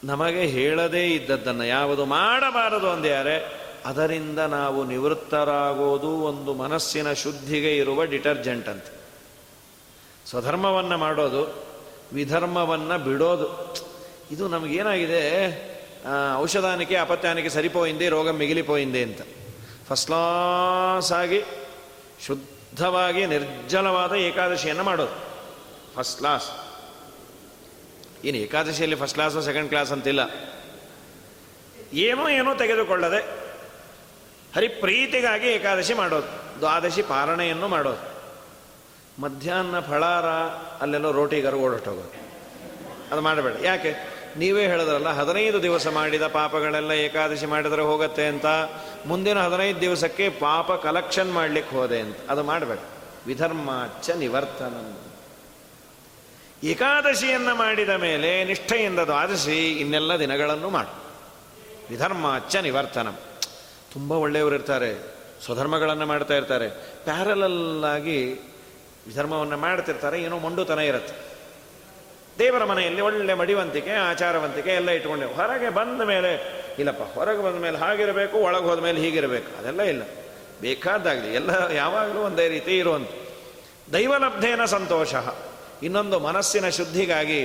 ನಮಗೆ 0.05 0.43
ಹೇಳದೇ 0.57 1.05
ಇದ್ದದ್ದನ್ನು 1.15 1.65
ಯಾವುದು 1.65 2.05
ಮಾಡಬಾರದು 2.17 2.89
ಅಂದ್ಯಾರೆ 2.91 3.37
ಅದರಿಂದ 3.85 4.39
ನಾವು 4.39 4.85
ನಿವೃತ್ತರಾಗೋದು 4.85 6.09
ಒಂದು 6.09 6.55
ಮನಸ್ಸಿನ 6.55 7.13
ಶುದ್ಧಿಗೆ 7.13 7.77
ಇರುವ 7.77 8.05
ಡಿಟರ್ಜೆಂಟ್ 8.05 8.69
ಅಂತ. 8.69 8.85
ಸ್ವಧರ್ಮವನ್ನು 10.27 10.99
ಮಾಡೋದು, 10.99 11.65
ವಿಧರ್ಮವನ್ನು 12.13 13.05
ಬಿಡೋದು. 13.05 13.75
ಇದು 14.31 14.49
ನಮಗೇನಾಗಿದೆ? 14.49 15.23
ಔಷಧಾನಿಕೆ 16.37 16.97
ಅಪತ್ಯಾನಿಕೆ 16.97 17.49
ಸರಿಪೋಯಿಂದೆ, 17.49 18.09
ರೋಗ 18.09 18.31
ಮಿಗಿಲಿಪೋಯಿಂದೆ 18.31 19.03
ಅಂತ. 19.03 19.21
ಫಸ್ಟ್ 19.89 20.07
ಕ್ಲಾಸ್ 20.07 21.13
ಆಗಿ 21.13 21.43
ಶುದ್ಧವಾಗಿ, 22.27 23.27
ನಿರ್ಜಲವಾದ 23.27 24.13
ಏಕಾದಶಿಯನ್ನು 24.13 24.85
ಮಾಡೋದು. 24.85 25.17
ಫಸ್ಟ್ 25.95 26.19
ಕ್ಲಾಸ್ 26.19 26.51
ಏನು 28.25 28.37
ಏಕಾದಶಿಯಲ್ಲಿ 28.37 28.97
ಫಸ್ಟ್ 28.97 29.15
ಕ್ಲಾಸು 29.15 29.43
ಸೆಕೆಂಡ್ 29.43 29.69
ಕ್ಲಾಸ್ 29.69 29.93
ಅಂತಿಲ್ಲ. 29.93 30.21
ಏನೋ 31.93 32.29
ಏನೋ 32.29 32.55
ತೆಗೆದುಕೊಳ್ಳದೆ 32.55 33.40
ಹರಿಪ್ರೀತಿಗಾಗಿ 34.57 35.47
ಏಕಾದಶಿ 35.47 35.95
ಮಾಡೋದು. 35.95 36.59
ದ್ವಾದಶಿ 36.59 37.03
ಪಾರಣೆಯನ್ನು 37.03 37.69
ಮಾಡೋದು. 37.69 38.11
ಮಧ್ಯಾಹ್ನ 39.23 39.81
ಫಳಾರ 39.81 40.27
ಅಲ್ಲೆಲ್ಲೋ 40.83 41.13
ರೋಟಿಗರು 41.13 41.59
ಓಡಟ್ಟೋಗೋದು 41.59 42.31
ಅದು 43.13 43.21
ಮಾಡಬೇಡ. 43.21 43.53
ಯಾಕೆ? 43.63 44.21
ನೀವೇ 44.37 44.67
ಹೇಳಿದ್ರಲ್ಲ, 44.67 45.09
ಹದಿನೈದು 45.09 45.63
ದಿವಸ 45.63 45.87
ಮಾಡಿದ 45.87 46.27
ಪಾಪಗಳೆಲ್ಲ 46.27 46.91
ಏಕಾದಶಿ 46.91 47.47
ಮಾಡಿದರೆ 47.47 47.83
ಹೋಗುತ್ತೆ 47.83 48.27
ಅಂತ. 48.27 48.47
ಮುಂದಿನ 49.07 49.39
ಹದಿನೈದು 49.39 49.81
ದಿವಸಕ್ಕೆ 49.81 50.29
ಪಾಪ 50.29 50.73
ಕಲೆಕ್ಷನ್ 50.73 51.33
ಮಾಡಲಿಕ್ಕೆ 51.33 51.77
ಹೋದೆ 51.77 52.01
ಅಂತ. 52.01 52.17
ಅದು 52.29 52.43
ಮಾಡಬೇಡ. 52.43 52.79
ವಿಧರ್ಮಾಚ 53.27 54.11
ನಿವರ್ತನ. 54.11 54.97
ಏಕಾದಶಿಯನ್ನು 56.65 57.55
ಮಾಡಿದ 57.55 57.89
ಮೇಲೆ 57.89 58.45
ನಿಷ್ಠೆಯಿಂದ 58.45 58.99
ದ್ವಾದಶಿ 58.99 59.73
ಇನ್ನೆಲ್ಲ 59.73 60.19
ದಿನಗಳನ್ನು 60.19 60.71
ಮಾಡು. 60.71 60.95
ವಿಧರ್ಮಾಚ 61.91 62.57
ನಿವರ್ತನ. 62.57 63.09
ತುಂಬ 63.93 64.13
ಒಳ್ಳೆಯವರು 64.13 64.55
ಇರ್ತಾರೆ, 64.55 64.91
ಸ್ವಧರ್ಮಗಳನ್ನು 65.45 66.07
ಮಾಡ್ತಾ 66.07 66.35
ಇರ್ತಾರೆ. 66.35 66.69
ಪ್ಯಾರಲಲ್ಲಾಗಿ 67.05 68.41
ಧರ್ಮವನ್ನು 69.17 69.57
ಮಾಡ್ತಿರ್ತಾರೆ, 69.57 70.23
ಏನೋ 70.23 70.39
ಮೊಂಡುತನ 70.39 70.79
ಇರುತ್ತೆ. 70.79 71.15
ದೇವರ 72.39 72.65
ಮನೆಯಲ್ಲಿ 72.65 73.01
ಒಳ್ಳೆ 73.01 73.35
ಮಡಿವಂತಿಕೆ, 73.35 73.91
ಆಚಾರವಂತಿಕೆ 73.91 74.71
ಎಲ್ಲ 74.71 74.91
ಇಟ್ಕೊಂಡೆ 74.91 75.27
ಹೊರಗೆ 75.27 75.69
ಬಂದ 75.69 76.03
ಮೇಲೆ, 76.03 76.31
ಇಲ್ಲಪ್ಪ, 76.79 77.03
ಹೊರಗೆ 77.03 77.43
ಬಂದ 77.43 77.55
ಮೇಲೆ 77.55 77.79
ಹಾಗಿರಬೇಕು, 77.79 78.39
ಒಳಗೆ 78.39 78.65
ಹೋದ 78.65 78.79
ಮೇಲೆ 78.79 79.01
ಹೀಗಿರಬೇಕು, 79.01 79.59
ಅದೆಲ್ಲ 79.59 79.83
ಇಲ್ಲ. 79.83 80.03
ಬೇಕಾದಾಗಲಿ, 80.61 81.35
ಎಲ್ಲ 81.35 81.51
ಯಾವಾಗಲೂ 81.73 82.21
ಒಂದೇ 82.21 82.49
ರೀತಿ 82.49 82.79
ಇರುವಂಥ 82.79 83.11
ದೈವಲಬ್ಧೇನ 83.93 84.65
ಸಂತೋಷ. 84.65 85.15
ಇನ್ನೊಂದು 85.83 86.19
ಮನಸ್ಸಿನ 86.19 86.69
ಶುದ್ಧಿಗಾಗಿ 86.69 87.41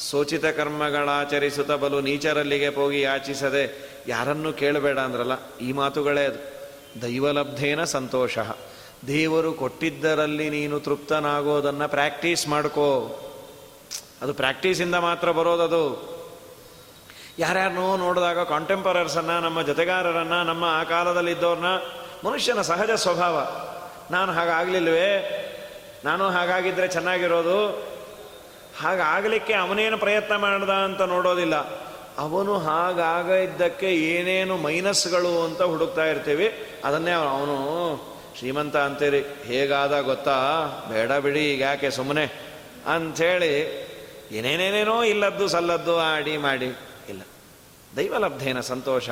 ಸೋಚಿತ 0.00 0.46
ಕರ್ಮಗಳಾಚರಿಸುತ್ತ 0.46 1.72
ಬಲು 1.72 2.00
ನೀಚರಲ್ಲಿಗೆ 2.00 2.68
ಹೋಗಿ 2.68 3.00
ಯಾಚಿಸದೆ 3.00 3.64
ಯಾರನ್ನೂ 4.08 4.52
ಕೇಳಬೇಡ 4.52 4.98
ಅಂದ್ರಲ್ಲ, 4.98 5.32
ಈ 5.58 5.72
ಮಾತುಗಳೇ 5.72 6.24
ಅದು. 6.24 6.40
ದೈವಲಬ್ಧೇನ 7.02 7.84
ಸಂತೋಷ. 7.84 8.38
ದೇವರು 9.06 9.52
ಕೊಟ್ಟಿದ್ದರಲ್ಲಿ 9.52 10.50
ನೀನು 10.50 10.80
ತೃಪ್ತನಾಗೋದನ್ನು 10.80 11.88
ಪ್ರಾಕ್ಟೀಸ್ 11.88 12.48
ಮಾಡ್ಕೋ. 12.48 12.88
ಅದು 14.22 14.34
ಪ್ರಾಕ್ಟೀಸಿಂದ 14.34 14.94
ಮಾತ್ರ 14.94 15.30
ಬರೋದದು. 15.30 15.84
ಯಾರ್ಯಾರನ್ನೋ 17.38 17.96
ನೋಡಿದಾಗ 17.96 18.42
ಕಾಂಟೆಂಪರರ್ಸನ್ನು, 18.42 19.40
ನಮ್ಮ 19.40 19.62
ಜೊತೆಗಾರರನ್ನು, 19.62 20.44
ನಮ್ಮ 20.44 20.64
ಆ 20.64 20.82
ಕಾಲದಲ್ಲಿದ್ದವ್ರನ್ನ, 20.84 21.66
ಮನುಷ್ಯನ 22.28 22.60
ಸಹಜ 22.60 22.90
ಸ್ವಭಾವ. 22.90 23.36
ನಾನು 24.10 24.32
ಹಾಗಾಗಲಿಲ್ವೇ? 24.32 25.10
ನಾನು 26.04 26.30
ಹಾಗಾಗಿದ್ದರೆ 26.30 26.88
ಚೆನ್ನಾಗಿರೋದು? 26.88 27.90
ಹಾಗಾಗಲಿಕ್ಕೆ 28.80 29.52
ಅವನೇನು 29.52 29.98
ಪ್ರಯತ್ನ 29.98 30.36
ಮಾಡ್ದ 30.36 30.70
ಅಂತ 30.70 31.02
ನೋಡೋದಿಲ್ಲ. 31.02 31.54
ಅವನು 32.18 32.58
ಹಾಗಾಗ 32.58 33.24
ಇದ್ದಕ್ಕೆ 33.24 33.86
ಏನೇನು 33.86 34.56
ಮೈನಸ್ಗಳು 34.56 35.44
ಅಂತ 35.44 35.62
ಹುಡುಕ್ತಾ 35.62 36.04
ಇರ್ತೀವಿ. 36.04 36.66
ಅದನ್ನೇ 36.84 37.10
ಅವನು 37.10 37.96
ಶ್ರೀಮಂತ 38.38 38.76
ಅಂತೀರಿ. 38.76 39.20
ಹೇಗಾದ 39.44 40.00
ಗೊತ್ತಾ? 40.00 40.38
ಬೇಡ 40.92 41.12
ಬಿಡಿ 41.12 41.52
ಈಗ 41.52 41.60
ಯಾಕೆ 41.60 41.90
ಸುಮ್ಮನೆ 41.90 42.50
ಅಂಥೇಳಿ 42.86 43.54
ಏನೇನೇನೇನೋ 44.32 45.02
ಇಲ್ಲದ್ದು 45.02 45.48
ಸಲ್ಲದ್ದು 45.48 45.98
ಆಡಿ 45.98 46.36
ಮಾಡಿ. 46.36 46.66
ಇಲ್ಲ. 47.08 47.20
ದೈವಲಬ್ಧೇನ 47.96 48.60
ಸಂತೋಷ. 48.60 49.10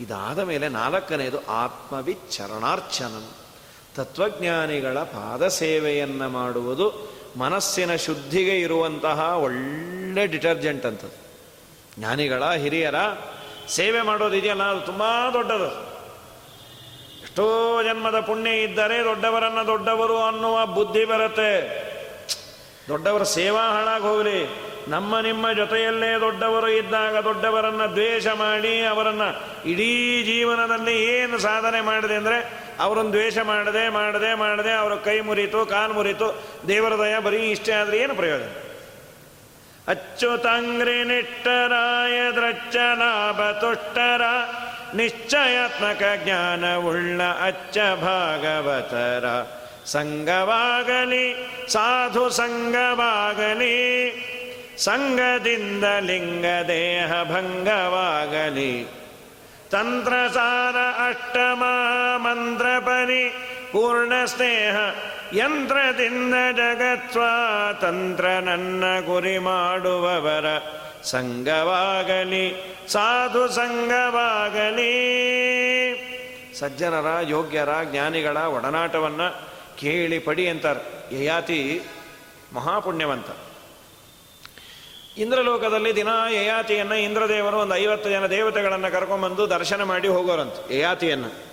ಇದಾದ 0.00 0.38
ಮೇಲೆ 0.38 0.68
ನಾಲ್ಕನೇದು 0.68 1.46
ಆತ್ಮವಿಚರಣಾರ್ಚನಂ. 1.46 3.28
ತತ್ವಜ್ಞಾನಿಗಳ 3.96 4.98
ಪಾದ 4.98 5.48
ಸೇವೆಯನ್ನು 5.48 6.28
ಮಾಡುವುದು 6.28 7.15
ಮನಸ್ಸಿನ 7.38 7.96
ಶುದ್ಧಿಗೆ 7.96 8.58
ಇರುವಂತಹ 8.58 9.38
ಒಳ್ಳೆ 9.38 10.26
ಡಿಟರ್ಜೆಂಟ್ 10.26 10.86
ಅಂತ 10.86 11.00
ಜ್ಞಾನಿಗಳ 11.98 12.54
ಹಿರಿಯರ 12.54 12.94
ಸೇವೆ 13.68 14.00
ಮಾಡೋದಿದೆಯಲ್ಲ 14.02 14.62
ಅದು 14.62 14.80
ತುಂಬ 14.80 15.02
ದೊಡ್ಡದು. 15.32 15.96
ಎಷ್ಟೋ 17.22 17.46
ಜನ್ಮದ 17.82 18.20
ಪುಣ್ಯ 18.20 18.50
ಇದ್ದರೆ 18.50 19.04
ದೊಡ್ಡವರನ್ನು 19.04 19.66
ದೊಡ್ಡವರು 19.66 20.18
ಅನ್ನುವ 20.18 20.66
ಬುದ್ಧಿ 20.66 21.04
ಬರುತ್ತೆ. 21.04 21.86
ದೊಡ್ಡವರ 22.88 23.22
ಸೇವಾ 23.22 23.62
ಹಾಳಾಗಿ 23.72 24.04
ಹೋಗಲಿ 24.04 24.66
ನಮ್ಮ 24.88 25.20
ನಿಮ್ಮ 25.20 25.52
ಜೊತೆಯಲ್ಲೇ 25.52 26.20
ದೊಡ್ಡವರು 26.20 26.68
ಇದ್ದಾಗ 26.68 27.16
ದೊಡ್ಡವರನ್ನು 27.16 27.92
ದ್ವೇಷ 27.92 28.26
ಮಾಡಿ 28.26 28.80
ಅವರನ್ನು 28.80 29.28
ಇಡೀ 29.68 30.22
ಜೀವನದಲ್ಲಿ 30.24 31.04
ಏನು 31.04 31.38
ಸಾಧನೆ 31.38 31.80
ಮಾಡಿದೆ 31.80 32.14
ಅಂದರೆ 32.14 32.65
ಅವರನ್ನು 32.80 33.10
ದ್ವೇಷ 33.10 33.38
ಮಾಡದೆ 33.38 33.88
ಮಾಡದೆ 33.88 34.34
ಮಾಡದೆ 34.34 34.72
ಅವರ 34.72 34.94
ಕೈ 34.94 35.20
ಮುರಿತು, 35.20 35.66
ಕಾಲು 35.66 35.94
ಮುರಿತು, 35.94 36.44
ದೇವರ 36.68 36.94
ದಯ 36.94 37.18
ಬರೀ 37.18 37.36
ಇಷ್ಟೇ 37.36 37.72
ಆದರೆ 37.72 37.98
ಏನು 37.98 38.14
ಪ್ರಯೋಜನ? 38.14 38.48
ಅಚ್ಚುತಂಗ್ರಿ 39.88 41.04
ನಿಟ್ಟರಾಯ 41.04 42.32
ದ್ರಚ್ಚ 42.32 42.76
ಲಾಭ 42.76 43.40
ತುಷ್ಟರ, 43.40 44.22
ನಿಶ್ಚಯಾತ್ಮಕ 44.94 46.02
ಜ್ಞಾನವುಳ್ಳ 46.24 47.22
ಅಚ್ಚ 47.22 47.78
ಭಾಗವತರ. 47.78 49.24
ಸಂಗವಾಗಲಿ 49.86 51.50
ಸಾಧು 51.68 52.30
ಸಂಗವಾಗಲಿ 52.30 53.76
ಸಂಗದಿಂದ 54.78 55.84
ಲಿಂಗ 56.00 56.44
ದೇಹ 56.68 57.22
ಭಂಗವಾಗಲಿ. 57.22 59.05
ತಂತ್ರಸಾರ 59.70 60.76
ಅಷ್ಟಮ 61.08 61.62
ಮಂತ್ರಪರಿ 62.16 63.28
ಪೂರ್ಣ 63.72 64.24
ಸ್ನೇಹ 64.24 64.76
ಯಂತ್ರದಿಂದ 65.34 66.34
ಜಗತ್ಸ್ವಾತಂತ್ರ 66.52 68.28
ನನ್ನ 68.28 68.84
ಗುರಿ 69.06 69.38
ಮಾಡುವವರ 69.38 70.44
ಸಂಗವಾಗಲಿ 71.02 72.76
ಸಾಧು 72.88 73.48
ಸಂಘವಾಗಲಿ. 73.48 74.92
ಸಜ್ಜನರ, 76.58 77.06
ಯೋಗ್ಯರ, 77.28 77.68
ಜ್ಞಾನಿಗಳ 77.84 78.36
ಒಡನಾಟವನ್ನು 78.36 79.48
ಕೇಳಿ 79.76 80.18
ಪಡಿ 80.18 80.48
ಅಂತಾರೆ. 80.48 81.14
ಯಯಾತಿ 81.22 81.82
ಮಹಾಪುಣ್ಯವಂತ. 82.52 83.26
ಇಂದ್ರಲೋಕದಲ್ಲಿ 85.16 85.96
ದಿನ 85.96 86.08
ಯಯಾತಿಯನ್ನು 86.30 86.94
ಇಂದ್ರದೇವರು 86.94 87.58
ಒಂದು 87.58 87.76
ಐವತ್ತು 87.76 88.10
ಜನ 88.10 88.26
ದೇವತೆಗಳನ್ನು 88.26 88.92
ಕರ್ಕೊಂಬಂದು 88.92 89.50
ದರ್ಶನ 89.50 89.82
ಮಾಡಿ 89.82 90.08
ಹೋಗೋರಂತ 90.08 90.72
ಯಯಾತಿಯನ್ನು 90.72 91.46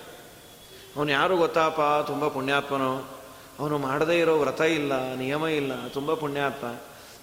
ಅವನು 0.96 1.10
ಯಾರು 1.12 1.36
ಗೊತ್ತಾಪ? 1.36 1.80
ತುಂಬ 2.06 2.28
ಪುಣ್ಯಾತ್ಮನು. 2.28 3.14
ಅವನು 3.58 3.78
ಮಾಡದೇ 3.78 4.18
ಇರೋ 4.18 4.38
ವ್ರತ 4.38 4.60
ಇಲ್ಲ, 4.60 5.14
ನಿಯಮ 5.14 5.46
ಇಲ್ಲ, 5.46 5.88
ತುಂಬ 5.88 6.14
ಪುಣ್ಯಾತ್ಮ. 6.14 6.66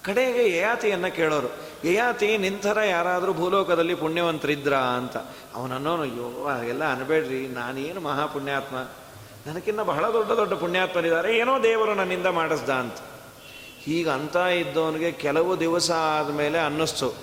ಕಡೆಗೆ 0.04 0.56
ಯಯಾತಿಯನ್ನು 0.56 1.16
ಕೇಳೋರು 1.16 1.48
ಯಯಾತಿ 1.88 2.38
ನಿಂತರ 2.38 2.80
ಯಾರಾದರೂ 2.80 3.32
ಭೂಲೋಕದಲ್ಲಿ 3.32 3.94
ಪುಣ್ಯವಂತರಿದ್ರ 3.94 4.74
ಅಂತ. 4.74 5.16
ಅವನನ್ನೋನು, 5.54 6.02
ಅಯ್ಯೋ, 6.02 6.62
ಎಲ್ಲ 6.62 6.92
ಅನ್ಬೇಡ್ರಿ, 6.92 7.48
ನಾನೇನು 7.48 8.00
ಮಹಾಪುಣ್ಯಾತ್ಮ? 8.00 8.76
ನನಗಿನ್ನ 9.50 9.82
ಬಹಳ 9.82 10.12
ದೊಡ್ಡ 10.12 10.32
ದೊಡ್ಡ 10.32 10.52
ಪುಣ್ಯಾತ್ಮರಿದ್ದಾರೆ, 10.52 11.38
ಏನೋ 11.38 11.62
ದೇವರು 11.62 11.94
ನನ್ನಿಂದ 11.94 12.26
ಮಾಡಿಸ್ದ 12.26 12.70
ಅಂತ. 12.70 12.94
ಹೀಗಂತ 13.84 14.36
ಇದ್ದವನಿಗೆ 14.36 15.12
ಕೆಲವು 15.12 15.60
ದಿವಸ 15.60 15.90
ಆದಮೇಲೆ 15.90 16.58
ಅನ್ನಿಸ್ತು. 16.58 17.14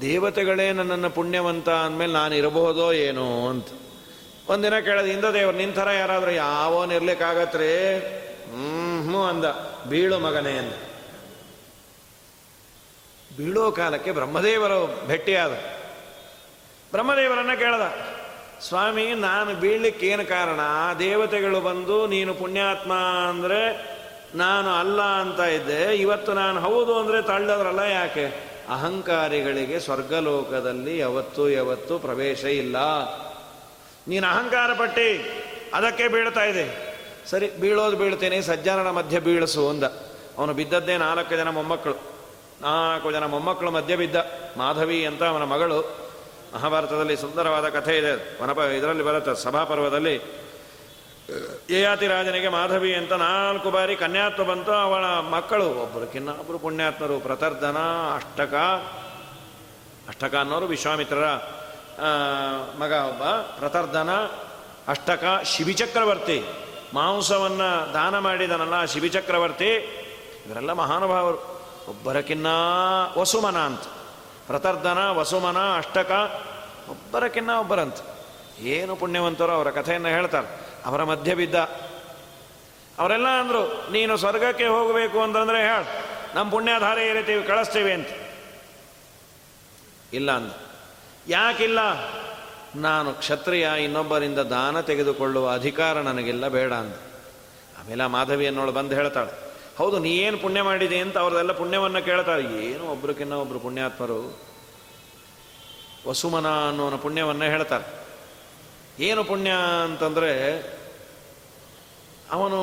ದೇವತೆಗಳೇ 0.00 0.72
ನನ್ನನ್ನು 0.72 1.10
ಪುಣ್ಯವಂತ 1.10 1.68
ಅಂದಮೇಲೆ 1.68 2.12
ನಾನು 2.12 2.34
ಇರಬಹುದೋ 2.34 2.92
ಏನೋ 2.92 3.48
ಅಂತ. 3.48 3.66
ಒಂದಿನ 4.48 4.78
ಕೇಳೋದು, 4.78 5.08
ಇಂದ 5.08 5.24
ದೇವರು 5.24 5.56
ಥರ 5.72 5.90
ಯಾರಾದರೂ 5.90 6.30
ಹ್ಮ್ 8.50 9.08
ಹ್ಞೂ 9.08 9.22
ಅಂದ. 9.22 9.44
ಬೀಳು 9.88 10.18
ಮಗನೇ 10.18 10.52
ಅಂದ. 10.52 10.72
ಬೀಳೋ 13.36 13.72
ಕಾಲಕ್ಕೆ 13.72 14.12
ಬ್ರಹ್ಮದೇವರು 14.12 15.06
ಭೇಟಿಯಾದ 15.06 15.52
ಬ್ರಹ್ಮದೇವರನ್ನ 16.90 17.54
ಕೇಳ್ದ. 17.54 17.82
ಸ್ವಾಮಿ, 18.60 19.14
ನಾನು 19.14 19.54
ಬೀಳಲಿಕ್ಕೇನು 19.54 20.24
ಕಾರಣ? 20.24 20.60
ದೇವತೆಗಳು 20.98 21.60
ಬಂದು 21.60 22.06
ನೀನು 22.06 22.34
ಪುಣ್ಯಾತ್ಮ 22.34 22.92
ಅಂದರೆ 23.28 23.97
ನಾನು 24.34 24.70
ಅಲ್ಲ 24.70 25.00
ಅಂತ 25.02 25.40
ಇದ್ದೆ. 25.40 25.94
ಇವತ್ತು 25.96 26.32
ನಾನು 26.34 26.60
ಹೌದು 26.60 26.98
ಅಂದರೆ 26.98 27.22
ತಳ್ಳದ್ರಲ್ಲ 27.22 27.78
ಯಾಕೆ? 27.78 28.26
ಅಹಂಕಾರಿಗಳಿಗೆ 28.68 29.80
ಸ್ವರ್ಗಲೋಕದಲ್ಲಿ 29.80 30.98
ಯಾವತ್ತು 30.98 31.50
ಯಾವತ್ತೂ 31.50 31.98
ಪ್ರವೇಶ 31.98 32.44
ಇಲ್ಲ. 32.44 32.76
ನೀನು 34.08 34.26
ಅಹಂಕಾರ 34.26 34.70
ಪಟ್ಟಿ, 34.78 35.08
ಅದಕ್ಕೆ 35.74 36.08
ಬೀಳ್ತಾ 36.08 36.44
ಇದೆ 36.44 36.66
ಸರಿ, 37.30 37.50
ಬೀಳೋದು 37.60 37.96
ಬೀಳ್ತೇನೆ, 37.96 38.42
ಸಜ್ಜನರ 38.42 38.90
ಮಧ್ಯೆ 38.90 39.20
ಬೀಳಿಸು 39.20 39.68
ಅಂದ. 39.68 39.84
ಅವನು 40.38 40.54
ಬಿದ್ದದ್ದೇ 40.54 40.96
ನಾಲ್ಕು 40.96 41.36
ಜನ 41.36 41.50
ಮೊಮ್ಮಕ್ಕಳು. 41.50 41.94
ನಾಲ್ಕು 42.62 43.12
ಜನ 43.12 43.24
ಮೊಮ್ಮಕ್ಕಳು 43.24 43.70
ಮಧ್ಯೆ 43.70 43.96
ಬಿದ್ದ. 43.96 44.16
ಮಾಧವಿ 44.56 45.06
ಅಂತ 45.06 45.22
ಅವನ 45.22 45.42
ಮಗಳು. 45.42 46.08
ಮಹಾಭಾರತದಲ್ಲಿ 46.54 47.16
ಸುಂದರವಾದ 47.16 47.68
ಕಥೆ 47.68 47.98
ಇದೆ. 47.98 48.42
ವನಪ 48.42 48.58
ಇದರಲ್ಲಿ 48.58 49.02
ಬರುತ್ತೆ, 49.02 49.42
ಸಭಾಪರ್ವದಲ್ಲಿ 49.42 50.18
ಯಯಾತಿ 51.70 52.06
ರಾಜನಿಗೆ 52.06 52.48
ಮಾಧವಿ 52.48 52.94
ಅಂತ 52.94 53.12
ನಾಲ್ಕು 53.12 53.70
ಬಾರಿ 53.70 53.96
ಕನ್ಯಾತ್ವ 53.96 54.44
ಬಂತು. 54.44 54.72
ಅವಳ 54.72 55.04
ಮಕ್ಕಳು 55.04 55.64
ಒಬ್ಬರು 55.64 56.06
ಒಬ್ಬರು 56.38 56.58
ಪುಣ್ಯಾತ್ಮರು. 56.58 57.20
ಪ್ರತರ್ಧನ, 57.20 57.76
ಅಷ್ಟಕ. 58.14 58.54
ಅಷ್ಟಕ 60.08 60.34
ಅನ್ನೋರು 60.34 60.66
ವಿಶ್ವಾಮಿತ್ರರ 60.66 61.26
ಮಗ 62.78 62.92
ಒಬ್ಬ. 62.92 63.22
ಪ್ರತರ್ಧನ, 63.58 64.14
ಅಷ್ಟಕ, 64.88 65.40
ಶಿಬಿಚಕ್ರವರ್ತಿ. 65.44 66.44
ಮಾಂಸವನ್ನು 66.94 67.94
ದಾನ 67.94 68.18
ಮಾಡಿದನಲ್ಲ 68.18 68.84
ಶಿಬಿಚಕ್ರವರ್ತಿ. 68.84 69.74
ಇವರೆಲ್ಲ 70.46 70.72
ಮಹಾನುಭಾವರು. 70.72 71.36
ಒಬ್ಬರಕ್ಕಿನ್ನ 71.88 72.46
ವಸುಮನ 73.18 73.58
ಅಂತ. 73.58 73.80
ಪ್ರತರ್ಧನ, 74.46 74.98
ವಸುಮನ, 75.10 75.56
ಅಷ್ಟಕ. 75.76 76.42
ಒಬ್ಬರಕ್ಕಿನ್ನ 76.90 77.52
ಒಬ್ಬರಂತ. 77.52 77.96
ಏನು 78.60 78.96
ಪುಣ್ಯವಂತರು 78.96 79.52
ಅವರ 79.52 79.70
ಕಥೆಯನ್ನು 79.70 80.08
ಹೇಳ್ತಾರೆ. 80.08 80.67
ಅವರ 80.86 81.04
ಮಧ್ಯ 81.04 81.34
ಬಿದ್ದ. 81.34 81.54
ಅವರೆಲ್ಲ 82.98 83.26
ಅಂದರು, 83.26 83.92
ನೀನು 83.92 84.16
ಸ್ವರ್ಗಕ್ಕೆ 84.16 84.66
ಹೋಗಬೇಕು 84.66 85.20
ಅಂತಂದರೆ 85.20 85.58
ಹೇಳು 85.58 85.84
ನಮ್ಮ 86.34 86.50
ಪುಣ್ಯಾಧಾರೆ 86.50 87.08
ಏರಿತೀವಿ 87.08 87.42
ಕಳಿಸ್ತೀವಿ 87.42 87.92
ಅಂತ. 87.92 88.08
ಇಲ್ಲ 90.12 90.32
ಅಂದ 90.32 90.50
ಯಾಕಿಲ್ಲ? 91.28 91.80
ನಾನು 92.76 93.12
ಕ್ಷತ್ರಿಯ, 93.12 93.68
ಇನ್ನೊಬ್ಬರಿಂದ 93.84 94.38
ದಾನ 94.38 94.80
ತೆಗೆದುಕೊಳ್ಳುವ 94.80 95.52
ಅಧಿಕಾರ 95.52 96.00
ನನಗಿಲ್ಲ, 96.00 96.48
ಬೇಡ 96.48 96.72
ಅಂದ 96.72 96.94
ಆಮೇಲೆ 97.80 98.02
ಆ 98.02 98.06
ಮಾಧವಿ 98.06 98.46
ಅನ್ನೋಳು 98.46 98.72
ಬಂದು 98.72 98.94
ಹೇಳ್ತಾಳೆ, 98.94 99.32
ಹೌದು, 99.78 99.98
ನೀ 99.98 100.16
ಏನು 100.16 100.38
ಪುಣ್ಯ 100.38 100.62
ಮಾಡಿದೆ 100.62 100.98
ಅಂತ 100.98 101.18
ಅವ್ರದೆಲ್ಲ 101.18 101.52
ಪುಣ್ಯವನ್ನು 101.52 102.04
ಕೇಳ್ತಾರೆ. 102.04 102.42
ಏನು 102.42 102.84
ಒಬ್ರಕ್ಕಿನ್ನ 102.86 103.32
ಒಬ್ರು 103.32 103.58
ಪುಣ್ಯಾತ್ಮರು? 103.58 104.40
ವಸುಮನ 106.08 106.68
ಅನ್ನೋನ 106.68 106.96
ಪುಣ್ಯವನ್ನು 106.96 107.44
ಹೇಳ್ತಾರೆ. 107.44 107.97
ಏನು 109.00 109.24
ಪುಣ್ಯ 109.24 109.50
ಅಂತಂದರೆ 109.84 110.60
ಅವನು 112.30 112.58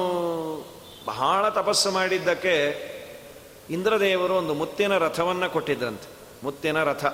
ಬಹಳ 1.05 1.49
ತಪಸ್ಸು 1.49 1.91
ಮಾಡಿದ್ದಕ್ಕೆ 1.91 2.85
ಇಂದ್ರದೇವರು 3.69 4.33
ಒಂದು 4.33 4.53
ಮುತ್ತಿನ 4.53 4.97
ರಥವನ್ನು 4.97 5.49
ಕೊಟ್ಟಿದ್ರಂತೆ. 5.49 6.09
ಮುತ್ತಿನ 6.43 6.83
ರಥ. 6.83 7.05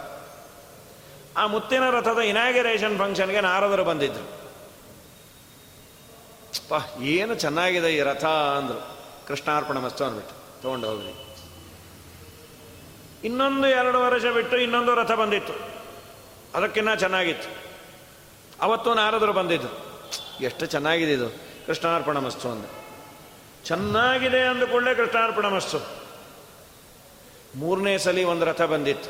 ಆ 1.37 1.45
ಮುತ್ತಿನ 1.45 1.89
ರಥದ 1.89 2.19
ಇನಾಗಿರೇಷನ್ 2.19 2.97
ಫಂಕ್ಷನ್ಗೆ 2.97 3.41
ನಾರದರು 3.41 3.83
ಬಂದಿದ್ರು. 3.83 4.41
ಪಾ 6.69 6.77
ಏನು 7.01 7.35
ಚೆನ್ನಾಗಿದೆ 7.35 7.95
ಈ 7.95 8.01
ರಥ 8.01 8.25
ಅಂದರು. 8.25 8.97
ಕೃಷ್ಣಾರ್ಪಣ 9.27 9.77
ಮಸ್ತು 9.77 10.03
ಅಂದ್ಬಿಟ್ಟು 10.03 10.61
ತೊಗೊಂಡು 10.61 10.89
ಹೋಗ್ರಿ. 10.89 11.35
ಇನ್ನೊಂದು 13.23 13.67
ಎರಡು 13.67 13.99
ವರ್ಷ 13.99 14.25
ಬಿಟ್ಟು 14.25 14.57
ಇನ್ನೊಂದು 14.57 14.95
ರಥ 14.95 15.11
ಬಂದಿತ್ತು. 15.11 15.53
ಅದಕ್ಕಿನ್ನ 16.57 16.95
ಚೆನ್ನಾಗಿತ್ತು. 16.95 17.60
ಅವತ್ತು 18.61 18.93
ನಾರದರು 18.93 19.33
ಬಂದಿದ್ದು. 19.33 19.67
ಎಷ್ಟು 20.41 20.65
ಚೆನ್ನಾಗಿದೆ 20.65 21.13
ಇದು. 21.13 21.29
ಕೃಷ್ಣಾರ್ಪಣ 21.65 22.17
ಮಸ್ತು 22.17 22.49
ಅಂದ. 22.49 22.65
ಚೆನ್ನಾಗಿದೆ 23.63 24.41
ಅಂದುಕೊಳ್ಳೆ 24.41 24.95
ಕೃಷ್ಣಾರ್ಪಣ 24.95 25.47
ಮಸ್ತು. 25.47 25.77
ಮೂರನೇ 27.55 27.97
ಸಲಿ 27.97 28.23
ಒಂದು 28.23 28.45
ರಥ 28.45 28.61
ಬಂದಿತ್ತು. 28.61 29.09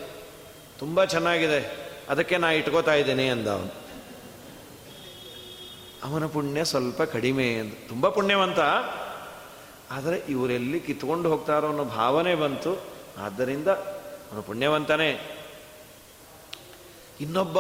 ತುಂಬ 0.80 1.06
ಚೆನ್ನಾಗಿದೆ. 1.06 1.91
ಅದಕ್ಕೆ 2.10 2.38
ನಾ 2.38 2.49
ಇಟ್ಕೋತಾ 2.49 2.93
ಇದ್ದೇನೆ 2.93 3.30
ಅಂದ 3.30 3.47
ಅವನು. 3.47 3.82
ಅವನ 6.04 6.26
ಪುಣ್ಯ 6.26 6.66
ಸ್ವಲ್ಪ 6.66 7.02
ಕಡಿಮೆ 7.02 7.54
ಅಂದ. 7.54 7.74
ತುಂಬ 7.89 8.10
ಪುಣ್ಯವಂತ. 8.10 8.60
ಆದರೆ 9.91 10.18
ಇವರೆಲ್ಲಿ 10.30 10.80
ಕಿತ್ಕೊಂಡು 10.80 11.30
ಹೋಗ್ತಾರೋ 11.30 11.68
ಅನ್ನೋ 11.68 11.86
ಭಾವನೆ 11.86 12.36
ಬಂತು. 12.36 12.82
ಆದ್ದರಿಂದ 13.18 13.68
ಅವನು 13.68 14.41
ಪುಣ್ಯವಂತನೇ. 14.41 15.38
ಇನ್ನೊಬ್ಬ 17.22 17.58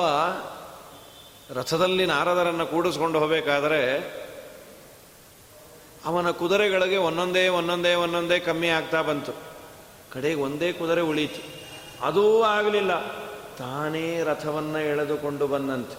ರಥದಲ್ಲಿ 1.53 2.05
ನಾರದರನ್ನು 2.05 2.65
ಕೂಡಿಸ್ಕೊಂಡು 2.65 3.19
ಹೋಗಬೇಕಾದರೆ 3.19 3.81
ಅವನ 6.05 6.31
ಕುದುರೆಗಳಿಗೆ 6.31 6.97
ಒಂದೊಂದೇ 6.97 7.47
ಒಂದೊಂದೇ 7.47 7.93
ಒಂದೊಂದೇ 7.93 8.39
ಕಮ್ಮಿ 8.39 8.67
ಆಗ್ತಾ 8.67 9.01
ಬಂತು. 9.01 9.31
ಕಡೆಗೆ 10.13 10.41
ಒಂದೇ 10.41 10.73
ಕುದುರೆ 10.73 11.01
ಉಳೀತು 11.01 11.41
ಅದೂ 12.05 12.41
ಆಗಲಿಲ್ಲ. 12.41 13.01
ತಾನೇ 13.57 14.23
ರಥವನ್ನು 14.23 14.79
ಎಳೆದುಕೊಂಡು 14.79 15.47
ಬಂದಂತೆ. 15.47 15.97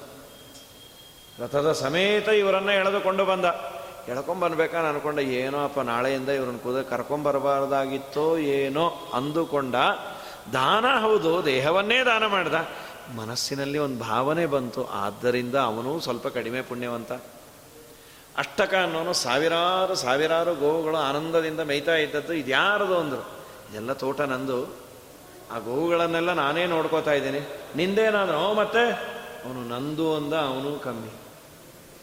ರಥದ 1.42 1.72
ಸಮೇತ 1.72 2.28
ಇವರನ್ನು 2.28 2.72
ಎಳೆದುಕೊಂಡು 2.72 3.24
ಬಂದ. 3.24 3.44
ಎಳ್ಕೊಂಬರ್ಬೇಕಾ 4.08 4.78
ಅನ್ಕೊಂಡ, 4.78 5.18
ಏನೋ 5.18 5.64
ಅಪ್ಪ 5.64 5.80
ನಾಳೆಯಿಂದ 5.80 6.28
ಇವ್ರನ್ನ 6.28 6.58
ಕುದುರೆ 6.58 6.84
ಕರ್ಕೊಂಬರಬಾರ್ದಾಗಿತ್ತೋ 6.84 8.38
ಏನೋ 8.38 9.10
ಅಂದುಕೊಂಡ. 9.14 9.74
ದಾನ 10.52 10.98
ಹೌದು, 11.00 11.44
ದೇಹವನ್ನೇ 11.44 12.04
ದಾನ 12.04 12.26
ಮಾಡ್ದ. 12.26 12.54
ಮನಸ್ಸಿನಲ್ಲಿ 13.16 13.78
ಒಂದು 13.78 13.98
ಭಾವನೆ 13.98 14.46
ಬಂತು, 14.46 14.84
ಆದ್ದರಿಂದ 14.84 15.54
ಅವನು 15.54 16.00
ಸ್ವಲ್ಪ 16.00 16.28
ಕಡಿಮೆ 16.28 16.62
ಪುಣ್ಯವಂತ. 16.62 17.12
ಅಷ್ಟಕ 18.36 18.74
ಅನ್ನೋನು 18.74 19.12
ಸಾವಿರಾರು 19.12 19.94
ಸಾವಿರಾರು 19.94 20.54
ಗೋವುಗಳು 20.54 20.96
ಆನಂದದಿಂದ 20.96 21.60
ಮೇಯ್ತಾ 21.60 21.96
ಇದ್ದದ್ದು 21.96 22.32
ಇದ್ಯಾರದು 22.32 22.98
ಅಂದರು. 22.98 23.30
ಇದೆಲ್ಲ 23.70 23.92
ತೋಟ 23.92 24.20
ನಂದು. 24.20 24.76
ಆ 25.50 25.58
ಗೋವುಗಳನ್ನೆಲ್ಲ 25.58 26.32
ನಾನೇ 26.32 26.66
ನೋಡ್ಕೋತಾ 26.66 27.12
ಇದ್ದೀನಿ. 27.12 27.40
ನಿಂದೇನಾದ್ರು 27.76 28.54
ಮತ್ತೆ? 28.54 28.90
ಅವನು, 29.44 29.68
ನಂದು 29.68 30.16
ಅಂದ 30.16 30.32
ಅವನು 30.32 30.78
ಕಮ್ಮಿ. 30.78 31.10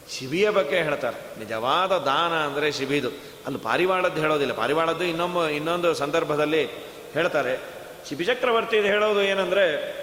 ಶಿಬಿಯ 0.10 0.50
ಬಗ್ಗೆ 0.50 0.84
ಹೇಳ್ತಾರೆ. 0.84 1.40
ನಿಜವಾದ 1.40 1.92
ದಾನ 1.92 2.34
ಅಂದರೆ 2.34 2.72
ಶಿಬಿದು. 2.72 3.10
ಅಲ್ಲಿ 3.46 3.60
ಪಾರಿವಾಳದ್ದು 3.60 4.22
ಹೇಳೋದಿಲ್ಲ. 4.22 4.54
ಪಾರಿವಾಳದ್ದು 4.54 5.04
ಇನ್ನೊಮ್ಮೆ, 5.04 5.56
ಇನ್ನೊಂದು 5.56 5.94
ಸಂದರ್ಭದಲ್ಲಿ 5.94 6.66
ಹೇಳ್ತಾರೆ. 7.14 7.80
ಶಿಬಿ 8.10 8.26
ಚಕ್ರವರ್ತಿ 8.26 8.80
ಹೇಳೋದು 8.80 9.22
ಏನಂದರೆ 9.22 9.99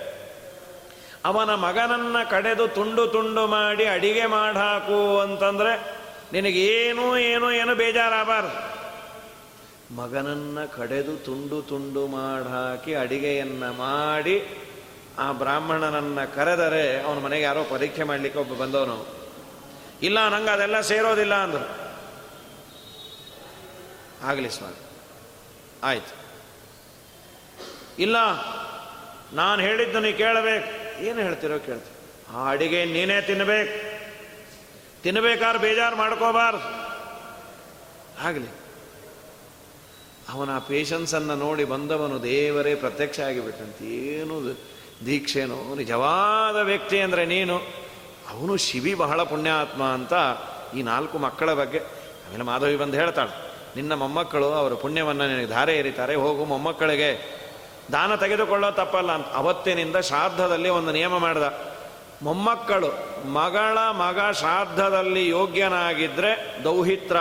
ಅವನ 1.27 1.51
ಮಗನನ್ನ 1.55 2.17
ಕಡೆದು 2.31 2.65
ತುಂಡು 2.69 3.07
ತುಂಡು 3.07 3.47
ಮಾಡಿ 3.47 3.85
ಅಡಿಗೆ 3.87 4.27
ಮಾಡಾಕು 4.27 4.99
ಅಂತಂದ್ರೆ 5.19 5.73
ನಿನಗೇನು 6.33 7.19
ಏನು 7.19 7.53
ಏನು 7.53 7.75
ಬೇಜಾರಾಗಬಾರ್ದು. 7.75 8.55
ಮಗನನ್ನ 9.97 10.59
ಕಡೆದು 10.65 11.17
ತುಂಡು 11.17 11.63
ತುಂಡು 11.63 12.07
ಮಾಡಾಕಿ 12.07 12.95
ಅಡಿಗೆಯನ್ನ 12.95 13.65
ಮಾಡಿ 13.71 14.37
ಆ 15.19 15.33
ಬ್ರಾಹ್ಮಣನನ್ನ 15.33 16.25
ಕರೆದರೆ 16.25 17.03
ಅವನ 17.03 17.19
ಮನೆಗೆ 17.19 17.43
ಯಾರೋ 17.43 17.65
ಪರೀಕ್ಷೆ 17.65 18.05
ಮಾಡಲಿಕ್ಕೆ 18.05 18.39
ಒಬ್ಬ 18.41 18.55
ಬಂದವನು 18.55 18.97
ಇಲ್ಲ, 20.03 20.29
ನಂಗೆ 20.29 20.51
ಅದೆಲ್ಲ 20.51 20.81
ಸೇರೋದಿಲ್ಲ 20.81 21.35
ಅಂದರು. 21.35 21.67
ಆಗಲಿ 24.27 24.51
ಸ್ವಾಮಿ, 24.51 24.81
ಆಯ್ತು. 25.83 26.13
ಇಲ್ಲ, 27.99 28.17
ನಾನು 29.33 29.59
ಹೇಳಿದ್ದು 29.63 30.01
ನೀ 30.01 30.13
ಕೇಳಬೇಕು. 30.13 30.76
ಏನು 31.01 31.21
ಹೇಳ್ತಿರೋ 31.21 31.59
ಕೇಳ್ತೀವಿ 31.59 31.97
ಆ 32.37 32.51
ಅಡಿಗೆ 32.51 32.85
ನೀನೇ 32.85 33.21
ತಿನ್ನಬೇಕು 33.21 33.97
ತಿನ್ನಬೇಕಾದ್ರೆ 35.03 35.59
ಬೇಜಾರು 35.59 35.97
ಮಾಡ್ಕೋಬಾರ್ದು. 35.97 36.87
ಆಗಲಿ. 38.27 38.49
ಅವನ 40.29 40.59
ಪೇಷನ್ಸನ್ನು 40.59 41.37
ನೋಡಿ 41.37 41.65
ಬಂದವನು 41.65 42.23
ದೇವರೇ 42.23 42.75
ಪ್ರತ್ಯಕ್ಷ 42.75 43.21
ಆಗಿಬಿಟ್ಟಂತ. 43.21 43.83
ಏನು 43.83 44.57
ದೀಕ್ಷೆನೋ, 45.07 45.75
ನಿಜವಾದ 45.75 46.57
ವ್ಯಕ್ತಿ 46.57 47.01
ಅಂದರೆ 47.01 47.27
ನೀನು. 47.27 47.57
ಅವನು 48.31 48.57
ಶಿವಿ 48.57 48.95
ಬಹಳ 48.95 49.23
ಪುಣ್ಯಾತ್ಮ 49.23 49.83
ಅಂತ 49.83 50.13
ಈ 50.77 50.83
ನಾಲ್ಕು 50.83 51.19
ಮಕ್ಕಳ 51.19 51.53
ಬಗ್ಗೆ 51.53 51.79
ಆಮೇಲೆ 51.79 52.43
ಮಾಧವಿ 52.43 52.77
ಬಂದು 52.77 52.97
ಹೇಳ್ತಾಳೆ. 52.97 53.47
ನಿನ್ನ 53.77 53.95
ಮೊಮ್ಮಕ್ಕಳು 53.95 54.47
ಅವರ 54.47 54.73
ಪುಣ್ಯವನ್ನು 54.73 55.29
ನಿನಗೆ 55.29 55.47
ಧಾರೆ 55.47 55.77
ಎರಿತಾರೆ 55.77 56.15
ಹೋಗು 56.15 56.45
ಮೊಮ್ಮಕ್ಕಳಿಗೆ. 56.45 57.37
ದಾನ 57.93 58.15
ತೆಗೆದುಕೊಳ್ಳೋ 58.15 58.71
ತಪ್ಪಲ್ಲ 58.71 59.13
ಅಂತ. 59.13 59.27
ಅವತ್ತಿನಿಂದ 59.35 59.97
ಶ್ರಾದ್ದದಲ್ಲಿ 59.97 60.69
ಒಂದು 60.69 60.93
ನಿಯಮ 60.93 61.19
ಮಾಡಿದ. 61.19 61.77
ಮೊಮ್ಮಕ್ಕಳು, 62.23 62.89
ಮಗಳ 63.29 63.79
ಮಗ 63.91 64.33
ಶ್ರಾದ್ದದಲ್ಲಿ 64.33 65.29
ಯೋಗ್ಯನಾಗಿದ್ದರೆ 65.29 66.65
ದೌಹಿತ್ರ. 66.65 67.17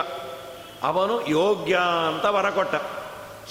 ಅವನು 0.84 1.28
ಯೋಗ್ಯ 1.28 1.80
ಅಂತ 2.08 2.26
ವರ 2.26 2.50
ಕೊಟ್ಟ. 2.50 2.76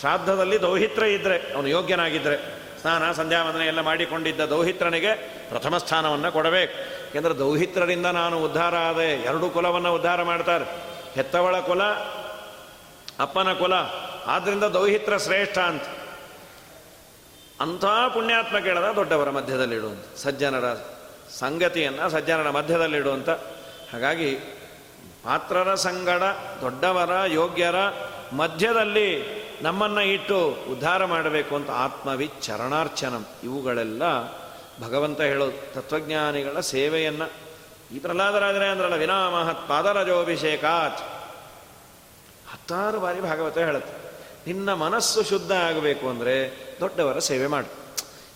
ಶ್ರಾದ್ದದಲ್ಲಿ 0.00 0.62
ದೌಹಿತ್ರ 0.62 1.02
ಇದ್ದರೆ 1.02 1.54
ಅವನು 1.54 1.68
ಯೋಗ್ಯನಾಗಿದ್ದರೆ 1.68 2.64
ಸ್ನಾನ, 2.80 3.12
ಸಂಧ್ಯಾವಂದನೆ 3.12 3.66
ಎಲ್ಲ 3.66 3.80
ಮಾಡಿಕೊಂಡಿದ್ದ 3.80 4.40
ದೌಹಿತ್ರನಿಗೆ 4.40 5.14
ಪ್ರಥಮ 5.48 5.78
ಸ್ಥಾನವನ್ನು 5.78 6.32
ಕೊಡಬೇಕು. 6.32 6.72
ಏಕೆಂದರೆ 7.08 7.38
ದೌಹಿತ್ರರಿಂದ 7.38 8.06
ನಾನು 8.06 8.38
ಉದ್ಧಾರ 8.38 8.76
ಆದೆ. 8.76 9.22
ಎರಡು 9.22 9.50
ಕುಲವನ್ನು 9.50 9.94
ಉದ್ಧಾರ 9.94 10.22
ಮಾಡ್ತಾರೆ. 10.22 10.64
ಹೆತ್ತವಳ 11.14 11.60
ಕುಲ, 11.60 11.82
ಅಪ್ಪನ 13.20 13.52
ಕುಲ. 13.52 13.72
ಆದ್ದರಿಂದ 14.26 14.64
ದೌಹಿತ್ರ 14.64 15.18
ಶ್ರೇಷ್ಠ 15.18 15.58
ಅಂತ. 15.58 15.82
ಅಂಥ 17.60 17.84
ಪುಣ್ಯಾತ್ಮ 17.84 18.58
ಕೇಳದ 18.58 18.92
ದೊಡ್ಡವರ 18.96 19.30
ಮಧ್ಯದಲ್ಲಿಡುವಂಥ 19.30 20.16
ಸಜ್ಜನರ 20.16 20.74
ಸಂಗತಿಯನ್ನು 21.38 22.10
ಸಜ್ಜನರ 22.10 22.50
ಮಧ್ಯದಲ್ಲಿಡುವಂಥ 22.50 23.28
ಹಾಗಾಗಿ 23.92 24.34
ಪಾತ್ರರ 25.24 25.74
ಸಂಗಡ, 25.74 26.22
ದೊಡ್ಡವರ, 26.60 27.26
ಯೋಗ್ಯರ 27.26 27.74
ಮಧ್ಯದಲ್ಲಿ 28.32 29.44
ನಮ್ಮನ್ನು 29.62 30.00
ಇಟ್ಟು 30.00 30.56
ಉದ್ಧಾರ 30.72 31.04
ಮಾಡಬೇಕು 31.04 31.56
ಅಂತ 31.56 31.70
ಆತ್ಮವಿ 31.70 32.30
ಚರಣಾರ್ಚನಂ 32.42 33.26
ಇವುಗಳೆಲ್ಲ 33.44 34.02
ಭಗವಂತ 34.82 35.20
ಹೇಳೋದು. 35.20 35.74
ತತ್ವಜ್ಞಾನಿಗಳ 35.74 36.60
ಸೇವೆಯನ್ನು. 36.60 37.30
ಈ 37.94 37.98
ಪ್ರಹ್ಲಾದರಾದರೆ 37.98 38.68
ಅಂದ್ರಲ್ಲ 38.68 38.94
ವಿನಾಮಹತ್ 38.94 39.68
ಪಾದರಜೋಭಿಷೇಕಾತ್. 39.68 40.98
ಹತ್ತಾರು 42.52 43.00
ಬಾರಿ 43.00 43.20
ಭಾಗವತ 43.20 43.58
ಹೇಳುತ್ತೆ. 43.58 44.03
ನಿನ್ನ 44.46 44.72
ಮನಸ್ಸು 44.74 45.22
ಶುದ್ಧ 45.22 45.52
ಆಗಬೇಕು 45.52 46.08
ಅಂದರೆ 46.08 46.34
ದೊಡ್ಡವರ 46.80 47.18
ಸೇವೆ 47.18 47.46
ಮಾಡು. 47.46 47.70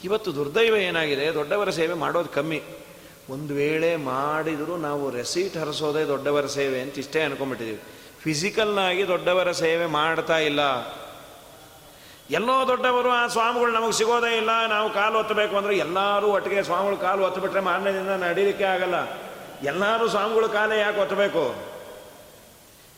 ಇವತ್ತು 0.05 0.35
ದುರ್ದೈವ 0.35 0.77
ಏನಾಗಿದೆ? 0.77 1.35
ದೊಡ್ಡವರ 1.35 1.71
ಸೇವೆ 1.71 1.95
ಮಾಡೋದು 1.95 2.29
ಕಮ್ಮಿ. 2.29 2.61
ಒಂದು 3.31 3.55
ವೇಳೆ 3.55 3.97
ಮಾಡಿದರೂ 3.97 4.77
ನಾವು 4.77 5.11
ರೆಸೀಟ್ 5.11 5.57
ಹರಿಸೋದೇ 5.57 6.05
ದೊಡ್ಡವರ 6.05 6.47
ಸೇವೆ 6.47 6.81
ಅಂತ 6.81 6.99
ಇಷ್ಟೇ 6.99 7.21
ಅನ್ಕೊಂಡ್ಬಿಟ್ಟಿದ್ದೀವಿ 7.23 7.83
ಫಿಸಿಕಲ್ನಾಗಿ 8.23 9.09
ದೊಡ್ಡವರ 9.09 9.53
ಸೇವೆ 9.53 9.87
ಮಾಡ್ತಾ 9.87 10.39
ಇಲ್ಲ. 10.39 10.61
ಎಲ್ಲೋ 12.31 12.69
ದೊಡ್ಡವರು, 12.69 13.11
ಆ 13.11 13.27
ಸ್ವಾಮಿಗಳು 13.27 13.73
ನಮಗೆ 13.73 13.93
ಸಿಗೋದೇ 13.93 14.37
ಇಲ್ಲ, 14.37 14.67
ನಾವು 14.67 14.91
ಕಾಲು 14.91 15.19
ಒತ್ತಬೇಕು 15.19 15.57
ಅಂದರೆ 15.57 15.77
ಎಲ್ಲರೂ 15.77 16.27
ಒಟ್ಟಿಗೆ 16.27 16.63
ಸ್ವಾಮಿಗಳು 16.63 16.97
ಕಾಲು 16.97 17.23
ಒತ್ತಬಿಟ್ರೆ 17.23 17.61
ದಿನ 17.85 18.17
ನಡೀಲಿಕ್ಕೆ 18.25 18.65
ಆಗಲ್ಲ. 18.65 18.95
ಎಲ್ಲರೂ 19.63 20.09
ಸ್ವಾಮಿಗಳು 20.09 20.49
ಕಾಲೇ 20.49 20.79
ಯಾಕೆ 20.79 21.01
ಒತ್ತಬೇಕು? 21.01 21.45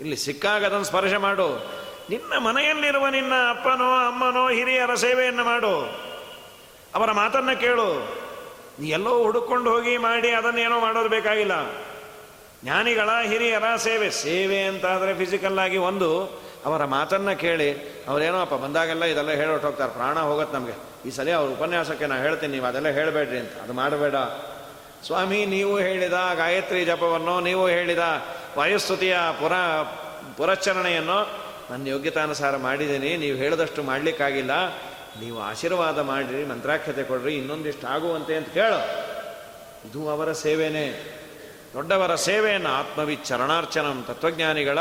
ಇಲ್ಲಿ 0.00 0.16
ಸಿಕ್ಕಾಗ 0.16 0.64
ಅದನ್ನು 0.64 0.84
ಸ್ಪರ್ಶ 0.84 1.14
ಮಾಡು. 1.14 1.80
ನಿನ್ನ 2.10 2.38
ಮನೆಯಲ್ಲಿರುವ 2.38 3.08
ನಿನ್ನ 3.08 3.32
ಅಪ್ಪನೋ, 3.50 4.08
ಅಮ್ಮನೋ, 4.08 4.48
ಹಿರಿಯರ 4.48 4.94
ಸೇವೆಯನ್ನು 4.94 5.44
ಮಾಡು. 5.44 5.74
ಅವರ 6.94 7.12
ಮಾತನ್ನು 7.12 7.60
ಕೇಳು. 7.60 8.20
ನೀ 8.80 8.88
ಎಲ್ಲೋ 8.88 9.22
ಹುಡುಕೊಂಡು 9.22 9.70
ಹೋಗಿ 9.70 9.96
ಮಾಡಿ 9.96 10.30
ಅದನ್ನೇನೋ 10.30 10.80
ಮಾಡೋದು 10.80 11.08
ಬೇಕಾಗಿಲ್ಲ. 11.08 11.70
ಜ್ಞಾನಿಗಳ, 12.64 13.08
ಹಿರಿಯರ 13.22 13.76
ಸೇವೆ 13.76 14.10
ಸೇವೆ 14.10 14.62
ಅಂತಾದರೆ 14.62 15.14
ಫಿಸಿಕಲ್ 15.14 15.58
ಆಗಿ 15.58 15.76
ಒಂದು. 15.76 16.24
ಅವರ 16.64 16.84
ಮಾತನ್ನು 16.84 17.38
ಕೇಳಿ, 17.38 17.72
ಅವರೇನೋ, 18.08 18.40
ಅಪ್ಪ, 18.40 18.54
ಬಂದಾಗೆಲ್ಲ 18.54 19.04
ಇದೆಲ್ಲ 19.04 19.30
ಹೇಳೋಟ್ಟು 19.30 19.66
ಹೋಗ್ತಾರೆ, 19.66 19.92
ಪ್ರಾಣ 19.92 20.18
ಹೋಗುತ್ತೆ 20.18 20.56
ನಮಗೆ. 20.56 21.08
ಈ 21.08 21.10
ಸಲ 21.10 21.30
ಅವ್ರ 21.30 21.52
ಉಪನ್ಯಾಸಕ್ಕೆ 21.52 22.06
ನಾನು 22.06 22.22
ಹೇಳ್ತೀನಿ, 22.22 22.52
ನೀವು 22.52 22.66
ಅದೆಲ್ಲ 22.66 22.88
ಹೇಳಬೇಡ್ರಿ 22.88 23.38
ಅಂತ. 23.38 23.52
ಅದು 23.62 23.72
ಮಾಡಬೇಡ. 23.72 24.14
ಸ್ವಾಮಿ, 25.06 25.46
ನೀವು 25.46 25.78
ಹೇಳಿದ 25.78 26.12
ಗಾಯತ್ರಿ 26.12 26.84
ಜಪವನ್ನು, 26.84 27.40
ನೀವು 27.40 27.68
ಹೇಳಿದ 27.68 27.98
ವಾಯುಸ್ತುತಿಯ 28.58 29.16
ಪುರ 29.40 29.52
ಪುರಚರಣೆಯನ್ನು 30.36 31.49
ನನ್ನ 31.70 31.86
ಯೋಗ್ಯತಾನುಸಾರ 31.86 32.56
ಮಾಡಿದ್ದೀನಿ, 32.56 33.16
ನೀವು 33.16 33.36
ಹೇಳಿದಷ್ಟು 33.36 33.82
ಮಾಡಲಿಕ್ಕಾಗಿಲ್ಲ. 33.82 34.50
ನೀವು 35.20 35.42
ಆಶೀರ್ವಾದ 35.42 35.98
ಮಾಡಿರಿ 35.98 36.44
ಮಂತ್ರಾಖ್ಯತೆ 36.44 37.02
ಕೊಡ್ರಿ, 37.02 37.36
ಇನ್ನೊಂದಿಷ್ಟು 37.36 37.86
ಆಗುವಂತೆ 37.86 38.36
ಅಂತ 38.36 38.48
ಕೇಳು. 38.48 38.80
ಇದು 39.88 40.08
ಅವರ 40.08 40.32
ಸೇವೆನೇ. 40.32 41.16
ದೊಡ್ಡವರ 41.72 42.14
ಸೇವೆಯನ್ನು 42.14 42.68
ಆತ್ಮವಿ 42.68 43.16
ಚರಣಾರ್ಚನಂ 43.16 44.04
ತತ್ವಜ್ಞಾನಿಗಳ 44.08 44.78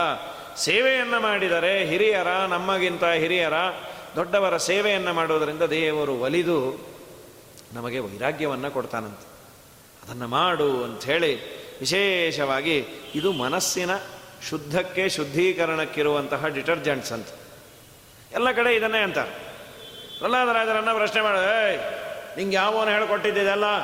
ಸೇವೆಯನ್ನು 0.57 1.19
ಮಾಡಿದರೆ 1.19 1.85
ಹಿರಿಯರ 1.85 2.27
ನಮಗಿಂತ 2.27 3.03
ಹಿರಿಯರ, 3.03 3.53
ದೊಡ್ಡವರ 4.15 4.57
ಸೇವೆಯನ್ನು 4.57 5.13
ಮಾಡುವುದರಿಂದ 5.13 5.61
ದೇವರು 5.61 6.15
ಒಲಿದು 6.15 6.89
ನಮಗೆ 7.73 7.99
ವೈರಾಗ್ಯವನ್ನು 7.99 8.71
ಕೊಡ್ತಾನಂತೆ. 8.71 9.25
ಅದನ್ನು 10.03 10.27
ಮಾಡು 10.27 10.83
ಅಂಥೇಳಿ 10.83 11.33
ವಿಶೇಷವಾಗಿ 11.79 12.85
ಇದು 13.15 13.31
ಮನಸ್ಸಿನ 13.31 13.89
ಶುದ್ಧಕ್ಕೆ 14.49 15.09
ಶುದ್ಧೀಕರಣಕ್ಕಿರುವಂತಹ 15.09 16.47
ಡಿಟರ್ಜೆಂಟ್ಸ್ 16.47 17.11
ಅಂತ. 17.11 17.27
ಎಲ್ಲ 18.33 18.51
ಕಡೆ 18.51 18.75
ಇದನ್ನೇ 18.75 18.97
ಅಂತಾರೆ. 18.97 19.29
ಪ್ರಹ್ಲಾದರಾಜರನ್ನ 20.19 20.93
ಪ್ರಶ್ನೆ 20.93 21.21
ಮಾಡ 21.21 21.35
ನಿಂಗೆ 22.37 22.55
ಯಾವನು 22.55 22.91
ಹೇಳ್ಕೊಟ್ಟಿದ್ದೆಲ್ಲ 22.91 23.83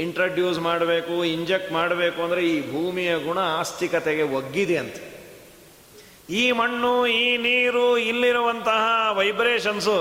ಇಂಟ್ರಡ್ಯೂಸ್ 0.00 0.58
ಮಾಡಬೇಕು 0.58 1.24
ಇಂಜೆಕ್ಟ್ 1.24 1.72
ಮಾಡಬೇಕು 1.72 2.22
ಅಂದರೆ 2.22 2.48
ಈ 2.48 2.60
ಭೂಮಿಯ 2.72 3.14
ಗುಣ 3.18 3.38
ಆಸ್ತಿಕತೆಗೆ 3.38 4.22
ಒಗ್ಗಿದೆ 4.22 4.76
ಅಂತ. 4.76 4.96
ಈ 6.30 6.52
ಮಣ್ಣು, 6.52 7.06
ಈ 7.06 7.36
ನೀರು, 7.36 7.98
ಇಲ್ಲಿರುವಂತಹ 7.98 8.84
ವೈಬ್ರೇಷನ್ಸು 9.16 9.98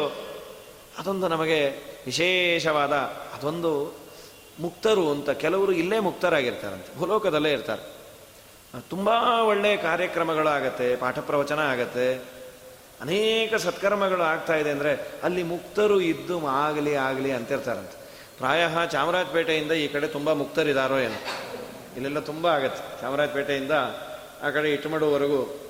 ಅದೊಂದು 0.99 1.27
ನಮಗೆ 1.27 1.63
ವಿಶೇಷವಾದ, 2.05 2.91
ಅದೊಂದು 3.37 3.73
ಮುಕ್ತರು 4.59 5.11
ಅಂತ. 5.11 5.29
ಕೆಲವರು 5.29 5.71
ಇಲ್ಲೇ 5.71 5.99
ಮುಕ್ತರಾಗಿರ್ತಾರಂತೆ, 5.99 6.99
ಭೂಲೋಕದಲ್ಲೇ 6.99 7.53
ಇರ್ತಾರೆ. 7.53 8.02
ತುಂಬ 8.79 9.09
ಒಳ್ಳೆಯ 9.47 9.77
ಕಾರ್ಯಕ್ರಮಗಳಾಗತ್ತೆ, 9.77 10.95
ಪಾಠ 10.95 11.19
ಪ್ರವಚನ 11.19 11.59
ಆಗತ್ತೆ. 11.59 12.15
ಅನೇಕ 13.01 13.55
ಸತ್ಕರ್ಮಗಳು 13.55 14.21
ಆಗ್ತಾ 14.21 14.55
ಇದೆ 14.55 14.69
ಅಂದರೆ 14.69 15.19
ಅಲ್ಲಿ 15.23 15.43
ಮುಕ್ತರು 15.43 16.01
ಇದ್ದು 16.01 16.47
ಆಗಲಿ 16.47 16.95
ಆಗಲಿ 16.95 17.31
ಅಂತಿರ್ತಾರಂತೆ. 17.31 18.03
ಪ್ರಾಯ 18.37 18.67
ಚಾಮರಾಜಪೇಟೆಯಿಂದ 18.91 19.71
ಈ 19.71 19.87
ಕಡೆ 19.87 20.07
ತುಂಬ 20.07 20.33
ಮುಕ್ತರಿದ್ದಾರೋ 20.33 20.97
ಏನು. 20.97 21.19
ಇಲ್ಲೆಲ್ಲ 21.95 22.19
ತುಂಬ 22.19 22.47
ಆಗತ್ತೆ. 22.47 23.01
ಚಾಮರಾಜಪೇಟೆಯಿಂದ 23.01 23.71
ಆ 24.43 24.49
ಕಡೆ 24.49 24.73
ಇಟ್ಮಡುವರೆಗೂ 24.73 25.69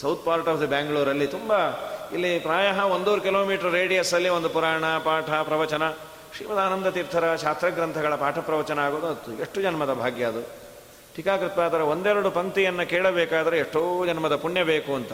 ಸೌತ್ 0.00 0.24
ಪಾರ್ಟ್ 0.24 0.48
ಆಫ್ 0.48 0.60
ದಿ 0.60 0.66
ಬ್ಯಾಂಗ್ಳೂರಲ್ಲಿ 0.66 1.26
ತುಂಬ 1.26 1.52
ಇಲ್ಲಿ 2.12 2.38
ಪ್ರಾಯ 2.38 2.80
ಒಂದೂರು 2.80 3.20
ಕಿಲೋಮೀಟರ್ 3.20 3.72
ರೇಡಿಯಸ್ಸಲ್ಲಿ 3.72 4.28
ಒಂದು 4.28 4.48
ಪುರಾಣ, 4.48 4.98
ಪಾಠ, 4.98 5.30
ಪ್ರವಚನ, 5.30 5.90
ಶ್ರೀಮದಾನಂದ 6.36 6.86
ತೀರ್ಥರ 6.86 7.36
ಶಾಸ್ತ್ರಗ್ರಂಥಗಳ 7.36 8.14
ಪಾಠ 8.14 8.38
ಪ್ರವಚನ 8.38 8.78
ಆಗೋದು 8.78 9.40
ಎಷ್ಟು 9.40 9.62
ಜನ್ಮದ 9.62 9.92
ಭಾಗ್ಯ 9.92 10.24
ಅದು. 10.24 10.63
ಟೀಕಾಕೃತ್ಪಾದರ 11.16 11.76
ಒಂದೆರಡು 11.76 12.30
ಪಂಕ್ತಿಯನ್ನು 12.30 12.86
ಕೇಳಬೇಕಾದರೆ 12.86 13.58
ಎಷ್ಟೋ 13.58 14.06
ಜನ್ಮದ 14.06 14.36
ಪುಣ್ಯ 14.36 14.64
ಬೇಕು 14.64 14.94
ಅಂತ. 14.94 15.12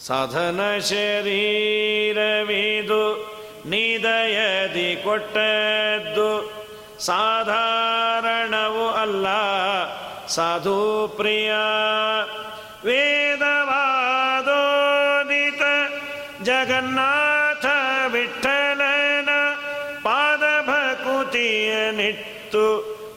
ಸಾಧನ 0.00 0.78
ಶರೀರವಿದು, 0.78 3.36
ನಿದಯದಿ 3.66 5.04
ಕೊಟ್ಟದ್ದು, 5.04 6.52
ಸಾಧಾರಣವೂ 7.00 8.88
ಅಲ್ಲ, 8.88 9.26
ಸಾಧು 10.26 11.12
ಪ್ರಿಯ. 11.16 11.52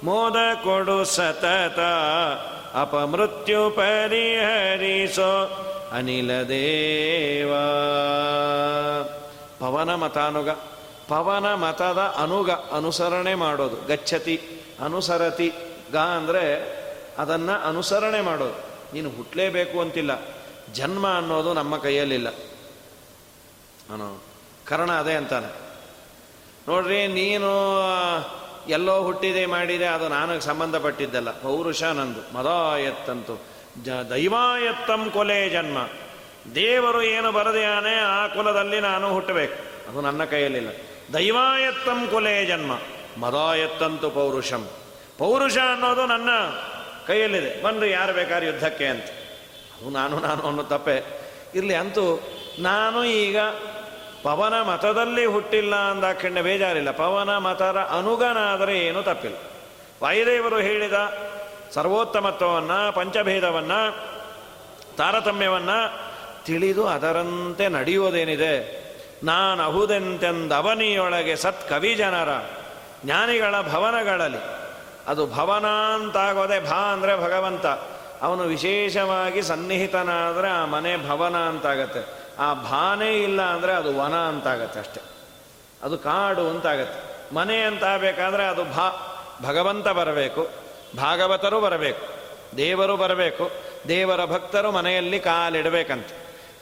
ಮೋದ 0.03 0.35
ಕೊಡು 0.63 1.05
ಸತತ 1.05 1.79
ಅಪಮೃತ್ಯು 2.75 3.69
ಪರಿಹರಿಸೋ 3.69 5.31
ಅನಿಲ 5.91 6.31
ದೇವ. 6.43 7.53
ಪವನ 9.59 9.95
ಮತಾನುಗ, 9.95 10.49
ಪವನ 11.07 11.53
ಮತದ 11.53 11.97
ಅನುಗ 11.97 12.51
ಅನುಸರಣೆ 12.51 13.35
ಮಾಡೋದು. 13.35 13.75
ಗಚ್ಚತಿ, 13.87 14.41
ಅನುಸರತಿ, 14.83 15.53
ಗ 15.93 15.97
ಅಂದರೆ 15.97 16.43
ಅದನ್ನು 17.17 17.67
ಅನುಸರಣೆ 17.67 18.21
ಮಾಡೋದು. 18.21 18.57
ನೀನು 18.93 19.09
ಹುಟ್ಟಲೇಬೇಕು 19.09 19.81
ಅಂತಿಲ್ಲ. 19.81 20.11
ಜನ್ಮ 20.73 21.17
ಅನ್ನೋದು 21.17 21.53
ನಮ್ಮ 21.53 21.77
ಕೈಯಲ್ಲಿಲ್ಲ. 21.77 22.29
ಕರ್ಣ 24.65 24.91
ಅದೇ 24.91 25.13
ಅಂತಾನೆ. 25.13 25.53
ನೋಡ್ರಿ, 26.67 27.07
ನೀನು 27.07 27.49
ಎಲ್ಲೋ 28.69 29.03
ಹುಟ್ಟಿದೆ 29.03 29.45
ಮಾಡಿದೆ, 29.45 29.85
ಅದು 29.85 30.07
ನನಗೆ 30.07 30.41
ಸಂಬಂಧಪಟ್ಟಿದ್ದಲ್ಲ. 30.41 31.31
ಪೌರುಷ 31.31 31.83
ನಂದು. 31.83 32.33
ಮದಾಯತ್ತಂತು. 32.37 33.45
ಜ, 33.83 33.89
ದೈವಾಯತ್ತಂ 33.89 35.09
ಕೊಲೆ 35.09 35.49
ಜನ್ಮ. 35.49 35.77
ದೇವರು 36.55 37.01
ಏನು 37.01 37.31
ಬರದೆಯಾನೆ 37.31 37.95
ಆ 37.95 38.27
ಕುಲದಲ್ಲಿ 38.27 38.79
ನಾನು 38.79 39.13
ಹುಟ್ಟಬೇಕು. 39.13 39.89
ಅದು 39.89 40.01
ನನ್ನ 40.01 40.23
ಕೈಯಲ್ಲಿಲ್ಲ. 40.23 40.69
ದೈವಾಯತ್ತಂ 41.13 42.07
ಕೊಲೆ 42.07 42.45
ಜನ್ಮ. 42.45 42.79
ಮದಾಯತ್ತಂತು 43.17 44.09
ಪೌರುಷಂ. 44.09 44.69
ಪೌರುಷ 45.17 45.57
ಅನ್ನೋದು 45.57 46.05
ನನ್ನ 46.05 46.29
ಕೈಯಲ್ಲಿದೆ. 47.07 47.63
ಬಂದು 47.63 47.85
ಯಾರು 47.85 48.13
ಬೇಕಾದ್ರೆ 48.13 48.45
ಯುದ್ಧಕ್ಕೆ 48.45 48.85
ಅಂತ. 48.85 49.03
ಅದು 49.03 49.89
ನಾನು 49.89 50.19
ನಾನು 50.19 50.47
ಅನ್ನೋ 50.47 50.63
ತಪ್ಪೆ. 50.63 51.21
ಇರಲಿ, 51.55 51.73
ಅಂತೂ 51.73 52.21
ನಾನು 52.59 53.03
ಈಗ 53.03 53.37
ಪವನ 54.23 54.61
ಮತದಲ್ಲಿ 54.61 55.25
ಹುಟ್ಟಿಲ್ಲ 55.25 55.75
ಅಂದಾಕ್ಷಣ್ಯ 55.75 56.41
ಬೇಜಾರಿಲ್ಲ. 56.41 56.91
ಪವನ 56.91 57.37
ಮತರ 57.37 57.77
ಅನುಗನಾದರೆ 57.79 58.79
ಏನೂ 58.79 59.01
ತಪ್ಪಿಲ್ಲ. 59.01 59.35
ವಾಯುದೇವರು 60.03 60.57
ಹೇಳಿದ 60.57 60.93
ಸರ್ವೋತ್ತಮತ್ವವನ್ನು, 61.73 62.95
ಪಂಚಭೇದವನ್ನು, 62.95 64.09
ತಾರತಮ್ಯವನ್ನು 64.97 66.09
ತಿಳಿದು 66.45 66.87
ಅದರಂತೆ 66.87 67.67
ನಡೆಯುವುದೇನಿದೆ? 67.67 68.79
ನಾನು 69.23 69.63
ಅಹುದೆಂತೆಂದವನಿಯೊಳಗೆ 69.63 71.35
ಸತ್ 71.35 71.69
ಕವಿ 71.69 71.95
ಜನರ 71.95 72.29
ಜ್ಞಾನಿಗಳ 73.05 73.61
ಭವನಗಳಲ್ಲಿ. 73.61 74.59
ಅದು 75.07 75.27
ಭವನ 75.27 75.65
ಅಂತಾಗೋದೆ 75.67 76.69
ಭಾ 76.69 76.75
ಅಂದರೆ 76.75 77.17
ಭಗವಂತ. 77.17 77.65
ಅವನು 78.21 78.43
ವಿಶೇಷವಾಗಿ 78.43 79.41
ಸನ್ನಿಹಿತನಾದರೆ 79.41 80.49
ಆ 80.49 80.65
ಮನೆ 80.65 81.09
ಭವನ 81.09 81.37
ಅಂತಾಗತ್ತೆ. 81.37 82.18
ಆ 82.39 82.53
ಭಾನೆ 82.53 83.13
ಇಲ್ಲ 83.13 83.41
ಅಂದರೆ 83.41 83.73
ಅದು 83.73 83.97
ವನ 83.97 84.15
ಅಂತಾಗತ್ತೆ 84.15 84.79
ಅಷ್ಟೆ. 84.79 85.01
ಅದು 85.83 85.97
ಕಾಡು 85.97 86.49
ಅಂತಾಗತ್ತೆ. 86.49 86.99
ಮನೆ 87.35 87.61
ಅಂತ 87.61 87.83
ಆಗಬೇಕಾದ್ರೆ 87.83 88.43
ಅದು 88.45 88.63
ಭಾ, 88.65 88.87
ಭಗವಂತ 89.41 89.87
ಬರಬೇಕು, 89.87 90.49
ಭಾಗವತರು 90.97 91.61
ಬರಬೇಕು, 91.61 92.05
ದೇವರು 92.57 92.97
ಬರಬೇಕು, 92.97 93.51
ದೇವರ 93.87 94.25
ಭಕ್ತರು 94.25 94.71
ಮನೆಯಲ್ಲಿ 94.71 95.19
ಕಾಲಿಡಬೇಕಂತ. 95.19 96.07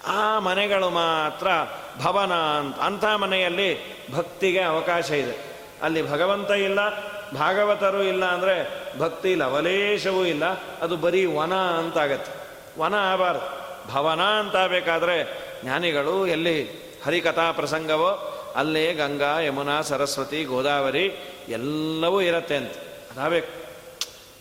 ಆ 0.08 0.40
ಮನೆಗಳು 0.40 0.90
ಮಾತ್ರ 0.90 1.48
ಭವನ 2.04 2.34
ಅಂತ, 2.34 2.80
ಅಂಥ 2.80 3.06
ಮನೆಯಲ್ಲಿ 3.06 3.70
ಭಕ್ತಿಗೆ 4.14 4.62
ಅವಕಾಶ 4.62 5.10
ಇದೆ. 5.12 5.36
ಅಲ್ಲಿ 5.82 6.12
ಭಗವಂತ 6.12 6.52
ಇಲ್ಲ, 6.52 6.80
ಭಾಗವತರು 7.36 8.04
ಇಲ್ಲ 8.04 8.26
ಅಂದರೆ 8.26 8.56
ಭಕ್ತಿ 9.00 9.32
ಇಲ್ಲ 9.32 9.48
ಲವಲೇಶವೂ 9.48 10.26
ಇಲ್ಲ, 10.26 10.46
ಅದು 10.82 10.98
ಬರೀ 10.98 11.26
ವನ 11.26 11.54
ಅಂತಾಗತ್ತೆ. 11.54 12.32
ವನ 12.82 12.96
ಆಗಬಾರ್ದು. 12.96 13.46
ಭವನ 13.94 14.22
ಅಂತ 14.22 14.56
ಬೇಕಾದರೆ 14.68 15.47
ಜ್ಞಾನಿಗಳು 15.64 16.28
ಎಲ್ಲಿ 16.28 16.88
ಹರಿಕಥಾ 17.06 17.52
ಪ್ರಸಂಗವೋ, 17.52 18.44
ಅಲ್ಲೇ 18.56 18.94
ಗಂಗಾ, 18.94 19.40
ಯಮುನಾ, 19.40 19.82
ಸರಸ್ವತಿ, 19.82 20.44
ಗೋದಾವರಿ 20.44 21.06
ಎಲ್ಲವೂ 21.50 22.22
ಇರತ್ತೆ 22.22 22.56
ಅಂತ. 22.56 22.72
ಅದಾಗಬೇಕು 23.12 23.68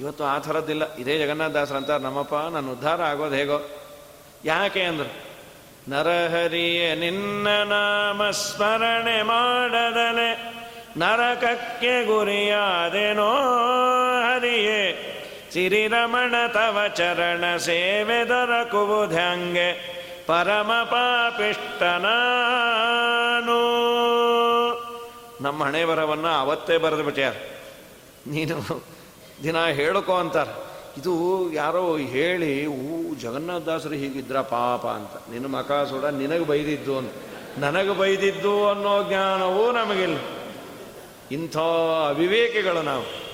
ಇವತ್ತು 0.00 0.24
ಆ 0.24 0.38
ಥರದ್ದಿಲ್ಲ. 0.38 0.96
ಇದೇ 0.96 1.18
ಜಗನ್ನಾಥದಾಸರ 1.18 1.76
ಅಂತಾರೆ 1.76 2.02
ನಮ್ಮಪ್ಪ 2.02 2.34
ನಾನು 2.34 2.72
ಉದ್ಧಾರ 2.72 3.02
ಆಗೋದು 3.02 3.34
ಹೇಗೋ? 3.34 3.70
ಯಾಕೆ 4.44 4.82
ಅಂದರು. 4.82 5.26
ನರಹರಿಯ, 5.90 6.94
ನಿನ್ನ 6.94 7.48
ನಾಮ 7.48 8.30
ಸ್ಮರಣೆ 8.30 9.22
ಮಾಡದಲೆ, 9.22 10.56
ನರಕಕ್ಕೆ 10.98 12.06
ಗುರಿಯಾದೆನೋ 12.06 13.34
ಹರಿಯೇ. 14.22 15.12
ಸಿರಿರಮಣ 15.52 16.34
ತವ 16.48 16.80
ಚರಣ 16.94 17.56
ಸೇವೆ 17.56 18.28
ದೊರಕುವುದ್ಯಾಂಗೆ 18.28 19.96
ಪರಮ 20.26 20.70
ಪಾಪಿಷ್ಟನಾನು 20.84 21.86
ನಮ್ಮ 25.40 25.64
ಹಣೆ 25.64 25.84
ಬರವನ್ನು 25.84 26.28
ಅವತ್ತೇ 26.28 26.76
ಬರೆದು 26.76 27.02
ನೀನು 28.30 28.84
ದಿನ 29.42 29.64
ಹೇಳ್ಕೋ 29.64 30.14
ಅಂತಾರೆ. 30.14 30.66
ಇದು 31.00 31.52
ಯಾರೋ 31.52 31.96
ಹೇಳಿ, 31.96 32.66
ಊ, 32.66 33.14
ಜಗನ್ನಾಥದಾಸರು 33.14 33.92
ಹೀಗಿದ್ರ 33.92 34.40
ಪಾಪ 34.40 34.86
ಅಂತ. 34.86 35.30
ನಿನ್ನ 35.30 35.46
ಮಕ 35.46 35.72
ಸುಡ 35.72 36.04
ನಿನಗೆ 36.04 36.44
ಬೈದಿದ್ದು 36.44 36.98
ಅಂತ. 36.98 37.12
ನನಗೆ 37.58 37.98
ಬೈದಿದ್ದು 37.98 38.68
ಅನ್ನೋ 38.68 39.02
ಜ್ಞಾನವೂ 39.02 39.72
ನಮಗಿಲ್ಲ. 39.72 40.18
ಇಂಥ 41.32 41.56
ಅವಿವೇಕಿಗಳು 42.08 42.82
ನಾವು. 42.82 43.26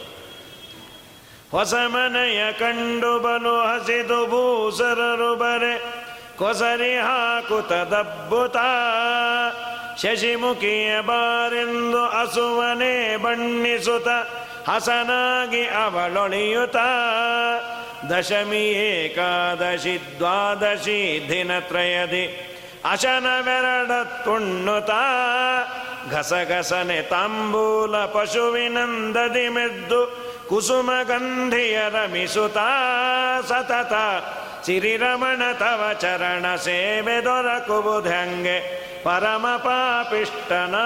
ಹೊಸ 1.51 1.75
ಮನೆಯ 1.75 2.53
ಕಂಡು 2.53 3.19
ಬಲು 3.19 3.61
ಹಸಿದು 3.61 4.27
ಭೂಸರರು 4.27 5.37
ಬರೆ. 5.37 6.02
ಕೊಸರಿ 6.39 6.97
ಹಾಕುತ 6.97 7.73
ದಬ್ಬುತ 7.73 8.57
ಶಶಿಮುಖಿಯ 10.03 11.01
ಬಾರೆಂದು 11.01 12.05
ಅಸುವನೆ 12.05 13.17
ಬಣ್ಣಿಸುತ. 13.17 14.09
ಹಸನಾಗಿ 14.71 15.69
ಅವಳೊಳಿಯುತ. 15.69 16.77
ದಶಮಿ 18.11 18.67
ಏಕಾದಶಿ 18.71 20.15
ದ್ವಾದಶಿ 20.19 21.27
ದಿನತ್ರಯದಿ 21.29 22.49
ಅಶನವೆರಡ 22.91 23.91
ತುಣ್ಣುತ. 24.25 24.91
ಘಸಘಸನೆ 26.11 27.03
ತಾಂಬೂಲ 27.03 27.97
ಪಶುವಿನಂದದಿ 28.05 29.49
ಮೆದ್ದು. 29.49 30.33
ಕುಸುಮ 30.49 30.91
ಗಂಧಿಯ 31.03 31.79
ರಮಿಸುತ್ತ 31.91 32.59
ಸತತ 33.49 33.93
ಸಿರಿರಮಣ 34.65 35.53
ತವ 35.53 35.99
ಚರಣ 36.01 36.57
ಸೇವೆ 36.57 37.25
ದೊರಕುವುದಂಗೆ 37.25 38.63
ಪರಮ 39.05 39.57
ಪಾಪಿಷ್ಟನಾನು 39.57 40.83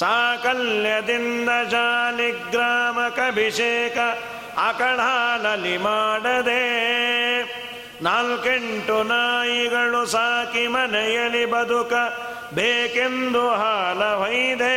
ಸಾಕಲ್ಯದಿಂದ 0.00 1.48
ಜಾಲಿಗ್ರಾಮಕಭಿಷೇಕ 1.70 3.98
ಅಕಡಾಲಲಿ 4.58 5.78
ಮಾಡದೆ 5.78 6.64
ನಾಲ್ಕೆಂಟು 8.02 9.02
ನಾಯಿಗಳು 9.02 10.06
ಸಾಕಿ 10.06 10.66
ಮನೆಯಲ್ಲಿ 10.66 11.46
ಬದುಕ 11.46 11.92
ಬೇಕೆಂದು 12.54 13.54
ಹಾಲ 13.54 14.14
ಹೊಯ್ದೆ 14.14 14.76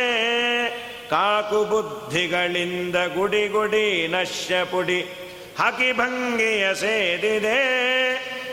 ಕಾಕು 1.10 1.64
ಬುದ್ಧಿಗಳಿಂದ 1.64 2.96
ಗುಡಿ 3.16 3.48
ಗುಡಿ 3.48 4.08
ನಶ್ಯ 4.08 4.64
ಪುಡಿ 4.64 5.29
ಹಾಕಿ 5.60 5.92
ಭಂಗಿಯ 5.92 6.74
ಸೇದಿದೆ. 6.74 7.80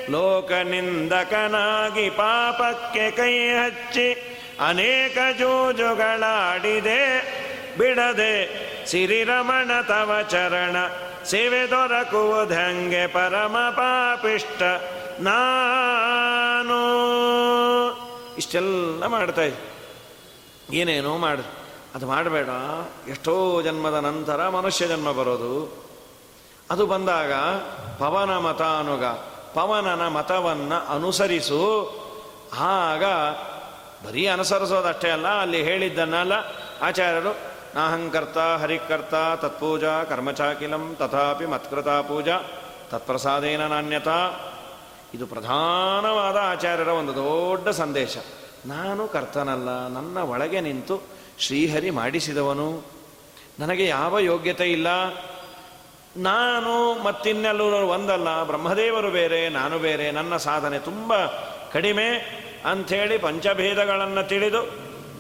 ಲೋಕನಿಂದಕನಾಗಿ 0.10 2.10
ಪಾಪಕ್ಕೆ 2.10 3.12
ಕೈ 3.12 3.48
ಹಚ್ಚಿ 3.48 4.40
ಅನೇಕ 4.68 5.18
ಜೂಜುಗಳಾಡಿದೆ. 5.40 7.38
ಬಿಡದೆ 7.78 8.68
ಸಿರಿರಮಣ 8.86 9.82
ತವ 9.82 10.20
ಚರಣ, 10.30 10.76
ಸೇವೆ 11.24 11.70
ದೊರಕುವುದಂಗೆ 11.70 13.08
ಪರಮ 13.08 13.58
ಪಾಪಿಷ್ಟ 13.72 14.64
ನಾನು. 15.20 16.78
ಇಷ್ಟೆಲ್ಲ 18.38 19.06
ಮಾಡ್ತಾ 19.06 19.42
ಏನೇನೋ 20.74 21.18
ಮಾಡು. 21.18 21.46
ಅದು 21.96 22.08
ಮಾಡಬೇಡ. 22.08 22.50
ಎಷ್ಟೋ 23.10 23.62
ಜನ್ಮದ 23.62 23.94
ನಂತರ 23.94 24.50
ಮನುಷ್ಯ 24.50 24.88
ಜನ್ಮ 24.88 25.12
ಬರೋದು. 25.12 25.87
ಅದು 26.70 26.86
ಬಂದಾಗ 26.86 27.34
ಪವನ 28.00 28.38
ಮತ 28.38 28.62
ಅನುಗ 28.62 29.06
ಪವನನ 29.54 30.08
ಮತವನ್ನು 30.08 30.96
ಅನುಸರಿಸು. 30.96 31.62
ಆಗ 32.60 33.04
ಬರೀ 34.08 34.26
ಅನುಸರಿಸೋದಷ್ಟೇ 34.26 35.10
ಅಲ್ಲ, 35.10 35.28
ಅಲ್ಲಿ 35.28 35.64
ಹೇಳಿದ್ದನ್ನಲ್ಲ 35.64 36.34
ಆಚಾರ್ಯರು, 36.82 37.38
ನಾಹಂಕರ್ತ, 37.76 38.38
ಹರಿಕರ್ತ, 38.38 39.42
ತತ್ಪೂಜಾ, 39.42 40.04
ಕರ್ಮಚಾಕಿಲಂ, 40.04 40.96
ತಥಾಪಿ 41.00 41.46
ಮತ್ಕೃತ 41.46 41.88
ಪೂಜಾ, 41.88 42.40
ತತ್ಪ್ರಸಾದೇನ 42.90 43.68
ನಾಣ್ಯತಾ. 43.68 44.32
ಇದು 45.14 45.28
ಪ್ರಧಾನವಾದ 45.28 46.38
ಆಚಾರ್ಯರ 46.38 46.88
ಒಂದು 46.88 47.16
ದೊಡ್ಡ 47.16 47.70
ಸಂದೇಶ. 47.70 48.18
ನಾನು 48.66 49.08
ಕರ್ತನಲ್ಲ, 49.08 49.88
ನನ್ನ 49.88 50.18
ಒಳಗೆ 50.20 50.62
ನಿಂತು 50.62 51.02
ಶ್ರೀಹರಿ 51.40 51.90
ಮಾಡಿಸಿದವನು. 51.90 52.82
ನನಗೆ 53.60 53.86
ಯಾವ 53.86 54.20
ಯೋಗ್ಯತೆ 54.20 54.72
ಇಲ್ಲ. 54.72 54.88
ನಾನು 56.18 57.04
ಮತ್ತಿನ್ನೆಲ್ಲರೂ 57.04 57.88
ಒಂದಲ್ಲ, 57.88 58.44
ಬ್ರಹ್ಮದೇವರು 58.44 59.12
ಬೇರೆ, 59.12 59.50
ನಾನು 59.50 59.80
ಬೇರೆ, 59.80 60.12
ನನ್ನ 60.12 60.38
ಸಾಧನೆ 60.38 60.80
ತುಂಬ 60.80 61.26
ಕಡಿಮೆ 61.74 62.38
ಅಂಥೇಳಿ 62.66 63.18
ಪಂಚಭೇದಗಳನ್ನು 63.18 64.28
ತಿಳಿದು 64.28 64.62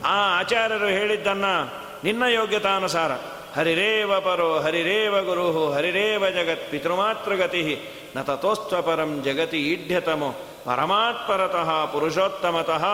ಆ 0.06 0.39
ಆಚಾರ್ಯರು 0.39 0.88
ಹೇಳಿದ್ದನ್ನು 0.88 1.74
ನಿನ್ನ 2.04 2.24
ಯೋಗ್ಯತಾನುಸಾರ, 2.24 3.12
ಹರಿರೇವ 3.56 4.20
ಪರೋ, 4.20 4.60
ಹರಿರೇವ 4.60 5.24
ಗುರು 5.24 5.72
ಹರಿರೇವ 5.72 6.30
ಜಗತ್ 6.30 6.72
ಪಿತೃಮಾತೃಗತಿ 6.72 7.80
ನ 8.16 8.22
ತಥೋಸ್ತ್ವಪರಂ 8.22 9.22
ಜಗತಿ 9.24 9.58
ಈಢ್ಯತಮೋ, 9.58 10.32
ಪರಮಾತ್ಪರತಃ 10.66 11.86
ಪುರುಷೋತ್ತಮತಃ, 11.86 12.86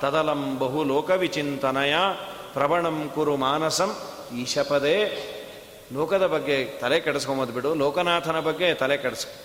ತದಲಂ 0.00 0.58
ಬಹು 0.58 0.84
ಲೋಕವಿಚಿಂತನಯ, 0.84 1.94
ಪ್ರವಣಂ 2.52 3.10
ಕುರು 3.14 3.36
ಮಾನಸಂ 3.36 3.96
ಈಶಪದೇ. 4.36 5.36
ಲೋಕದ 5.92 6.26
ಬಗ್ಗೆ 6.26 6.64
ತಲೆ 6.64 7.00
ಕೆಡಿಸ್ಕೊಂಬಂದ್ಬಿಡು 7.00 7.74
ಲೋಕನಾಥನ 7.74 8.40
ಬಗ್ಗೆ 8.40 8.74
ತಲೆ 8.74 8.96
ಕೆಡಿಸ್ಕೊ 8.96 9.44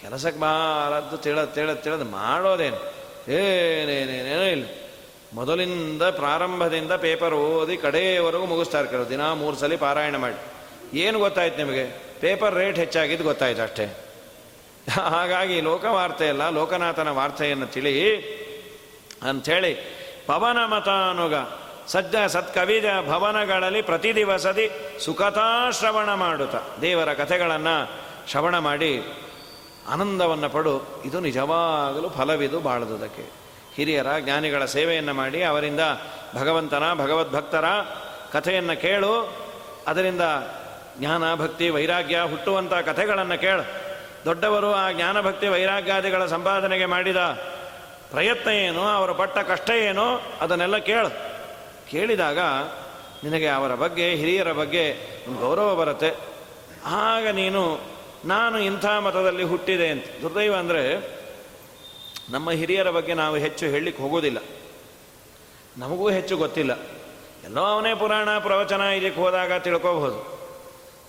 ಕೆಲಸಕ್ಕೆ 0.00 0.40
ಬಾರದ್ದು 0.40 1.16
ತಿಳದ್ 1.16 1.54
ತಿಳದ್ 1.54 1.78
ತಿಳದ್ 1.78 2.04
ಮಾಡೋದೇನು? 2.04 2.76
ಏನೇನೇನೇನೋ 3.32 4.42
ಇಲ್ಲ. 4.42 4.66
ಮೊದಲಿಂದ 5.34 6.02
ಪ್ರಾರಂಭದಿಂದ 6.02 6.92
ಪೇಪರ್ 6.92 7.34
ಓದಿ 7.34 7.76
ಕಡೆಯವರೆಗೂ 7.76 8.46
ಮುಗಿಸ್ತಾ 8.46 8.80
ಇರ್ತಾರೆ 8.80 9.08
ದಿನ 9.08 9.32
ಮೂರು 9.32 9.56
ಸಲ 9.56 9.76
ಪಾರಾಯಣ 9.76 10.16
ಮಾಡಿ. 10.16 10.36
ಏನು 10.98 11.18
ಗೊತ್ತಾಯ್ತು 11.18 11.56
ನಿಮಗೆ? 11.56 11.84
ಪೇಪರ್ 12.20 12.54
ರೇಟ್ 12.54 12.78
ಹೆಚ್ಚಾಗಿದ್ದು 12.78 13.24
ಗೊತ್ತಾಯ್ತು 13.24 13.62
ಅಷ್ಟೇ. 13.62 13.96
ಹಾಗಾಗಿ 14.90 15.60
ಲೋಕವಾರ್ತೆ 15.60 16.28
ಅಲ್ಲ, 16.28 16.50
ಲೋಕನಾಥನ 16.50 17.08
ವಾರ್ತೆಯನ್ನು 17.08 17.66
ತಿಳಿ 17.66 18.16
ಅಂಥೇಳಿ 19.22 19.74
ಪವನ 20.26 20.64
ಮತಾನುಗ 20.64 21.34
ಸಜ್ಜ 21.88 22.16
ಸತ್ಕವಿಜ 22.26 22.84
ಭವನಗಳಲ್ಲಿ 23.06 23.82
ಪ್ರತಿ 23.82 24.14
ದಿವಸದಿ 24.14 24.70
ಸುಖತಾ 25.04 25.70
ಶ್ರವಣ 25.70 26.14
ಮಾಡುತ್ತ. 26.14 26.56
ದೇವರ 26.80 27.12
ಕಥೆಗಳನ್ನು 27.12 27.90
ಶ್ರವಣ 28.30 28.58
ಮಾಡಿ 28.58 29.02
ಆನಂದವನ್ನು 29.88 30.50
ಪಡು. 30.50 31.02
ಇದು 31.04 31.20
ನಿಜವಾಗಲೂ 31.20 32.08
ಫಲವಿದು 32.08 32.60
ಬಾಳದುದಕ್ಕೆ. 32.60 33.30
ಹಿರಿಯರ, 33.74 34.06
ಜ್ಞಾನಿಗಳ 34.20 34.64
ಸೇವೆಯನ್ನು 34.64 35.14
ಮಾಡಿ 35.14 35.42
ಅವರಿಂದ 35.42 35.80
ಭಗವಂತನ, 36.34 36.94
ಭಗವದ್ಭಕ್ತರ 36.94 37.64
ಕಥೆಯನ್ನು 38.32 38.80
ಕೇಳು. 38.80 39.36
ಅದರಿಂದ 39.86 40.20
ಜ್ಞಾನ, 40.98 41.34
ಭಕ್ತಿ, 41.34 41.70
ವೈರಾಗ್ಯ 41.70 42.20
ಹುಟ್ಟುವಂಥ 42.30 42.74
ಕಥೆಗಳನ್ನು 42.74 43.40
ಕೇಳು. 43.40 43.66
ದೊಡ್ಡವರು 44.24 44.74
ಆ 44.74 44.90
ಜ್ಞಾನಭಕ್ತಿ 44.92 45.48
ವೈರಾಗ್ಯಾದಿಗಳ 45.48 46.26
ಸಂಪಾದನೆಗೆ 46.26 46.86
ಮಾಡಿದ 46.86 47.16
ಪ್ರಯತ್ನ 48.10 48.50
ಏನು, 48.50 48.82
ಅವರು 48.82 49.14
ಪಟ್ಟ 49.14 49.38
ಕಷ್ಟ 49.38 49.70
ಏನು, 49.70 50.22
ಅದನ್ನೆಲ್ಲ 50.40 50.76
ಕೇಳು. 50.76 51.31
ಕೇಳಿದಾಗ 51.92 52.38
ನಿನಗೆ 53.24 53.48
ಅವರ 53.48 53.74
ಬಗ್ಗೆ, 53.74 54.14
ಹಿರಿಯರ 54.14 54.52
ಬಗ್ಗೆ 54.52 54.96
ಗೌರವ 55.40 55.74
ಬರುತ್ತೆ. 55.74 56.14
ಆಗ 56.84 57.28
ನೀನು, 57.28 57.80
ನಾನು 58.24 58.58
ಇಂಥ 58.58 58.86
ಮತದಲ್ಲಿ 58.86 59.42
ಹುಟ್ಟಿದೆ 59.42 59.88
ಅಂತ. 59.88 60.04
ದುರ್ದೈವ 60.22 60.56
ಅಂದರೆ 60.56 61.12
ನಮ್ಮ 62.30 62.50
ಹಿರಿಯರ 62.50 62.90
ಬಗ್ಗೆ 62.90 63.14
ನಾವು 63.14 63.36
ಹೆಚ್ಚು 63.36 63.66
ಹೇಳಲಿಕ್ಕೆ 63.66 64.02
ಹೋಗೋದಿಲ್ಲ. 64.02 64.38
ನಮಗೂ 65.78 66.10
ಹೆಚ್ಚು 66.10 66.36
ಗೊತ್ತಿಲ್ಲ. 66.36 66.72
ಎಲ್ಲೋ 67.44 67.62
ಅವನೇ 67.62 67.94
ಪುರಾಣ, 67.94 68.38
ಪ್ರವಚನ 68.38 68.80
ಇದಕ್ಕೆ 68.80 69.20
ಹೋದಾಗ 69.20 69.52
ತಿಳ್ಕೋಬಹುದು. 69.52 70.32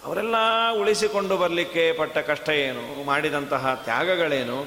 ಅವರೆಲ್ಲ 0.05 0.35
ಉಳಿಸಿಕೊಂಡು 0.79 1.37
ಬರಲಿಕ್ಕೆ 1.37 1.91
ಪಟ್ಟ 1.91 2.17
ಕಷ್ಟ 2.17 2.49
ಏನು? 2.49 3.05
ಮಾಡಿದಂತಹ 3.05 3.81
ತ್ಯಾಗಗಳೇನು? 3.83 4.63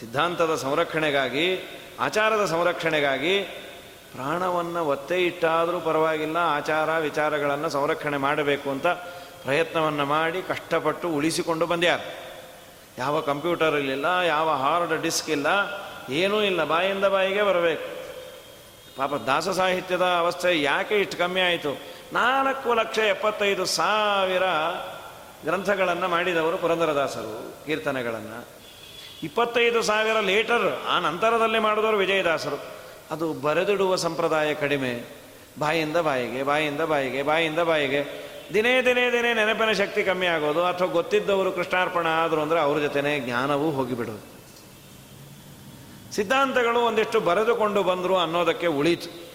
ಸಿದ್ಧಾಂತದ 0.00 0.54
ಸಂರಕ್ಷಣೆಗಾಗಿ, 0.54 1.78
ಆಚಾರದ 2.00 2.44
ಸಂರಕ್ಷಣೆಗಾಗಿ 2.44 3.48
ಪ್ರಾಣವನ್ನು 4.14 4.80
ಒತ್ತೆ 4.86 5.16
ಇಟ್ಟಾದರೂ 5.26 5.80
ಪರವಾಗಿಲ್ಲ, 5.80 6.38
ಆಚಾರ 6.56 6.98
ವಿಚಾರಗಳನ್ನು 6.98 7.68
ಸಂರಕ್ಷಣೆ 7.68 8.16
ಮಾಡಬೇಕು 8.16 8.70
ಅಂತ 8.70 8.86
ಪ್ರಯತ್ನವನ್ನು 9.44 10.04
ಮಾಡಿ 10.04 10.42
ಕಷ್ಟಪಟ್ಟು 10.42 11.08
ಉಳಿಸಿಕೊಂಡು 11.08 11.66
ಬಂದ್ಯಾರ. 11.66 12.00
ಯಾವ 12.98 13.20
ಕಂಪ್ಯೂಟರ್ 13.20 13.74
ಇರಲಿಲ್ಲ 13.74 14.08
ಯಾವ 14.26 14.48
ಹಾರ್ಡ್ 14.62 14.94
ಡಿಸ್ಕ್ 15.02 15.30
ಇಲ್ಲ, 15.30 15.46
ಏನೂ 16.20 16.42
ಇಲ್ಲ, 16.42 16.64
ಬಾಯಿಂದ 16.64 17.04
ಬಾಯಿಗೆ 17.04 17.42
ಬರಬೇಕು. 17.42 17.86
ಪಾಪ 18.96 19.14
ದಾಸ 19.26 19.48
ಸಾಹಿತ್ಯದ 19.48 20.02
ಅವಸ್ಥೆ 20.02 20.50
ಯಾಕೆ 20.62 20.96
ಇಷ್ಟು 21.00 21.16
ಕಮ್ಮಿ 21.18 21.40
ಆಯಿತು? 21.40 21.72
ನಾಲ್ಕು 22.12 22.74
ಲಕ್ಷ 22.74 22.98
ಎಪ್ಪತ್ತೈದು 22.98 23.64
ಸಾವಿರ 23.64 24.46
ಗ್ರಂಥಗಳನ್ನು 25.44 26.08
ಮಾಡಿದವರು 26.08 26.56
ಪುರಂದರದಾಸರು, 26.58 27.34
ಕೀರ್ತನೆಗಳನ್ನು. 27.66 28.40
ಇಪ್ಪತ್ತೈದು 29.22 29.82
ಸಾವಿರ 29.82 30.20
ಲೇಟರ್ 30.20 30.66
ಆ 30.88 30.98
ನಂತರದಲ್ಲಿ 30.98 31.58
ಮಾಡಿದವರು 31.58 31.96
ವಿಜಯದಾಸರು. 31.96 32.79
ಅದು 33.10 33.32
ಬರೆದಿಡುವ 33.32 33.96
ಸಂಪ್ರದಾಯ 33.96 34.54
ಕಡಿಮೆ. 34.54 35.20
ಬಾಯಿಂದ 35.58 35.96
ಬಾಯಿಗೆ 35.96 36.42
ಬಾಯಿಂದ 36.42 36.80
ಬಾಯಿಗೆ 36.80 37.22
ಬಾಯಿಂದ 37.22 37.58
ಬಾಯಿಗೆ. 37.58 38.30
ದಿನೇ 38.54 38.82
ದಿನೇ 38.82 39.12
ದಿನೇ 39.12 39.34
ನೆನಪಿನ 39.34 39.72
ಶಕ್ತಿ 39.72 40.02
ಕಮ್ಮಿ 40.02 40.26
ಆಗೋದು. 40.26 40.64
ಅಥವಾ 40.64 40.86
ಗೊತ್ತಿದ್ದವರು 40.86 41.52
ಕೃಷ್ಣಾರ್ಪಣ 41.52 42.06
ಆದರು 42.06 42.42
ಅಂದರೆ 42.42 42.60
ಅವ್ರ 42.60 42.78
ಜೊತೆನೇ 42.78 43.20
ಜ್ಞಾನವೂ 43.20 43.70
ಹೋಗಿಬಿಡೋದು. 43.70 44.40
ಸಿದ್ಧಾಂತಗಳು 46.12 46.80
ಒಂದಿಷ್ಟು 46.80 47.20
ಬರೆದುಕೊಂಡು 47.20 47.82
ಬಂದರು 47.82 48.18
ಅನ್ನೋದಕ್ಕೆ 48.18 48.66
ಉಳೀತು. 48.66 49.30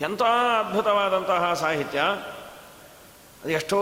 ಎಂಥ 0.00 0.22
ಅದ್ಭುತವಾದಂತಹ 0.22 1.54
ಸಾಹಿತ್ಯ. 1.54 2.00
ಎಷ್ಟೋ, 3.52 3.78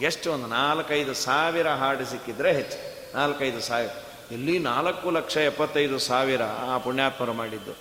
ಎಷ್ಟು 0.00 0.32
ಒಂದು 0.32 0.46
ನಾಲ್ಕೈದು 0.46 1.14
ಸಾವಿರ 1.14 1.68
ಹಾಡು 1.68 2.04
ಸಿಕ್ಕಿದ್ರೆ 2.04 2.52
ಹೆಚ್ಚು. 2.52 3.14
ನಾಲ್ಕೈದು 3.16 3.60
ಸಾವಿರ. 3.60 3.90
ಎಲ್ಲಿ 4.32 4.58
ನಾಲ್ಕು 4.58 5.10
ಲಕ್ಷ 5.10 5.36
ಎಪ್ಪತ್ತೈದು 5.36 5.98
ಸಾವಿರ 5.98 6.42
ಆ 6.42 6.78
ಪುಣ್ಯಾತ್ಮರು 6.78 7.32
ಮಾಡಿದ್ದು. 7.32 7.72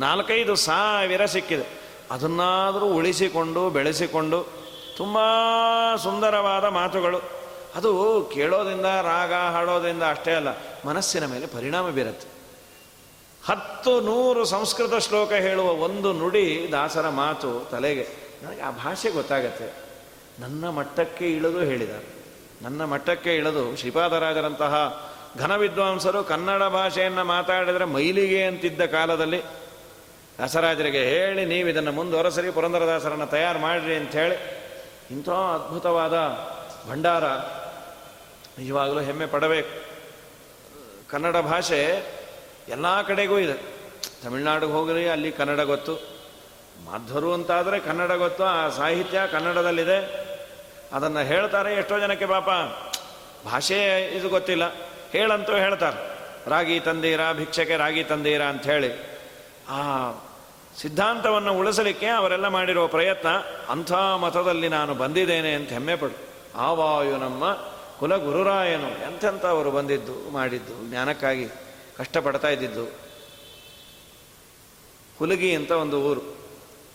ನಾಲ್ಕೈದು 0.00 0.56
ಸಾವಿರ 0.56 1.24
ಸಿಕ್ಕಿದೆ. 1.24 1.80
ಅದನ್ನಾದರೂ 2.10 2.86
ಉಳಿಸಿಕೊಂಡು, 2.86 3.70
ಬೆಳೆಸಿಕೊಂಡು, 3.70 4.46
ತುಂಬ 4.96 5.18
ಸುಂದರವಾದ 5.96 6.64
ಮಾತುಗಳು. 6.64 7.18
ಅದು 7.74 8.22
ಕೇಳೋದ್ರಿಂದ 8.34 8.84
ರಾಗ 8.84 9.34
ಹಾಡೋದ್ರಿಂದ 9.34 10.02
ಅಷ್ಟೇ 10.02 10.32
ಅಲ್ಲ, 10.32 10.48
ಮನಸ್ಸಿನ 10.86 11.26
ಮೇಲೆ 11.26 11.46
ಪರಿಣಾಮ 11.46 11.90
ಬೀರುತ್ತೆ. 11.90 12.28
ಹತ್ತು 13.46 14.00
ನೂರು 14.00 14.44
ಸಂಸ್ಕೃತ 14.44 14.94
ಶ್ಲೋಕ 14.94 15.32
ಹೇಳುವ 15.32 15.70
ಒಂದು 15.70 16.12
ನುಡಿ 16.12 16.68
ದಾಸರ 16.72 17.08
ಮಾತು 17.08 17.68
ತಲೆಗೆ. 17.70 18.08
ನನಗೆ 18.42 18.60
ಆ 18.60 18.70
ಭಾಷೆ 18.70 19.10
ಗೊತ್ತಾಗತ್ತೆ. 19.10 19.72
ನನ್ನ 20.42 20.68
ಮಟ್ಟಕ್ಕೆ 20.68 21.32
ಇಳಿದು 21.32 21.60
ಹೇಳಿದ. 21.60 21.90
ನನ್ನ 22.62 22.84
ಮಟ್ಟಕ್ಕೆ 22.84 23.36
ಇಳಿದು 23.36 23.76
ಶ್ರೀಪಾದರಾಜರಂತಹ 23.76 25.09
ಘನ 25.38 25.56
ವಿದ್ವಾಂಸರು 25.56 26.24
ಕನ್ನಡ 26.24 26.62
ಭಾಷೆಯನ್ನು 26.62 27.24
ಮಾತಾಡಿದರೆ 27.24 27.84
ಮೈಲಿಗೆ 27.84 28.44
ಅಂತಿದ್ದ 28.44 28.84
ಕಾಲದಲ್ಲಿ 28.84 29.42
ದಾಸರಾಜರಿಗೆ 30.38 30.98
ಹೇಳಿ, 30.98 31.44
ನೀವು 31.44 31.68
ಇದನ್ನು 31.68 31.92
ಮುಂದುವರೆಸರಿ 31.92 32.50
ಪುರಂದರದಾಸರನ್ನು 32.50 33.26
ತಯಾರು 33.26 33.58
ಮಾಡಿರಿ 33.58 33.96
ಅಂಥೇಳಿ 33.96 34.36
ಇಂಥ 35.10 35.28
ಅದ್ಭುತವಾದ 35.28 36.12
ಭಂಡಾರ 36.90 37.24
ನಿಜವಾಗಲೂ 38.58 39.00
ಹೆಮ್ಮೆ 39.00 39.26
ಪಡಬೇಕು. 39.26 39.86
ಕನ್ನಡ 41.10 41.36
ಭಾಷೆ 41.36 42.04
ಎಲ್ಲ 42.68 43.02
ಕಡೆಗೂ 43.02 43.38
ಇದೆ. 43.38 43.52
ತಮಿಳ್ನಾಡಿಗೆ 44.24 44.72
ಹೋಗಲಿ 44.72 45.08
ಅಲ್ಲಿ 45.08 45.32
ಕನ್ನಡ 45.32 45.60
ಗೊತ್ತು. 45.60 45.94
ಮಾಧ್ವರು 46.84 47.34
ಅಂತಾದರೆ 47.34 47.80
ಕನ್ನಡ 47.80 48.12
ಗೊತ್ತು, 48.12 48.44
ಆ 48.44 48.68
ಸಾಹಿತ್ಯ 48.68 49.20
ಕನ್ನಡದಲ್ಲಿದೆ. 49.32 50.30
ಅದನ್ನು 50.92 51.20
ಹೇಳ್ತಾರೆ 51.20 51.74
ಎಷ್ಟೋ 51.74 51.98
ಜನಕ್ಕೆ 51.98 52.26
ಪಾಪ. 52.26 52.48
ಭಾಷೆ 53.46 54.06
ಇದು 54.16 54.28
ಗೊತ್ತಿಲ್ಲ. 54.28 54.89
ಹೇಳಂತೂ 55.12 55.56
ಹೇಳ್ತಾರೆ 55.56 55.98
ರಾಗಿ 56.50 56.80
ತಂದೀರಾ 56.80 57.32
ಭಿಕ್ಷಕ್ಕೆ 57.32 57.76
ರಾಗಿ 57.76 58.04
ತಂದೀರಾ 58.04 58.44
ಅಂಥೇಳಿ 58.44 58.90
ಆ 59.68 60.10
ಸಿದ್ಧಾಂತವನ್ನು 60.80 61.52
ಉಳಿಸಲಿಕ್ಕೆ 61.54 62.06
ಅವರೆಲ್ಲ 62.06 62.48
ಮಾಡಿರುವ 62.48 62.86
ಪ್ರಯತ್ನ 62.86 63.28
ಅಂಥ 63.68 63.92
ಮತದಲ್ಲಿ 63.92 64.68
ನಾನು 64.68 64.94
ಬಂದಿದ್ದೇನೆ 64.94 65.54
ಅಂತ 65.54 65.68
ಹೆಮ್ಮೆ 65.68 65.96
ಪಡು. 65.96 66.16
ಆವಾಯು 66.56 67.16
ನಮ್ಮ 67.16 67.44
ಕುಲ 67.98 68.16
ಗುರುರಾಯನು 68.16 68.88
ಎಂತೆಂಥವರು 68.88 69.70
ಬಂದಿದ್ದು, 69.70 70.30
ಮಾಡಿದ್ದು, 70.30 70.90
ಜ್ಞಾನಕ್ಕಾಗಿ 70.90 71.48
ಕಷ್ಟಪಡ್ತಾ 71.96 72.48
ಇದ್ದಿದ್ದು. 72.48 72.84
ಹುಲಗಿ 75.18 75.54
ಅಂತ 75.54 75.70
ಒಂದು 75.70 76.00
ಊರು. 76.00 76.20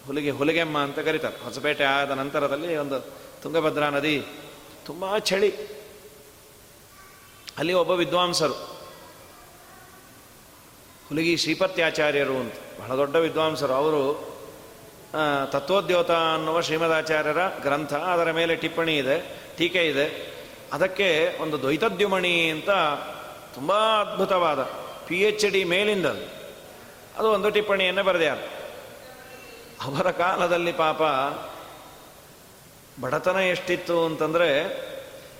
ಹುಲಿಗೆ 0.05 0.30
ಹುಲಿಗೆಮ್ಮ 0.30 0.78
ಅಂತ 0.78 0.99
ಕರೀತಾರೆ. 0.99 1.43
ಹೊಸಪೇಟೆ 1.43 1.84
ಆದ 1.84 2.11
ನಂತರದಲ್ಲಿ 2.11 2.78
ಒಂದು 2.78 2.99
ತುಂಗಭದ್ರಾ 3.41 3.89
ನದಿ, 3.89 4.26
ತುಂಬ 4.86 5.18
ಚಳಿ. 5.18 5.85
ಅಲ್ಲಿ 7.58 7.74
ಒಬ್ಬ 7.74 7.91
ವಿದ್ವಾಂಸರು. 7.91 8.53
ಹುಲಿಗಿ 11.10 11.38
ಶ್ರೀಪತ್ಯಾಚಾರ್ಯರು 11.38 12.36
ಅಂತ. 12.38 12.53
ಬಹಳ 12.80 12.97
ದೊಡ್ಡ 12.97 13.16
ವಿದ್ವಾಂಸರು. 13.16 13.74
ಅವರು 13.74 14.36
ತತ್ವೋದ್ಯೋತ 15.45 16.12
ಅನ್ನುವ 16.12 16.62
ಶ್ರೀಮದಾಚಾರ್ಯರ 16.62 17.38
ಗ್ರಂಥ, 17.62 17.93
ಅದರ 17.93 18.32
ಮೇಲೆ 18.32 18.56
ಟಿಪ್ಪಣಿ 18.56 18.97
ಇದೆ, 18.97 19.41
ಟೀಕೆ 19.58 19.88
ಇದೆ. 19.88 20.36
ಅದಕ್ಕೆ 20.74 21.38
ಒಂದು 21.41 21.62
ದ್ವೈತದ್ಯುಮಣಿ 21.62 22.49
ಅಂತ 22.49 22.70
ತುಂಬ 23.56 23.74
ಅದ್ಭುತವಾದ 23.74 24.62
ಪಿ 25.08 25.22
ಎಚ್ 25.22 25.51
ಡಿ 25.51 25.64
ಮೇಲಿಂದ 25.64 26.06
ಅದು 27.18 27.32
ಒಂದು 27.32 27.49
ಟಿಪ್ಪಣಿಯನ್ನು 27.49 28.03
ಬರೆದ್ಯಾರ. 28.03 28.38
ಅವರ 29.82 30.12
ಕಾಲದಲ್ಲಿ 30.12 30.72
ಪಾಪ 30.72 31.01
ಬಡತನ 33.01 33.36
ಎಷ್ಟಿತ್ತು 33.36 34.06
ಅಂತಂದರೆ 34.06 34.49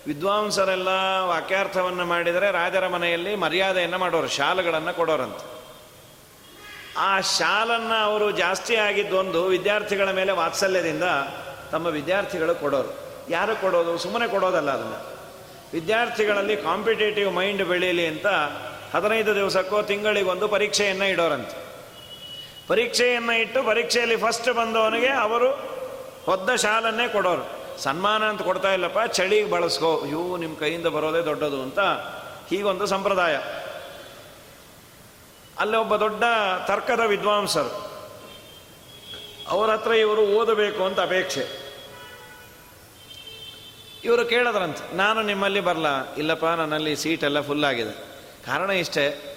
ವಿದ್ವಾಂಸರೆಲ್ಲ 0.08 0.88
ವಾಕ್ಯಾರ್ಥವನ್ನು 1.24 2.06
ಮಾಡಿದರೆ 2.06 2.51
ರಾಜರ 2.51 2.88
ಮನೆಯಲ್ಲಿ 2.88 3.36
ಮರ್ಯಾದೆಯನ್ನು 3.36 3.97
ಮಾಡೋರು, 3.97 4.28
ಶಾಲೆಗಳನ್ನು 4.28 4.93
ಕೊಡೋರಂತೆ. 4.93 5.56
ಆ 6.97 7.22
ಶಾಲನ್ನು 7.22 8.03
ಅವರು 8.03 8.32
ಜಾಸ್ತಿ 8.32 8.76
ಆಗಿದ್ದೊಂದು 8.76 9.45
ವಿದ್ಯಾರ್ಥಿಗಳ 9.45 10.12
ಮೇಲೆ 10.12 10.32
ವಾತ್ಸಲ್ಯದಿಂದ 10.32 11.03
ತಮ್ಮ 11.72 11.88
ವಿದ್ಯಾರ್ಥಿಗಳು 11.88 12.56
ಕೊಡೋರು. 12.56 13.06
ಯಾರು 13.30 13.62
ಕೊಡೋದು? 13.62 13.97
ಸುಮ್ಮನೆ 13.97 14.28
ಕೊಡೋದಲ್ಲ 14.28 14.72
ಅದನ್ನು. 14.72 15.16
ವಿದ್ಯಾರ್ಥಿಗಳಲ್ಲಿ 15.74 16.58
ಕಾಂಪಿಟೇಟಿವ್ 16.58 17.34
ಮೈಂಡ್ 17.34 17.64
ಬೆಳೀಲಿ 17.64 18.08
ಅಂತ 18.08 18.28
ಹದಿನೈದು 18.95 19.36
ದಿವಸಕ್ಕೋ 19.36 19.82
ತಿಂಗಳಿಗೊಂದು 19.82 20.47
ಪರೀಕ್ಷೆಯನ್ನು 20.47 21.06
ಇಡೋರಂತೆ. 21.06 21.66
ಪರೀಕ್ಷೆಯನ್ನು 22.68 23.34
ಇಟ್ಟು 23.34 23.64
ಪರೀಕ್ಷೆಯಲ್ಲಿ 23.64 24.18
ಫಸ್ಟ್ 24.18 24.53
ಬಂದವನಿಗೆ 24.53 25.08
ಅವರು 25.08 25.51
ಹೊದ್ದ 26.26 26.56
ಶಾಲನ್ನೇ 26.56 27.08
ಕೊಡೋರು. 27.08 27.55
ಸನ್ಮಾನ 27.78 28.23
ಅಂತ 28.23 28.41
ಕೊಡ್ತಾ 28.41 28.73
ಇಲ್ಲಪ್ಪ, 28.73 29.11
ಚಳಿಗೆ 29.11 29.49
ಬಳಸ್ಕೋ. 29.49 30.01
ಅಯ್ಯೋ 30.03 30.38
ನಿಮ್ಮ 30.38 30.59
ಕೈಯಿಂದ 30.59 30.88
ಬರೋದೇ 30.88 31.21
ದೊಡ್ಡದು 31.21 31.61
ಅಂತ 31.61 31.80
ಹೀಗೊಂದು 32.49 32.86
ಸಂಪ್ರದಾಯ. 32.86 33.36
ಅಲ್ಲಿ 35.59 35.78
ಒಬ್ಬ 35.78 35.95
ದೊಡ್ಡ 35.95 36.23
ತರ್ಕದ 36.67 36.99
ವಿದ್ವಾಂಸರು. 36.99 37.95
ಅವರ 39.47 39.69
ಹತ್ರ 39.69 39.91
ಇವರು 39.91 40.21
ಓದಬೇಕು 40.21 40.86
ಅಂತ 40.86 40.99
ಅಪೇಕ್ಷೆ. 40.99 41.65
ಇವರು 44.03 44.26
ಕೇಳಿದ್ರಂತೆ, 44.26 44.95
ನಾನು 44.95 45.21
ನಿಮ್ಮಲ್ಲಿ 45.21 45.59
ಬರಲ್ಲ 45.59 46.15
ಇಲ್ಲಪ್ಪ, 46.15 46.45
ನನ್ನಲ್ಲಿ 46.45 46.95
ಸೀಟೆಲ್ಲ 46.95 47.41
ಫುಲ್ 47.41 47.65
ಆಗಿದೆ. 47.65 47.91
ಕಾರಣ 48.45 48.69
ಇಷ್ಟೇ, 48.69 49.32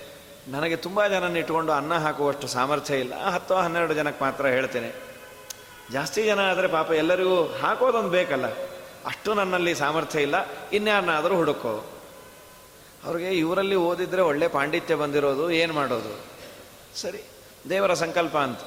ನನಗೆ 0.49 0.76
ತುಂಬ 0.76 1.07
ಜನನ 1.07 1.36
ಇಟ್ಕೊಂಡು 1.36 1.72
ಅನ್ನ 1.72 1.95
ಹಾಕುವಷ್ಟು 1.95 2.47
ಸಾಮರ್ಥ್ಯ 2.47 2.97
ಇಲ್ಲ. 2.97 3.14
ಹತ್ತು 3.24 3.55
ಹನ್ನೆರಡು 3.55 3.95
ಜನಕ್ಕೆ 3.95 4.24
ಮಾತ್ರ 4.24 4.47
ಹೇಳ್ತೇನೆ. 4.47 5.08
ಜಾಸ್ತಿ 5.93 6.24
ಜನ 6.24 6.51
ಆದರೆ 6.51 6.68
ಪಾಪ 6.68 6.91
ಎಲ್ಲರಿಗೂ 6.91 7.45
ಹಾಕೋದೊಂದು 7.45 8.09
ಬೇಕಲ್ಲ. 8.09 8.47
ಅಷ್ಟು 9.07 9.34
ನನ್ನಲ್ಲಿ 9.34 9.74
ಸಾಮರ್ಥ್ಯ 9.74 10.22
ಇಲ್ಲ. 10.22 10.34
ಇನ್ಯಾರನ್ನಾದರೂ 10.72 11.36
ಹುಡುಕೋ. 11.36 11.86
ಅವ್ರಿಗೆ 13.05 13.30
ಇವರಲ್ಲಿ 13.30 13.74
ಓದಿದ್ರೆ 13.74 14.22
ಒಳ್ಳೆ 14.22 14.49
ಪಾಂಡಿತ್ಯ 14.49 14.95
ಬಂದಿರೋದು, 14.95 15.51
ಏನು 15.51 15.72
ಮಾಡೋದು? 15.72 16.20
ಸರಿ, 16.99 17.22
ದೇವರ 17.70 17.95
ಸಂಕಲ್ಪ 17.95 18.36
ಅಂತ. 18.36 18.61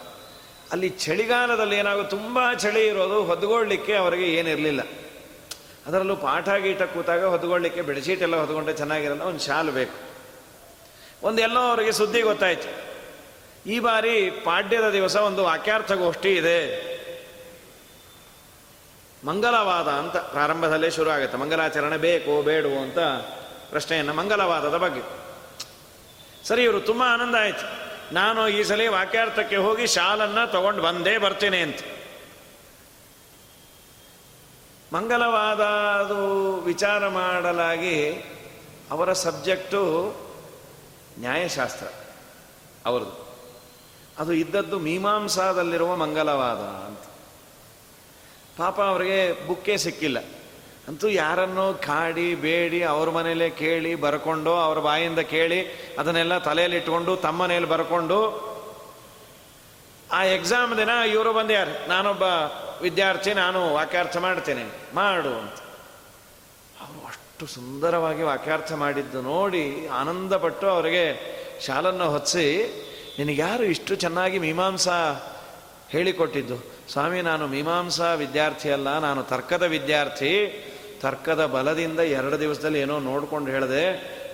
ಅಲ್ಲಿ 0.71 0.89
ಚಳಿಗಾಲದಲ್ಲಿ 0.89 1.75
ಏನಾಗೋ 1.75 2.03
ತುಂಬ 2.03 2.53
ಚಳಿ 2.53 2.87
ಇರೋದು, 2.87 3.23
ಹೊದ್ಗೊಳ್ಳಿಕ್ಕೆ 3.23 3.95
ಅವರಿಗೆ 3.95 4.25
ಏನಿರಲಿಲ್ಲ. 4.25 4.81
ಅದರಲ್ಲೂ 5.87 6.15
ಪಾಠ 6.15 6.49
ಗೀಟ 6.49 6.81
ಕೂತಾಗ 6.81 7.25
ಹೊದ್ಗೊಳ್ಳಿಕ್ಕೆ 7.25 7.81
ಬೆಡ್ಶೀಟ್ 7.81 8.21
ಎಲ್ಲ 8.21 8.35
ಹೊದ್ಕೊಂಡ್ರೆ 8.35 8.75
ಚೆನ್ನಾಗಿರಲ್ಲ, 8.75 9.21
ಒಂದು 9.21 9.39
ಶಾಲ್ 9.39 9.71
ಬೇಕು. 9.71 10.11
ಒಂದೆಲ್ಲೋ 11.23 11.59
ಅವರಿಗೆ 11.59 11.91
ಸುದ್ದಿ 11.91 12.21
ಗೊತ್ತಾಯ್ತು. 12.21 12.91
ಈ 13.69 13.79
ಬಾರಿ 13.79 14.29
ಪಾಡ್ಯದ 14.29 14.89
ದಿವಸ 14.89 15.15
ಒಂದು 15.15 15.43
ವಾಕ್ಯಾರ್ಥ 15.43 15.91
ಗೋಷ್ಠಿ 15.91 16.29
ಇದೆ. 16.29 16.90
ಮಂಗಲವಾದ 19.25 19.87
ಅಂತ 19.87 20.17
ಪ್ರಾರಂಭದಲ್ಲೇ 20.17 20.89
ಶುರು 20.89 21.09
ಆಗುತ್ತೆ 21.09 21.37
ಮಂಗಲಾಚರಣೆ 21.37 21.97
ಬೇಕು 21.97 22.41
ಬೇಡವೋ 22.41 22.83
ಅಂತ 22.83 22.99
ಪ್ರಶ್ನೆಯನ್ನು 23.69 24.13
ಮಂಗಲವಾದದ 24.13 24.77
ಬಗ್ಗೆ. 24.77 25.01
ಸರಿ 26.47 26.63
ಇವರು 26.63 26.79
ತುಂಬ 26.79 27.03
ಆನಂದ 27.03 27.35
ಆಯ್ತು. 27.35 27.91
ನಾನು 28.13 28.47
ಈ 28.47 28.63
ಸಲ 28.63 28.81
ವಾಕ್ಯಾರ್ಥಕ್ಕೆ 28.89 29.55
ಹೋಗಿ 29.55 29.87
ಶಾಲನ್ನು 29.87 30.51
ತಗೊಂಡು 30.51 30.81
ಬಂದೇ 30.83 31.17
ಬರ್ತೇನೆ 31.17 31.61
ಅಂತ. 31.61 31.79
ಮಂಗಲವಾದ 34.93 35.61
ಅದು 36.05 36.55
ವಿಚಾರ 36.55 37.07
ಮಾಡಲಾಗಿ 37.07 38.13
ಅವರ 38.91 39.13
ಸಬ್ಜೆಕ್ಟು 39.13 40.13
ನ್ಯಾಯಶಾಸ್ತ್ರ 41.19 41.87
ಅವರದು. 42.85 43.27
ಅದು 44.17 44.33
ಇದ್ದದ್ದು 44.33 44.79
ಮೀಮಾಂಸಾದಲ್ಲಿರುವ 44.79 45.95
ಮಂಗಲವಾದ 45.95 46.57
ಅಂತ. 46.57 47.10
ಪಾಪ 48.61 48.81
ಅವರಿಗೆ 48.81 49.47
ಬುಕ್ಕೇ 49.47 49.77
ಸಿಕ್ಕಿಲ್ಲ. 49.77 50.19
ಅಂತೂ 50.87 51.07
ಯಾರನ್ನು 51.07 51.73
ಕಾಡಿ, 51.73 52.35
ಬೇಡಿ, 52.35 52.83
ಅವ್ರ 52.83 53.09
ಮನೇಲೆ 53.09 53.49
ಕೇಳಿ, 53.49 53.95
ಬರ್ಕೊಂಡು, 53.95 54.53
ಅವ್ರ 54.53 54.79
ಬಾಯಿಂದ 54.79 55.19
ಕೇಳಿ, 55.19 55.59
ಅದನ್ನೆಲ್ಲ 55.99 56.37
ತಲೆಯಲ್ಲಿ 56.37 56.77
ಇಟ್ಕೊಂಡು, 56.77 57.15
ತಮ್ಮ 57.15 57.43
ಮನೆಯಲ್ಲಿ 57.43 57.69
ಬರ್ಕೊಂಡು, 57.69 58.19
ಆ 60.11 60.23
ಎಕ್ಸಾಮ್ 60.23 60.77
ದಿನ 60.77 60.89
ಇವರು 60.89 61.33
ಬಂದ್ಯಾರು. 61.33 61.89
ನಾನೊಬ್ಬ 61.89 62.23
ವಿದ್ಯಾರ್ಥಿ, 62.81 63.33
ನಾನು 63.33 63.73
ವಾಕ್ಯಾರ್ಥ 63.73 64.17
ಮಾಡ್ತೇನೆ. 64.17 64.63
ಮಾಡು 64.95 65.29
ಅಂತ. 65.29 65.59
ಅವರು 66.81 67.07
ಅಷ್ಟು 67.07 67.47
ಸುಂದರವಾಗಿ 67.47 68.21
ವಾಕ್ಯಾರ್ಥ 68.21 68.73
ಮಾಡಿದ್ದು 68.73 69.21
ನೋಡಿ 69.21 69.87
ಆನಂದಪಟ್ಟು 69.87 70.67
ಅವರಿಗೆ 70.67 71.05
ಶಾಲನ್ನು 71.65 72.09
ಹೊತ್ತಿಸಿ 72.09 72.45
ನಿನಗ್ಯಾರು 73.19 73.63
ಇಷ್ಟು 73.63 73.95
ಚೆನ್ನಾಗಿ 73.95 74.39
ಮೀಮಾಂಸಾ 74.39 74.97
ಹೇಳಿಕೊಟ್ಟಿದ್ದು? 75.89 76.80
ಸ್ವಾಮಿ, 76.91 77.21
ನಾನು 77.21 77.47
ಮೀಮಾಂಸಾ 77.47 78.13
ವಿದ್ಯಾರ್ಥಿ 78.13 78.71
ಅಲ್ಲ, 78.71 78.99
ನಾನು 78.99 79.23
ತರ್ಕದ 79.23 79.63
ವಿದ್ಯಾರ್ಥಿ. 79.63 80.31
ತರ್ಕದ 81.01 81.45
ಬಲದಿಂದ 81.45 81.99
ಎರಡು 81.99 82.39
ದಿವಸದಲ್ಲಿ 82.39 82.79
ಏನೋ 82.79 82.99
ನೋಡ್ಕೊಂಡು 82.99 83.51
ಹೇಳಿದೆ, 83.51 83.83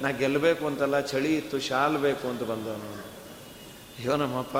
ನಾ 0.01 0.11
ಗೆಲ್ಲಬೇಕು 0.11 0.67
ಅಂತಲ್ಲ, 0.67 0.99
ಚಳಿ 0.99 1.35
ಇತ್ತು, 1.35 1.59
ಶಾಲ್ 1.59 1.97
ಬೇಕು 1.97 2.27
ಅಂತ 2.27 2.41
ಬಂದವನು. 2.41 2.89
ಅಯ್ಯೋ 3.99 4.15
ನಮ್ಮಪ್ಪ, 4.15 4.57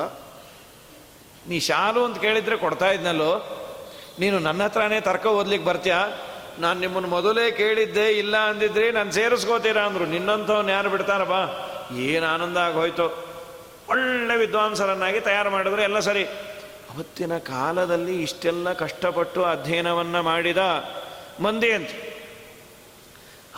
ನೀ 1.47 1.59
ಶಾಲು 1.59 2.05
ಅಂತ 2.05 2.17
ಕೇಳಿದ್ರೆ 2.17 2.57
ಕೊಡ್ತಾ 2.57 2.91
ಇದ್ನಲ್ಲೋ? 2.91 3.31
ನೀನು 4.19 4.39
ನನ್ನ 4.39 4.63
ಹತ್ರನೇ 4.63 5.01
ತರ್ಕ 5.01 5.25
ಓದ್ಲಿಕ್ಕೆ 5.25 5.69
ಬರ್ತೀಯಾ? 5.69 6.07
ನಾನು 6.59 6.79
ನಿಮ್ಮನ್ನು 6.79 7.09
ಮೊದಲೇ 7.09 7.51
ಕೇಳಿದ್ದೆ 7.51 8.11
ಇಲ್ಲ 8.11 8.37
ಅಂದಿದ್ರಿ 8.37 8.91
ನಾನು 8.91 9.11
ಸೇರಿಸ್ಕೋತೀರಾ 9.11 9.81
ಅಂದರು. 9.81 10.05
ನಿನ್ನಂಥವ್ನು 10.05 10.71
ಯಾರು 10.71 10.89
ಬಿಡ್ತಾರ 10.89 11.23
ಬಾ. 11.23 11.41
ಏನು 11.95 12.25
ಆನಂದ 12.25 12.57
ಆಗೋಯ್ತು. 12.57 13.25
ಒಳ್ಳೆ 13.89 14.37
ವಿದ್ವಾಂಸರನ್ನಾಗಿ 14.37 15.19
ತಯಾರು 15.19 15.49
ಮಾಡಿದ್ರು 15.49 15.81
ಎಲ್ಲ 15.81 15.99
ಸರಿ. 15.99 16.25
ಅವತ್ತಿನ 16.97 17.37
ಕಾಲದಲ್ಲಿ 17.37 18.21
ಇಷ್ಟೆಲ್ಲ 18.21 18.73
ಕಷ್ಟಪಟ್ಟು 18.73 19.43
ಅಧ್ಯಯನವನ್ನು 19.43 20.23
ಮಾಡಿದ 20.23 20.57
ಮಂದಿ 21.39 21.71
ಅಂತ. 21.71 21.89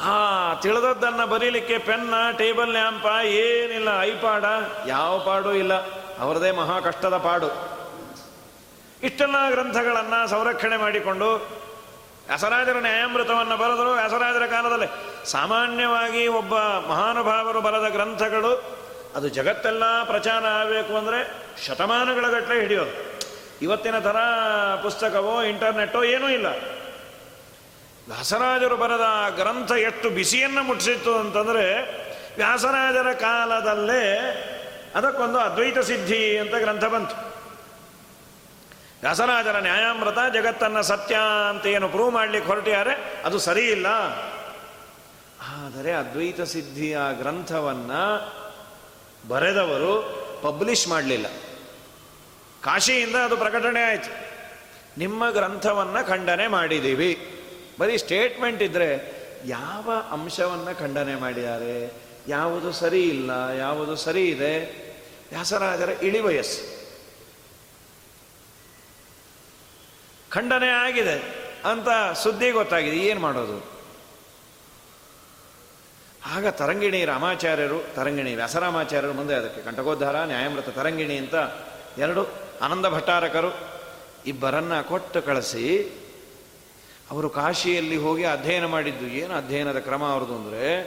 ಆ, 0.04 0.54
ತಿಳಿದದ್ದನ್ನು 0.54 1.28
ಬರೀಲಿಕ್ಕೆ 1.28 1.78
ಪೆನ್ನ, 1.78 2.14
ಟೇಬಲ್ 2.38 2.70
ಲ್ಯಾಂಪ, 2.70 3.06
ಏನಿಲ್ಲ, 3.26 3.90
ಐಪಾಡ, 4.02 4.46
ಯಾವ 4.88 5.20
ಪಾಡು 5.20 5.54
ಇಲ್ಲ, 5.54 5.74
ಅವರದೇ 6.20 6.52
ಮಹಾ 6.52 6.80
ಕಷ್ಟದ 6.80 7.18
ಪಾಡು. 7.18 7.48
ಇಷ್ಟೆಲ್ಲ 9.04 9.50
ಗ್ರಂಥಗಳನ್ನು 9.50 10.28
ಸಂರಕ್ಷಣೆ 10.28 10.78
ಮಾಡಿಕೊಂಡು 10.78 11.36
ವ್ಯಾಸರಾಜರ 12.28 12.78
ನ್ಯಾಯಾಮೃತವನ್ನು 12.80 13.58
ಬರೆದರು. 13.58 13.92
ವ್ಯಾಸರಾಜರ 13.92 14.46
ಕಾಲದಲ್ಲಿ 14.46 14.88
ಸಾಮಾನ್ಯವಾಗಿ 15.32 16.28
ಒಬ್ಬ 16.28 16.56
ಮಹಾನುಭಾವರು 16.88 17.62
ಬರೆದ 17.62 17.92
ಗ್ರಂಥಗಳು, 17.92 18.80
ಅದು 19.16 19.30
ಜಗತ್ತೆಲ್ಲ 19.30 20.04
ಪ್ರಚಾರ 20.04 20.46
ಆಗಬೇಕು 20.46 20.98
ಅಂದರೆ 20.98 21.50
ಶತಮಾನಗಳ 21.68 22.28
ಗಟ್ಟಲೆ 22.28 22.62
ಹಿಡಿಯೋದು. 22.62 23.18
ಇವತ್ತಿನ 23.62 23.99
ಥರ 23.99 24.18
ಪುಸ್ತಕವೋ, 24.84 25.41
ಇಂಟರ್ನೆಟ್ಟೋ 25.41 26.03
ಏನೂ 26.03 26.30
ಇಲ್ಲ. 26.30 26.45
ವ್ಯಾಸರಾಜರು 28.07 28.78
ಬರೆದ 28.78 29.36
ಗ್ರಂಥ 29.36 29.72
ಎಷ್ಟು 29.72 30.10
ಬಿಸಿಯನ್ನು 30.10 30.64
ಮುಟ್ಟಿಸಿತ್ತು 30.64 31.16
ಅಂತಂದರೆ, 31.16 31.82
ವ್ಯಾಸರಾಜರ 32.36 33.12
ಕಾಲದಲ್ಲೇ 33.12 34.05
ಅದಕ್ಕೊಂದು 34.95 35.39
ಅದ್ವೈತ 35.39 35.80
ಸಿದ್ಧಿ 35.80 36.38
ಅಂತ 36.38 36.55
ಗ್ರಂಥ 36.55 36.86
ಬಂತು. 36.86 37.16
ವ್ಯಾಸರಾಜರ 39.01 39.55
ನ್ಯಾಯಾಮೃತ, 39.60 40.18
ಜಗತ್ತನ್ನು 40.34 40.84
ಸತ್ಯ 40.84 41.18
ಅಂತ 41.49 41.66
ಏನು 41.66 41.89
ಪ್ರೂವ್ 41.89 42.12
ಮಾಡ್ಲಿಕ್ಕೆ 42.12 42.51
ಹೊರಟಿದ್ದಾರೆ 42.51 43.22
ಅದು 43.26 43.39
ಸರಿ 43.39 43.68
ಇಲ್ಲ. 43.68 43.88
ಆದರೆ 45.64 45.91
ಅದ್ವೈತ 45.91 46.41
ಸಿದ್ಧಿಯ 46.41 46.97
ಗ್ರಂಥವನ್ನು 47.14 48.34
ಬರೆದವರು 49.28 49.93
ಪಬ್ಲಿಷ್ 50.43 50.88
ಮಾಡಲಿಲ್ಲ. 50.88 51.26
ಕಾಶಿಯಿಂದ 52.64 53.16
ಅದು 53.16 53.38
ಪ್ರಕಟಣೆ 53.38 53.84
ಆಯಿತು. 53.84 54.30
ನಿಮ್ಮ 54.97 55.30
ಗ್ರಂಥವನ್ನು 55.30 56.07
ಖಂಡನೆ 56.07 56.47
ಮಾಡಿದ್ದೀವಿ. 56.47 57.36
ಬರೀ 57.80 57.97
ಸ್ಟೇಟ್ಮೆಂಟ್ 57.97 58.62
ಇದ್ದರೆ 58.62 59.20
ಯಾವ 59.45 59.91
ಅಂಶವನ್ನು 60.12 60.80
ಖಂಡನೆ 60.80 61.16
ಮಾಡಿದ್ದಾರೆ? 61.16 61.91
ಯಾವುದು 62.28 62.72
ಸರಿ 62.72 63.03
ಇಲ್ಲ? 63.03 63.32
ಯಾವುದು 63.57 63.95
ಸರಿ 63.95 64.28
ಇದೆ? 64.30 64.60
ವ್ಯಾಸರಾಜರ 65.30 65.89
ಇಳಿ 65.89 66.20
ವಯಸ್ಸು. 66.20 66.80
ಖಂಡನೆ 70.32 70.68
ಆಗಿದೆ 70.68 71.36
ಅಂತ 71.66 72.18
ಸುದ್ದಿ 72.18 72.51
ಗೊತ್ತಾಗಿದೆ. 72.51 72.97
ಏನು 72.97 73.20
ಮಾಡೋದು? 73.20 73.80
ಆಗ 76.26 76.47
ತರಂಗಿಣಿ 76.47 77.05
ರಾಮಾಚಾರ್ಯರು, 77.05 77.93
ತರಂಗಿಣಿ 77.93 78.36
ವ್ಯಾಸರಾಮಾಚಾರ್ಯರು 78.36 79.14
ಮುಂದೆ 79.14 79.34
ಅದಕ್ಕೆ 79.34 79.62
ಕಂಟಕೋದ್ಧಾರ, 79.62 80.16
ನ್ಯಾಯಮೃತ 80.16 80.70
ತರಂಗಿಣಿ 80.70 81.18
ಅಂತ 81.18 81.36
ಎರಡು 81.97 82.49
ಆನಂದ 82.62 82.86
ಭಟ್ಟಾರಕರು 82.86 83.51
ಇಬ್ಬರನ್ನು 84.26 84.88
ಕೊಟ್ಟು 84.88 85.22
ಕಳಿಸಿ 85.22 85.95
ಅವರು 87.12 87.30
ಕಾಶಿಯಲ್ಲಿ 87.30 87.97
ಹೋಗಿ 87.97 88.24
ಅಧ್ಯಯನ 88.24 88.66
ಮಾಡಿದ್ದು. 88.66 89.07
ಏನು 89.07 89.34
ಅಧ್ಯಯನದ 89.34 89.80
ಕ್ರಮ 89.80 90.05
ಅವ್ರದ್ದು 90.05 90.36
ಅಂದರೆ, 90.36 90.84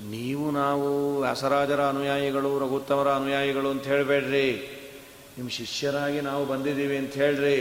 ನೀವು 0.00 0.50
ನಾವು 0.50 1.18
ವ್ಯಾಸರಾಜರ 1.20 1.84
ಅನುಯಾಯಿಗಳು, 1.84 2.58
ರಘುತ್ತಮರ 2.58 3.12
ಅನುಯಾಯಿಗಳು 3.12 3.70
ಅಂತ 3.70 3.84
ಹೇಳಬೇಡ್ರಿ. 3.84 4.80
ನಿಮ್ಮ 5.36 5.50
ಶಿಷ್ಯರಾಗಿ 5.50 6.20
ನಾವು 6.20 6.46
ಬಂದಿದ್ದೀವಿ 6.46 6.96
ಅಂತ 6.96 7.14
ಹೇಳ್ರಿ. 7.14 7.58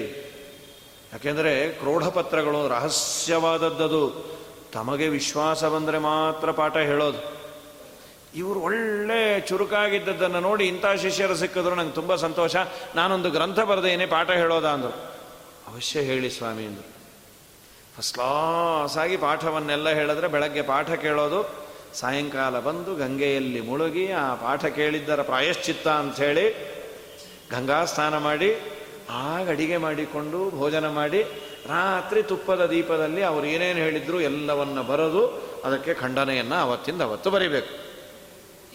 ಯಾಕೆಂದರೆ 1.14 1.70
ಕ್ರೋಢಪತ್ರಗಳು 1.70 2.68
ರಹಸ್ಯವಾದದ್ದದು. 2.68 4.34
ತಮಗೆ 4.74 5.08
ವಿಶ್ವಾಸ 5.08 5.64
ಬಂದರೆ 5.64 5.98
ಮಾತ್ರ 5.98 6.52
ಪಾಠ 6.52 6.78
ಹೇಳೋದು. 6.78 7.43
ಇವರು 8.36 8.60
ಒಳ್ಳೆ 8.60 9.42
ಚುರುಕಾಗಿದ್ದದ್ದನ್ನು 9.42 10.40
ನೋಡಿ 10.40 10.68
ಇಂಥ 10.68 10.86
ಶಿಷ್ಯರು 10.86 11.36
ಸಿಕ್ಕಿದ್ರು 11.36 11.76
ನಂಗೆ 11.76 11.94
ತುಂಬ 11.94 12.16
ಸಂತೋಷ. 12.16 12.56
ನಾನೊಂದು 12.96 13.32
ಗ್ರಂಥ 13.32 13.60
ಬರೆದೇನೆ, 13.60 14.06
ಪಾಠ 14.06 14.30
ಹೇಳೋದ 14.30 14.66
ಅಂದರು. 14.66 15.14
ಅವಶ್ಯ 15.68 16.00
ಹೇಳಿ 16.00 16.30
ಸ್ವಾಮಿ 16.30 16.66
ಅಂದರು. 16.66 16.94
ಫಸ್ಟ್ 17.98 18.14
ಕ್ಲಾಸ್ 18.14 18.98
ಆಗಿ 18.98 19.18
ಪಾಠವನ್ನೆಲ್ಲ 19.18 19.90
ಹೇಳಿದ್ರೆ 19.90 20.28
ಬೆಳಗ್ಗೆ 20.28 20.62
ಪಾಠ 20.62 20.92
ಕೇಳೋದು, 20.92 21.64
ಸಾಯಂಕಾಲ 21.94 22.60
ಬಂದು 22.60 22.96
ಗಂಗೆಯಲ್ಲಿ 22.96 23.62
ಮುಳುಗಿ 23.62 24.12
ಆ 24.12 24.36
ಪಾಠ 24.36 24.66
ಕೇಳಿದ್ದರ 24.66 25.22
ಪ್ರಾಯಶ್ಚಿತ್ತ 25.22 25.88
ಅಂಥೇಳಿ 25.88 26.50
ಗಂಗಾ 27.52 27.86
ಸ್ನಾನ 27.86 28.18
ಮಾಡಿ, 28.18 28.56
ಆಗ 29.10 29.50
ಅಡಿಗೆ 29.50 29.78
ಮಾಡಿಕೊಂಡು 29.78 30.50
ಭೋಜನ 30.50 30.88
ಮಾಡಿ, 30.88 31.24
ರಾತ್ರಿ 31.66 32.24
ತುಪ್ಪದ 32.24 32.66
ದೀಪದಲ್ಲಿ 32.66 33.24
ಅವರು 33.24 33.46
ಏನೇನು 33.46 33.80
ಹೇಳಿದ್ರು 33.80 34.22
ಎಲ್ಲವನ್ನು 34.22 34.84
ಬರೆದು 34.84 35.28
ಅದಕ್ಕೆ 35.66 35.94
ಖಂಡನೆಯನ್ನು 35.94 36.56
ಅವತ್ತಿಂದ 36.56 37.02
ಅವತ್ತು 37.02 37.32
ಬರಿಬೇಕು. 37.32 37.93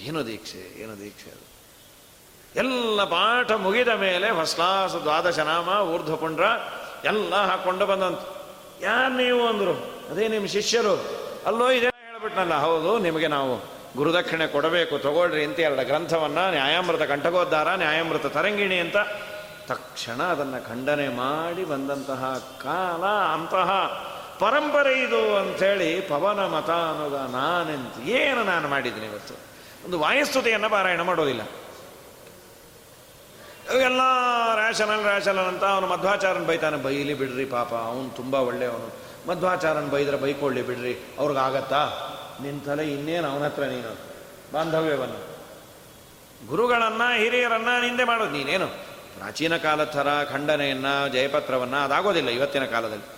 ಏನು 0.07 0.26
ದೀಕ್ಷೆ 0.26 0.82
ಏನು 0.82 1.01
ದೀಕ್ಷೆ 1.01 1.30
ಅದು. 1.30 1.44
ಎಲ್ಲ 2.57 3.05
ಪಾಠ 3.05 3.53
ಮುಗಿದ 3.53 3.88
ಮೇಲೆ 3.88 4.30
ಹೊಸ್ಲಾಸ 4.30 4.94
ದ್ವಾದಶ 4.94 5.38
ನಾಮ 5.38 5.68
ಊರ್ಧ್ವಪುಂಡ್ರ 5.68 6.42
ಎಲ್ಲ 7.05 7.34
ಹಾಕ್ಕೊಂಡು 7.34 7.86
ಬಂದಂತ. 7.86 8.18
ಯಾರು 8.82 9.14
ನೀವು 9.14 9.49
ಅಂದರು? 9.49 9.74
ಅದೇ 10.11 10.28
ನಿಮ್ಮ 10.28 10.46
ಶಿಷ್ಯರು. 10.46 10.94
ಅಲ್ಲೋ 11.46 11.70
ಇದೇ 11.70 11.86
ಹೇಳ್ಬಿಟ್ನಲ್ಲ, 11.86 12.55
ಹೌದು, 12.55 12.99
ನಿಮಗೆ 12.99 13.26
ನಾವು 13.26 13.78
ಗುರುದಕ್ಷಿಣೆ 13.96 14.46
ಕೊಡಬೇಕು, 14.46 14.99
ತಗೊಳ್ರಿ 14.99 15.44
ಅಂತ 15.44 15.59
ಎರಡು 15.59 15.86
ಗ್ರಂಥವನ್ನು, 15.86 16.51
ನ್ಯಾಯಾಮೃತ 16.51 17.03
ಕಂಠಗೋದ್ಧಾರ, 17.03 17.68
ನ್ಯಾಯಾಮೃತ 17.74 18.26
ತರಂಗಿಣಿ 18.26 18.78
ಅಂತ 18.78 18.96
ತಕ್ಷಣ 19.66 20.22
ಅದನ್ನು 20.22 20.68
ಖಂಡನೆ 20.68 21.09
ಮಾಡಿ 21.09 21.64
ಬಂದಂತಹ 21.64 22.38
ಕಾಲ 22.62 23.05
ಅಂತಹ 23.07 23.70
ಪರಂಪರೆ 24.38 25.03
ಇದು 25.03 25.36
ಅಂಥೇಳಿ 25.36 26.01
ಪವನ 26.01 26.46
ಮತ 26.46 26.70
ಅನ್ನೋದ 26.70 27.12
ನಾನೆಂತ, 27.12 28.09
ಏನು 28.09 28.44
ನಾನು 28.44 28.68
ಮಾಡಿದ್ದೀನಿ 28.68 29.07
ಇವತ್ತು? 29.07 29.47
ಒಂದು 29.85 29.99
ವಾಯಸ್ತುತೆಯನ್ನು 29.99 30.70
ಪಾರಾಯಣ 30.70 31.01
ಮಾಡೋದಿಲ್ಲ. 31.01 31.43
ಎಲ್ಲ 33.81 34.01
ರ್ಯಾಷನಲ್ 34.55 35.03
ರ್ಯಾಷನಲ್ 35.03 35.47
ಅಂತ 35.47 35.64
ಅವನು 35.64 35.87
ಮಧ್ವಾಚಾರನ್ 35.87 36.47
ಬೈತಾನೆ, 36.47 36.76
ಬೈಲಿ 36.76 37.14
ಬಿಡ್ರಿ 37.14 37.45
ಪಾಪ, 37.45 37.74
ಅವನು 37.74 38.16
ತುಂಬ 38.16 38.35
ಒಳ್ಳೆಯವನು. 38.35 38.95
ಮಧ್ವಾಚಾರನ್ 39.29 39.91
ಬೈದ್ರೆ 39.91 40.16
ಬೈಕೊಳ್ಳಿ 40.16 40.62
ಬಿಡ್ರಿ, 40.62 41.16
ಅವ್ರಿಗಾಗತ್ತಾ? 41.18 41.87
ನಿನ್ನ 42.43 42.61
ತಲೆ 42.66 42.91
ಇನ್ನೇನು 42.91 43.31
ಅವನ 43.31 43.45
ಹತ್ರ 43.45 43.62
ನೀನು? 43.62 43.97
ಬಾಂಧವ್ಯವನ್ನು. 44.53 45.29
ಗುರುಗಳನ್ನು, 46.49 47.16
ಹಿರಿಯರನ್ನ 47.16 47.68
ನಿಂದೆ 47.81 48.05
ಮಾಡೋದು 48.05 48.31
ನೀನೇನು? 48.31 48.66
ಪ್ರಾಚೀನ 49.18 49.57
ಕಾಲದ 49.57 49.85
ಥರ 49.85 50.24
ಖಂಡನೆಯನ್ನು, 50.24 51.09
ಜಯಪತ್ರವನ್ನು 51.09 51.76
ಅದಾಗೋದಿಲ್ಲ 51.76 52.29
ಇವತ್ತಿನ 52.29 52.64
ಕಾಲದಲ್ಲಿ. 52.64 53.17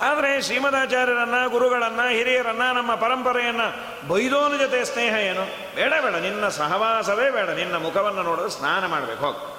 ಆದರೆ 0.00 0.42
ಶ್ರೀಮದಾಚಾರ್ಯರನ್ನ, 0.42 1.46
ಗುರುಗಳನ್ನ, 1.46 2.00
ಹಿರಿಯರನ್ನ, 2.10 2.62
ನಮ್ಮ 2.72 2.94
ಪರಂಪರೆಯನ್ನ 2.94 3.60
ಬೈದೋನ 4.08 4.56
ಜೊತೆ 4.56 4.84
ಸ್ನೇಹ 4.84 5.14
ಏನು? 5.14 5.74
ಬೇಡ 5.74 5.92
ಬೇಡ, 6.02 6.14
ನಿನ್ನ 6.14 6.48
ಸಹವಾಸವೇ 6.48 7.30
ಬೇಡ. 7.30 7.48
ನಿನ್ನ 7.48 7.76
ಮುಖವನ್ನು 7.76 8.22
ನೋಡೋದು 8.22 8.48
ಸ್ನಾನ 8.48 8.86
ಮಾಡಬೇಕು, 8.86 9.26
ಹೋಗಿ. 9.26 9.54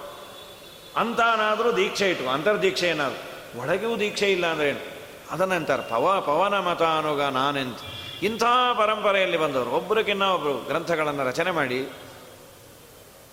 ಅಂತಾನಾದರೂ 1.00 1.72
ದೀಕ್ಷೆ 1.72 2.10
ಇಟ್ಟು 2.10 2.30
ಅಂತರ್ದೀಕ್ಷೆ 2.30 2.88
ಏನಾದ್ರು? 2.88 3.62
ಒಳಗೂ 3.62 4.00
ದೀಕ್ಷೆ 4.00 4.32
ಇಲ್ಲ 4.32 4.46
ಅಂದ್ರೆ 4.46 4.70
ಏನು? 4.70 4.96
ಅದನ್ನಂತಾರೆ 5.32 5.90
ಪವ, 5.90 6.22
ಪವನ 6.22 6.60
ಮತ 6.60 6.82
ಅನುಗ 6.82 7.22
ನಾನೆಂತ. 7.22 7.78
ಇಂಥ 8.24 8.44
ಪರಂಪರೆಯಲ್ಲಿ 8.78 9.38
ಬಂದವರು 9.38 9.70
ಒಬ್ಬರಿಗಿನ್ನ 9.70 10.24
ಒಬ್ಬರು 10.24 10.54
ಗ್ರಂಥಗಳನ್ನು 10.54 11.28
ರಚನೆ 11.28 11.52
ಮಾಡಿ, 11.52 11.90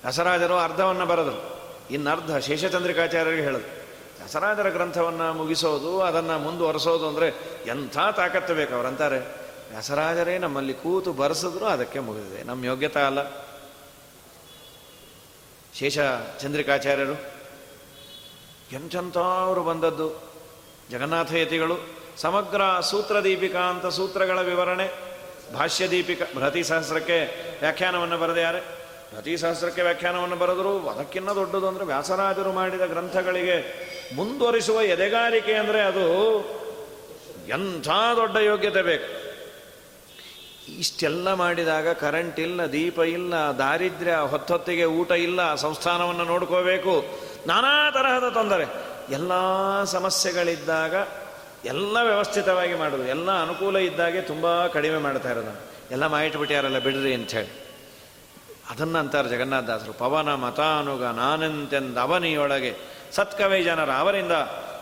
ದಸರಾಜರು 0.08 0.58
ಅರ್ಧವನ್ನು 0.58 1.06
ಬರೆದರು. 1.06 1.60
ಇನ್ನರ್ಧ 1.90 2.36
ಶೇಷಚಂದ್ರಿಕಾಚಾರ್ಯರಿಗೆ 2.36 3.42
ಹೇಳೋದು. 3.42 3.81
ದಸರಾಜರ 4.24 4.68
ಗ್ರಂಥವನ್ನು 4.68 5.34
ಮುಗಿಸೋದು, 5.34 6.00
ಅದನ್ನು 6.00 6.38
ಮುಂದುವರೆಸೋದು 6.38 7.08
ಅಂದರೆ 7.08 7.28
ಎಂಥ 7.66 7.98
ತಾಕತ್ತು 8.16 8.54
ಬೇಕು 8.54 8.74
ಅವರಂತಾರೆ? 8.74 9.18
ವ್ಯಾಸರಾಜರೇ 9.70 10.38
ನಮ್ಮಲ್ಲಿ 10.38 10.74
ಕೂತು 10.74 11.12
ಬರೆಸಿದ್ರು 11.12 11.66
ಅದಕ್ಕೆ 11.66 11.98
ಮುಗಿದಿದೆ. 11.98 12.42
ನಮ್ಮ 12.42 12.64
ಯೋಗ್ಯತಾ 12.64 13.06
ಅಲ್ಲ. 13.06 13.20
ಶೇಷ 15.74 15.98
ಚಂದ್ರಿಕಾಚಾರ್ಯರು 16.38 17.16
ಎಂಚಂತ 18.72 19.18
ಅವರು 19.18 19.62
ಬಂದದ್ದು? 19.62 20.08
ಜಗನ್ನಾಥ 20.90 21.32
ಯತಿಗಳು, 21.32 21.76
ಸಮಗ್ರ 22.16 22.80
ಸೂತ್ರ 22.80 23.24
ದೀಪಿಕಾ 23.24 23.58
ಅಂತ 23.58 23.86
ಸೂತ್ರಗಳ 23.86 24.40
ವಿವರಣೆ, 24.40 24.86
ಭಾಷ್ಯ 25.54 25.90
ದೀಪಿಕಾ, 25.90 26.24
ಭ್ರತಿ 26.38 26.64
ಸಹಸ್ರಕ್ಕೆ 26.64 27.18
ವ್ಯಾಖ್ಯಾನವನ್ನು 27.60 28.18
ಬರೆದಿದ್ದಾರೆ 28.18 28.82
ಪ್ರತಿ 29.10 29.36
ಸಹಸ್ರಕ್ಕೆ 29.36 29.82
ವ್ಯಾಖ್ಯಾನವನ್ನು 29.82 30.36
ಬರೆದರು 30.36 30.88
ಅದಕ್ಕಿನ್ನ 30.88 31.30
ದೊಡ್ಡದು 31.32 31.68
ಅಂದರೆ 31.68 31.84
ವ್ಯಾಸರಾಜರು 31.84 32.52
ಮಾಡಿದ 32.52 32.84
ಗ್ರಂಥಗಳಿಗೆ 32.86 33.56
ಮುಂದುವರಿಸುವ 34.14 34.82
ಎದೆಗಾರಿಕೆ 34.82 35.54
ಅಂದರೆ 35.54 35.80
ಅದು 35.80 36.06
ಎಂಥ 37.48 37.88
ದೊಡ್ಡ 38.16 38.36
ಯೋಗ್ಯತೆ 38.36 38.82
ಬೇಕು. 38.82 39.22
ಇಷ್ಟೆಲ್ಲ 40.78 41.32
ಮಾಡಿದಾಗ 41.32 41.88
ಕರೆಂಟ್ 41.88 42.40
ಇಲ್ಲ, 42.40 42.72
ದೀಪ 42.72 42.98
ಇಲ್ಲ, 42.98 43.34
ದಾರಿದ್ರ್ಯ, 43.34 44.16
ಹೊತ್ತೊತ್ತಿಗೆ 44.16 44.84
ಊಟ 44.84 45.10
ಇಲ್ಲ, 45.10 45.54
ಸಂಸ್ಥಾನವನ್ನು 45.54 46.24
ನೋಡ್ಕೋಬೇಕು. 46.24 47.04
ನಾನಾ 47.46 47.90
ತರಹದ 47.90 48.28
ತೊಂದರೆ. 48.28 48.66
ಎಲ್ಲ 49.10 49.32
ಸಮಸ್ಯೆಗಳಿದ್ದಾಗ 49.84 50.94
ಎಲ್ಲ 51.64 51.96
ವ್ಯವಸ್ಥಿತವಾಗಿ 52.02 52.74
ಮಾಡೋದು. 52.74 53.04
ಎಲ್ಲ 53.04 53.42
ಅನುಕೂಲ 53.42 53.76
ಇದ್ದಾಗೆ 53.76 54.20
ತುಂಬ 54.20 54.66
ಕಡಿಮೆ 54.66 54.96
ಮಾಡ್ತಾ 54.96 55.30
ಇರೋದು 55.30 55.72
ಎಲ್ಲ 55.90 56.06
ಮಾಡಿಟ್ಬಿಟ್ಟಾರಲ್ಲ 56.06 56.78
ಬಿಡ್ರಿ 56.78 57.14
ಅಂಥೇಳಿ 57.14 57.71
ಅದನ್ನು 58.70 58.98
ಅಂತಾರೆ 58.98 59.28
ಜಗನ್ನಾಥದಾಸರು, 59.28 59.92
ಪವನ 59.92 60.34
ಮತಾನುಗ 60.34 61.04
ನಾನಂತೆಂದ 61.04 61.98
ಅವನಿಯೊಳಗೆ 61.98 62.74
ಸತ್ಕವಿ 63.12 63.62
ಜನರ 63.62 63.90
ಅವರಿಂದ 63.90 64.32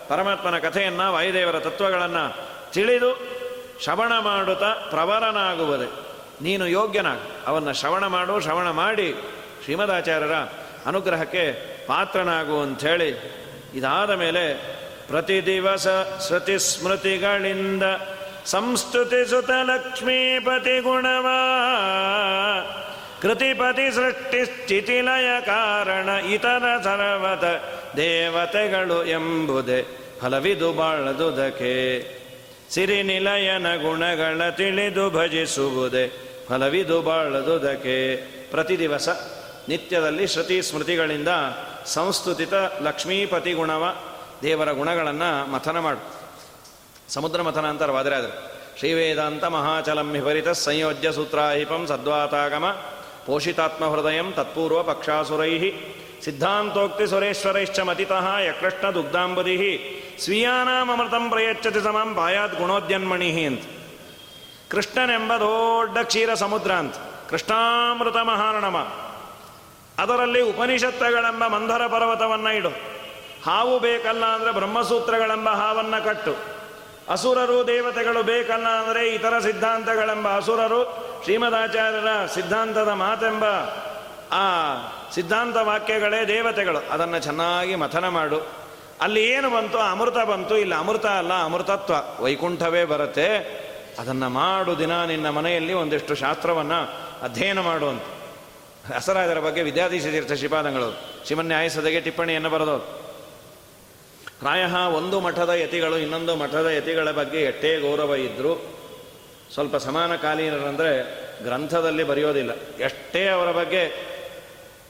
ಪರಮಾತ್ಮನ 0.08 0.58
ಕಥೆಯನ್ನು 0.58 1.12
ವಾಯುದೇವರ 1.12 1.58
ತತ್ವಗಳನ್ನು 1.58 2.36
ತಿಳಿದು 2.72 3.40
ಶ್ರವಣ 3.82 4.12
ಮಾಡುತ್ತಾ 4.18 4.86
ಪ್ರವರನಾಗುವುದೇ. 4.90 5.92
ನೀನು 6.42 6.66
ಯೋಗ್ಯನಾಗ. 6.66 7.18
ಅವನ್ನು 7.46 7.72
ಶ್ರವಣ 7.72 8.06
ಮಾಡು, 8.06 8.40
ಶ್ರವಣ 8.40 8.70
ಮಾಡಿ, 8.70 9.14
ಶ್ರೀಮದಾಚಾರ್ಯರ 9.64 10.34
ಅನುಗ್ರಹಕ್ಕೆ 10.86 11.52
ಪಾತ್ರನಾಗು 11.86 12.62
ಅಂಥೇಳಿ 12.62 13.08
ಇದಾದ 13.74 14.10
ಮೇಲೆ 14.10 14.54
ಪ್ರತಿ 15.08 15.46
ದಿವಸ 15.46 15.88
ಶ್ರುತಿ 16.26 16.58
ಸ್ಮೃತಿಗಳಿಂದ 16.58 17.82
ಸಂಸ್ತುತಿಸುತ 18.46 19.50
ಲಕ್ಷ್ಮೀಪತಿ 19.50 20.78
ಗುಣವಾ 20.78 21.56
ಕೃತಿಪತಿ 23.22 23.94
ಸೃಷ್ಟಿ 23.94 24.44
ಸ್ಥಿತಿಲಯ 24.44 25.40
ಕಾರಣ 25.40 26.08
ಇತರ 26.08 26.82
ಸರ್ವತ 26.84 27.44
ದೇವತೆಗಳು 27.96 29.04
ಎಂಬುದೇ 29.04 29.80
ಫಲವಿದು 30.20 30.72
ಬಾಳದುದಕೆ 30.72 31.72
ಸಿರಿ 32.70 33.02
ನಿಲಯನ 33.02 33.76
ಗುಣಗಳ 33.76 34.50
ತಿಳಿದು 34.50 35.10
ಭಜಿಸುವುದೇ 35.10 36.04
ಫಲವಿದು 36.48 37.02
ಬಾಳದುದಕೆ 37.02 38.16
ಪ್ರತಿ 38.50 38.78
ದಿವಸ 38.78 39.08
ನಿತ್ಯದಲ್ಲಿ 39.68 40.26
ಶ್ರುತಿ 40.26 40.62
ಸ್ಮೃತಿಗಳಿಂದ 40.62 41.28
ಸಂಸ್ತುತಿತ 41.86 42.54
ಲಕ್ಷ್ಮೀಪತಿ 42.82 43.52
ಗುಣವ 43.52 43.96
ದೇವರ 44.42 44.72
ಗುಣಗಳನ್ನು 44.72 45.50
ಮಥನ 45.52 45.78
ಮಾಡು. 45.78 46.00
ಸಮುದ್ರ 47.08 47.42
ಮಥನ 47.42 47.66
ಅಂತಾರೆ 47.66 47.92
ವಾದರಾದರು 47.92 48.34
ಶ್ರೀವೇದಾಂತ 48.78 49.44
ಮಹಾಚಲಂ 49.44 50.08
ವಿಪರೀತ 50.08 50.48
ಸಂಯೋಜ್ಯ 50.48 51.12
ಸೂತ್ರಾಹಿಪಂ 51.12 51.86
ಸದ್ವಾತಾಗಮ 51.86 52.64
ಪೋಷಿತಾತ್ಮ 53.26 53.84
ಹೃದಯ 53.92 54.20
ತತ್ಪೂರ್ವ 54.36 54.82
ಪಕ್ಷಾಸುರೈ 54.82 55.52
ಸಿದ್ಧಾಂತೋಕ್ತಿ 56.24 57.06
ಸುರೇಶ್ವರೈಶ್ಚ 57.06 57.80
ಮತಿತಃ 57.80 58.38
ಯಕೃಷ್ಣ 58.38 58.90
ದುಗ್ಧಾಂಬುದಿ 58.90 59.56
ಸ್ವೀಯಾನಾಮೃತಂ 60.24 61.30
ಪ್ರಯಚ್ಛತಿ 61.30 61.80
ಸಮಂ 61.80 62.14
ಪಾಯಾತ್ 62.14 62.54
ಗುಣೋದ್ಯನ್ಮಣಿ 62.54 63.44
ಅಂತ. 63.46 63.62
ಕೃಷ್ಣನೆಂಬ 64.70 65.32
ದೊಡ್ಡ 65.36 65.98
ಕ್ಷೀರ 66.02 66.34
ಸಮುದ್ರ 66.34 66.72
ಅಂತ 66.72 66.94
ಕೃಷ್ಣಾಮೃತ 67.30 68.16
ಮಹಾರಣಮ 68.16 68.78
ಅದರಲ್ಲಿ 69.98 70.40
ಉಪನಿಷತ್ತುಗಳೆಂಬ 70.40 71.46
ಮಂಧರ 71.46 71.86
ಪರ್ವತವನ್ನು 71.86 72.56
ಇಡು. 72.56 72.70
ಹಾವು 73.46 73.78
ಬೇಕಲ್ಲ 73.78 74.24
ಅಂದರೆ 74.24 74.50
ಬ್ರಹ್ಮಸೂತ್ರಗಳೆಂಬ 74.52 75.48
ಹಾವನ್ನು 75.48 76.04
ಕಟ್ಟು. 76.04 76.59
ಅಸುರರು 77.10 77.66
ದೇವತೆಗಳು 77.66 78.22
ಬೇಕಲ್ಲ 78.22 78.66
ಅಂದರೆ 78.66 79.08
ಇತರ 79.08 79.38
ಸಿದ್ಧಾಂತಗಳೆಂಬ 79.38 80.36
ಅಸುರರು 80.36 81.10
ಶ್ರೀಮದಾಚಾರ್ಯರ 81.24 82.26
ಸಿದ್ಧಾಂತದ 82.26 82.88
ಮಾತೆಂಬ 82.88 83.44
ಆ 84.32 84.74
ಸಿದ್ಧಾಂತ 85.14 85.56
ವಾಕ್ಯಗಳೇ 85.56 86.28
ದೇವತೆಗಳು. 86.28 86.78
ಅದನ್ನು 86.78 87.18
ಚೆನ್ನಾಗಿ 87.18 87.74
ಮಥನ 87.74 88.08
ಮಾಡು. 88.08 88.46
ಅಲ್ಲಿ 89.00 89.24
ಏನು 89.24 89.50
ಬಂತು 89.50 89.78
ಅಮೃತ 89.78 90.18
ಬಂತು. 90.18 90.56
ಇಲ್ಲ 90.56 90.74
ಅಮೃತ 90.74 91.06
ಅಲ್ಲ, 91.06 91.44
ಅಮೃತತ್ವ. 91.44 92.24
ವೈಕುಂಠವೇ 92.24 92.84
ಬರುತ್ತೆ. 92.84 93.60
ಅದನ್ನು 93.98 94.28
ಮಾಡು 94.28 94.78
ದಿನ 94.78 95.04
ನಿನ್ನ 95.04 95.28
ಮನೆಯಲ್ಲಿ 95.28 95.72
ಒಂದಿಷ್ಟು 95.72 96.14
ಶಾಸ್ತ್ರವನ್ನು 96.14 96.90
ಅಧ್ಯಯನ 97.22 97.60
ಮಾಡುವಂತ 97.60 98.02
ಹಸರಾಜರ 98.96 99.40
ಬಗ್ಗೆ 99.40 99.62
ವಿದ್ಯಾಧೀಶ 99.62 100.02
ತೀರ್ಥ 100.02 100.32
ಶ್ರೀಪಾದಂಗಳು 100.32 100.98
ಶಿವನ್ಯಾಯಸದೆಗೆ 101.28 102.00
ಟಿಪ್ಪಣಿಯನ್ನು 102.00 102.50
ಬರೆದವರು. 102.50 102.99
ಪ್ರಾಯ 104.40 104.64
ಒಂದು 104.94 105.20
ಮಠದ 105.20 105.48
ಯತಿಗಳು, 105.48 105.98
ಇನ್ನೊಂದು 105.98 106.36
ಮಠದ 106.36 106.66
ಯತಿಗಳ 106.66 107.10
ಬಗ್ಗೆ 107.10 107.40
ಎಷ್ಟೇ 107.42 107.80
ಗೌರವ 107.80 108.14
ಇದ್ದರೂ 108.14 108.76
ಸ್ವಲ್ಪ 109.54 109.76
ಸಮಾನಕಾಲೀನರಂದರೆ 109.76 110.90
ಗ್ರಂಥದಲ್ಲಿ 111.44 112.04
ಬರೆಯೋದಿಲ್ಲ. 112.04 112.50
ಎಷ್ಟೇ 112.80 113.28
ಅವರ 113.28 113.52
ಬಗ್ಗೆ 113.52 113.82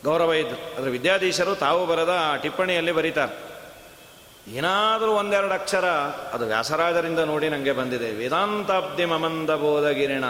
ಗೌರವ 0.05 0.33
ಇದ್ದರು 0.33 0.79
ಅದರ 0.79 0.89
ವಿದ್ಯಾಧೀಶರು 0.89 1.55
ತಾವು 1.55 1.87
ಬರೆದ 1.87 2.09
ಆ 2.21 2.37
ಟಿಪ್ಪಣಿಯಲ್ಲಿ 2.37 2.93
ಬರೀತಾರೆ. 2.93 3.51
ಏನಾದರೂ 4.53 5.11
ಒಂದೆರಡು 5.13 5.55
ಅಕ್ಷರ, 5.55 5.85
ಅದು 6.33 6.47
ವ್ಯಾಸರಾಜರಿಂದ 6.47 7.19
ನೋಡಿ 7.19 7.49
ನನಗೆ 7.49 7.73
ಬಂದಿದೆ. 7.73 8.11
ವೇದಾಂತಾಬ್ಧಿ 8.11 9.05
ಮಮಂದ 9.05 9.51
ಬೋಧಗಿರಿಣ 9.51 10.25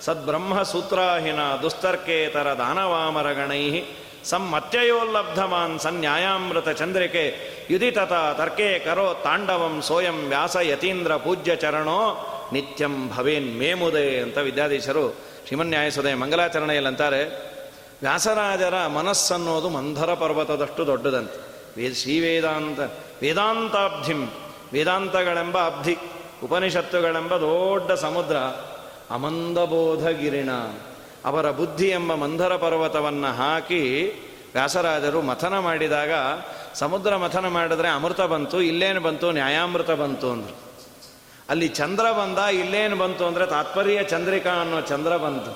ಸದ್ಬ್ರಹ್ಮ 0.00 0.62
ಸೂತ್ರಾಹಿನ 0.62 1.40
ದುಸ್ತರ್ಕೇತರ 1.62 2.54
ದಾನವಾಮರಗಣೈ 2.58 3.70
ಸಮ್ಮತ್ಯಯೋಲ್ಲಬ್ಧಮಾನ್ 4.26 5.78
ಸನ್ಯಾಯಾಮೃತ 5.78 6.68
ಚಂದ್ರಿಕೆ 6.68 7.24
ಯುದಿತತ 7.70 8.12
ತರ್ಕೆ 8.12 8.78
ಕರೋ 8.78 9.20
ತಾಂಡವಂ 9.24 9.82
ಸೋಯಂ 9.82 10.28
ವ್ಯಾಸ 10.28 10.56
ಯತೀಂದ್ರ 10.56 11.16
ಪೂಜ್ಯ 11.16 11.56
ಚರಣೋ 11.56 12.00
ನಿತ್ಯಂ 12.52 13.10
ಭವೇನ್ 13.16 13.58
ಮೇಮುದೇ 13.58 14.20
ಅಂತ 14.20 14.38
ವಿದ್ಯಾಧೀಶರು 14.38 15.16
ಶ್ರೀಮನ್ಯಾಯಸುದಯ 15.46 16.14
ಮಂಗಲಾಚರಣೆಯಲ್ಲಂತಾರೆ 16.14 17.22
ವ್ಯಾಸರಾಜರ 18.02 18.86
ಮನಸ್ಸನ್ನೋದು 18.86 19.68
ಮಂಧರ 19.68 20.14
ಪರ್ವತದಷ್ಟು 20.14 20.86
ದೊಡ್ಡದಂತೆ. 20.86 21.38
ವೇದ 21.76 21.92
ಶ್ರೀವೇದಾಂತ 21.92 22.80
ವೇದಾಂತಾಬ್ಧಿಂ 23.22 24.20
ವೇದಾಂತಗಳೆಂಬ 24.72 25.66
ಅಬ್ಧಿ 25.66 25.96
ಉಪನಿಷತ್ತುಗಳೆಂಬ 26.44 27.36
ದೊಡ್ಡ 27.36 27.92
ಸಮುದ್ರ 27.92 28.36
ಅಮಂದಬೋಧಗಿರಿಣ 29.10 30.50
ಅವರ 31.26 31.50
ಬುದ್ಧಿ 31.50 31.88
ಎಂಬ 31.88 32.14
ಮಂಧರ 32.14 32.56
ಪರ್ವತವನ್ನು 32.56 33.36
ಹಾಕಿ 33.36 33.82
ವ್ಯಾಸರಾಜರು 34.52 35.22
ಮಥನ 35.22 35.58
ಮಾಡಿದಾಗ, 35.58 36.10
ಸಮುದ್ರ 36.74 37.16
ಮಥನ 37.16 37.48
ಮಾಡಿದ್ರೆ 37.48 37.88
ಅಮೃತ 37.88 38.20
ಬಂತು, 38.20 38.62
ಇಲ್ಲೇನು 38.62 39.00
ಬಂತು, 39.00 39.30
ನ್ಯಾಯಾಮೃತ 39.30 39.90
ಬಂತು 39.90 40.30
ಅಂದರು. 40.30 40.56
ಅಲ್ಲಿ 41.48 41.68
ಚಂದ್ರ 41.68 42.12
ಬಂದ, 42.12 42.38
ಇಲ್ಲೇನು 42.38 42.96
ಬಂತು 42.96 43.26
ಅಂದರೆ 43.26 43.46
ತಾತ್ಪರ್ಯ 43.46 44.02
ಚಂದ್ರಿಕಾ 44.02 44.50
ಅನ್ನೋ 44.50 44.80
ಚಂದ್ರ 44.80 45.16
ಬಂತು. 45.16 45.52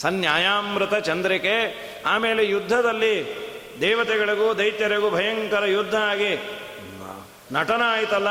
ಸನ್ಯಾಯಾಮೃತ 0.00 0.94
ಚಂದ್ರಿಕೆ, 0.94 1.54
ಆಮೇಲೆ 2.06 2.46
ಯುದ್ಧದಲ್ಲಿ 2.46 3.14
ದೇವತೆಗಳಿಗೂ, 3.80 4.58
ದೈತ್ಯರಿಗೂ 4.58 5.10
ಭಯಂಕರ 5.10 5.64
ಯುದ್ಧ 5.66 5.94
ಆಗಿ 5.94 6.34
ನಟನ 7.52 7.82
ಆಯ್ತಲ್ಲ 7.86 8.28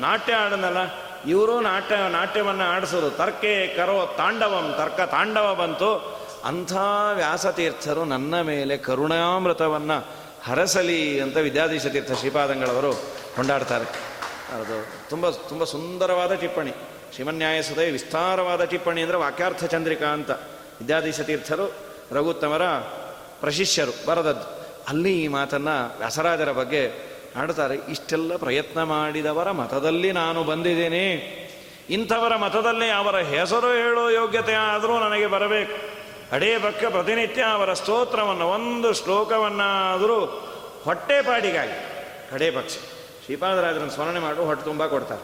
ನಾಟ್ಯ 0.00 0.32
ಆಡನಲ್ಲ 0.34 1.05
ಇವರು 1.26 1.60
ನಾಟ್ಯ 1.60 1.94
ನಾಟ್ಯವನ್ನು 2.08 2.64
ಆಡಿಸೋರು. 2.64 3.10
ತರ್ಕೆ 3.10 3.76
ಕರೋ 3.76 4.14
ತಾಂಡವಂ 4.16 4.74
ತರ್ಕ 4.78 5.00
ತಾಂಡವ 5.10 5.54
ಬಂತು. 5.54 5.90
ಅಂಥ 6.44 6.72
ವ್ಯಾಸತೀರ್ಥರು 7.12 8.04
ನನ್ನ 8.04 8.40
ಮೇಲೆ 8.40 8.76
ಕರುಣಾಮೃತವನ್ನು 8.76 10.06
ಹರಸಲಿ 10.44 11.20
ಅಂತ 11.20 11.36
ವಿದ್ಯಾಧೀಶ 11.36 11.86
ತೀರ್ಥ 11.86 12.12
ಶ್ರೀಪಾದಂಗಳವರು 12.12 12.92
ಕೊಂಡಾಡ್ತಾರೆ. 13.36 13.84
ಅದು 14.54 15.08
ತುಂಬ 15.10 15.30
ತುಂಬ 15.30 15.64
ಸುಂದರವಾದ 15.64 16.34
ಟಿಪ್ಪಣಿ. 16.34 16.70
ಶ್ರೀಮನ್ಯಾಯ 17.14 17.62
ಸುದಯ 17.62 17.90
ವಿಸ್ತಾರವಾದ 17.90 18.64
ಟಿಪ್ಪಣಿ 18.64 19.02
ಅಂದರೆ 19.02 19.16
ವಾಕ್ಯಾರ್ಥ 19.16 19.64
ಚಂದ್ರಿಕಾ 19.64 20.06
ಅಂತ. 20.06 20.30
ವಿದ್ಯಾಧೀಶ 20.80 21.20
ತೀರ್ಥರು 21.20 21.66
ರಘುತ್ತಮರ 22.12 22.64
ಪ್ರಶಿಷ್ಯರು 23.40 24.06
ಬರದದ್ದು. 24.06 24.46
ಅಲ್ಲಿ 24.88 25.12
ಈ 25.22 25.28
ಮಾತನ್ನು 25.28 25.98
ವ್ಯಾಸರಾಜರ 25.98 26.52
ಬಗ್ಗೆ 26.52 26.82
ಆಡ್ತಾರೆ 27.38 27.74
ಇಷ್ಟೆಲ್ಲ 27.74 28.36
ಪ್ರಯತ್ನ 28.36 28.82
ಮಾಡಿದವರ 28.82 29.50
ಮತದಲ್ಲಿ 29.50 30.12
ನಾನು 30.12 30.44
ಬಂದಿದ್ದೇನೆ. 30.44 31.36
ಇಂಥವರ 31.90 32.36
ಮತದಲ್ಲಿ 32.36 32.90
ಅವರ 32.90 33.16
ಹೆಸರು 33.16 33.72
ಹೇಳೋ 33.72 34.08
ಯೋಗ್ಯತೆ 34.08 34.54
ಆದರೂ 34.54 34.98
ನನಗೆ 34.98 35.26
ಬರಬೇಕು. 35.26 35.96
ಅಡೇ 36.32 36.58
ಪಕ್ಕ 36.58 36.84
ಪ್ರತಿನಿತ್ಯ 36.84 37.42
ಅವರ 37.42 37.72
ಸ್ತೋತ್ರವನ್ನು, 37.72 38.48
ಒಂದು 38.48 38.92
ಶ್ಲೋಕವನ್ನಾದರೂ 38.92 40.24
ಹೊಟ್ಟೆಪಾಡಿಗಾಗಿ 40.84 41.86
ಕಡೇ 42.30 42.50
ಪಕ್ಷ. 42.50 42.72
ಶ್ರೀಪಾದರಾಜರನ್ನು 43.24 43.90
ಸ್ಮರಣೆ 43.90 44.20
ಮಾಡು, 44.20 44.44
ಹೊಟ್ಟೆ 44.44 44.64
ತುಂಬ 44.64 44.86
ಕೊಡ್ತಾರೆ. 44.86 45.22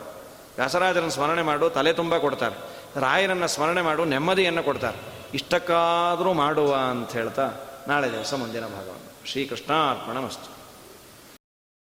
ವ್ಯಾಸರಾಜರನ್ನು 0.57 1.11
ಸ್ಮರಣೆ 1.11 1.43
ಮಾಡು, 1.43 1.71
ತಲೆ 1.71 1.93
ತುಂಬ 1.93 2.17
ಕೊಡ್ತಾರೆ. 2.17 2.57
ರಾಯರನ್ನು 3.01 3.49
ಸ್ಮರಣೆ 3.49 3.83
ಮಾಡು, 3.83 4.05
ನೆಮ್ಮದಿಯನ್ನು 4.05 4.63
ಕೊಡ್ತಾರೆ. 4.63 4.97
ಇಷ್ಟಕ್ಕಾದರೂ 5.35 6.33
ಮಾಡುವ 6.33 6.75
ಅಂತ 6.75 7.13
ಹೇಳ್ತಾ 7.13 7.51
ನಾಳೆ 7.89 8.13
ದಿವಸ 8.13 8.35
ಮುಂದಿನ 8.35 8.63
ಭಾಗವನ್ನು. 8.63 9.29
ಶ್ರೀಕೃಷ್ಣ 9.29 9.73
ಅರ್ಪಣ 9.73 10.19
ಮಸ್ತು 10.19 10.62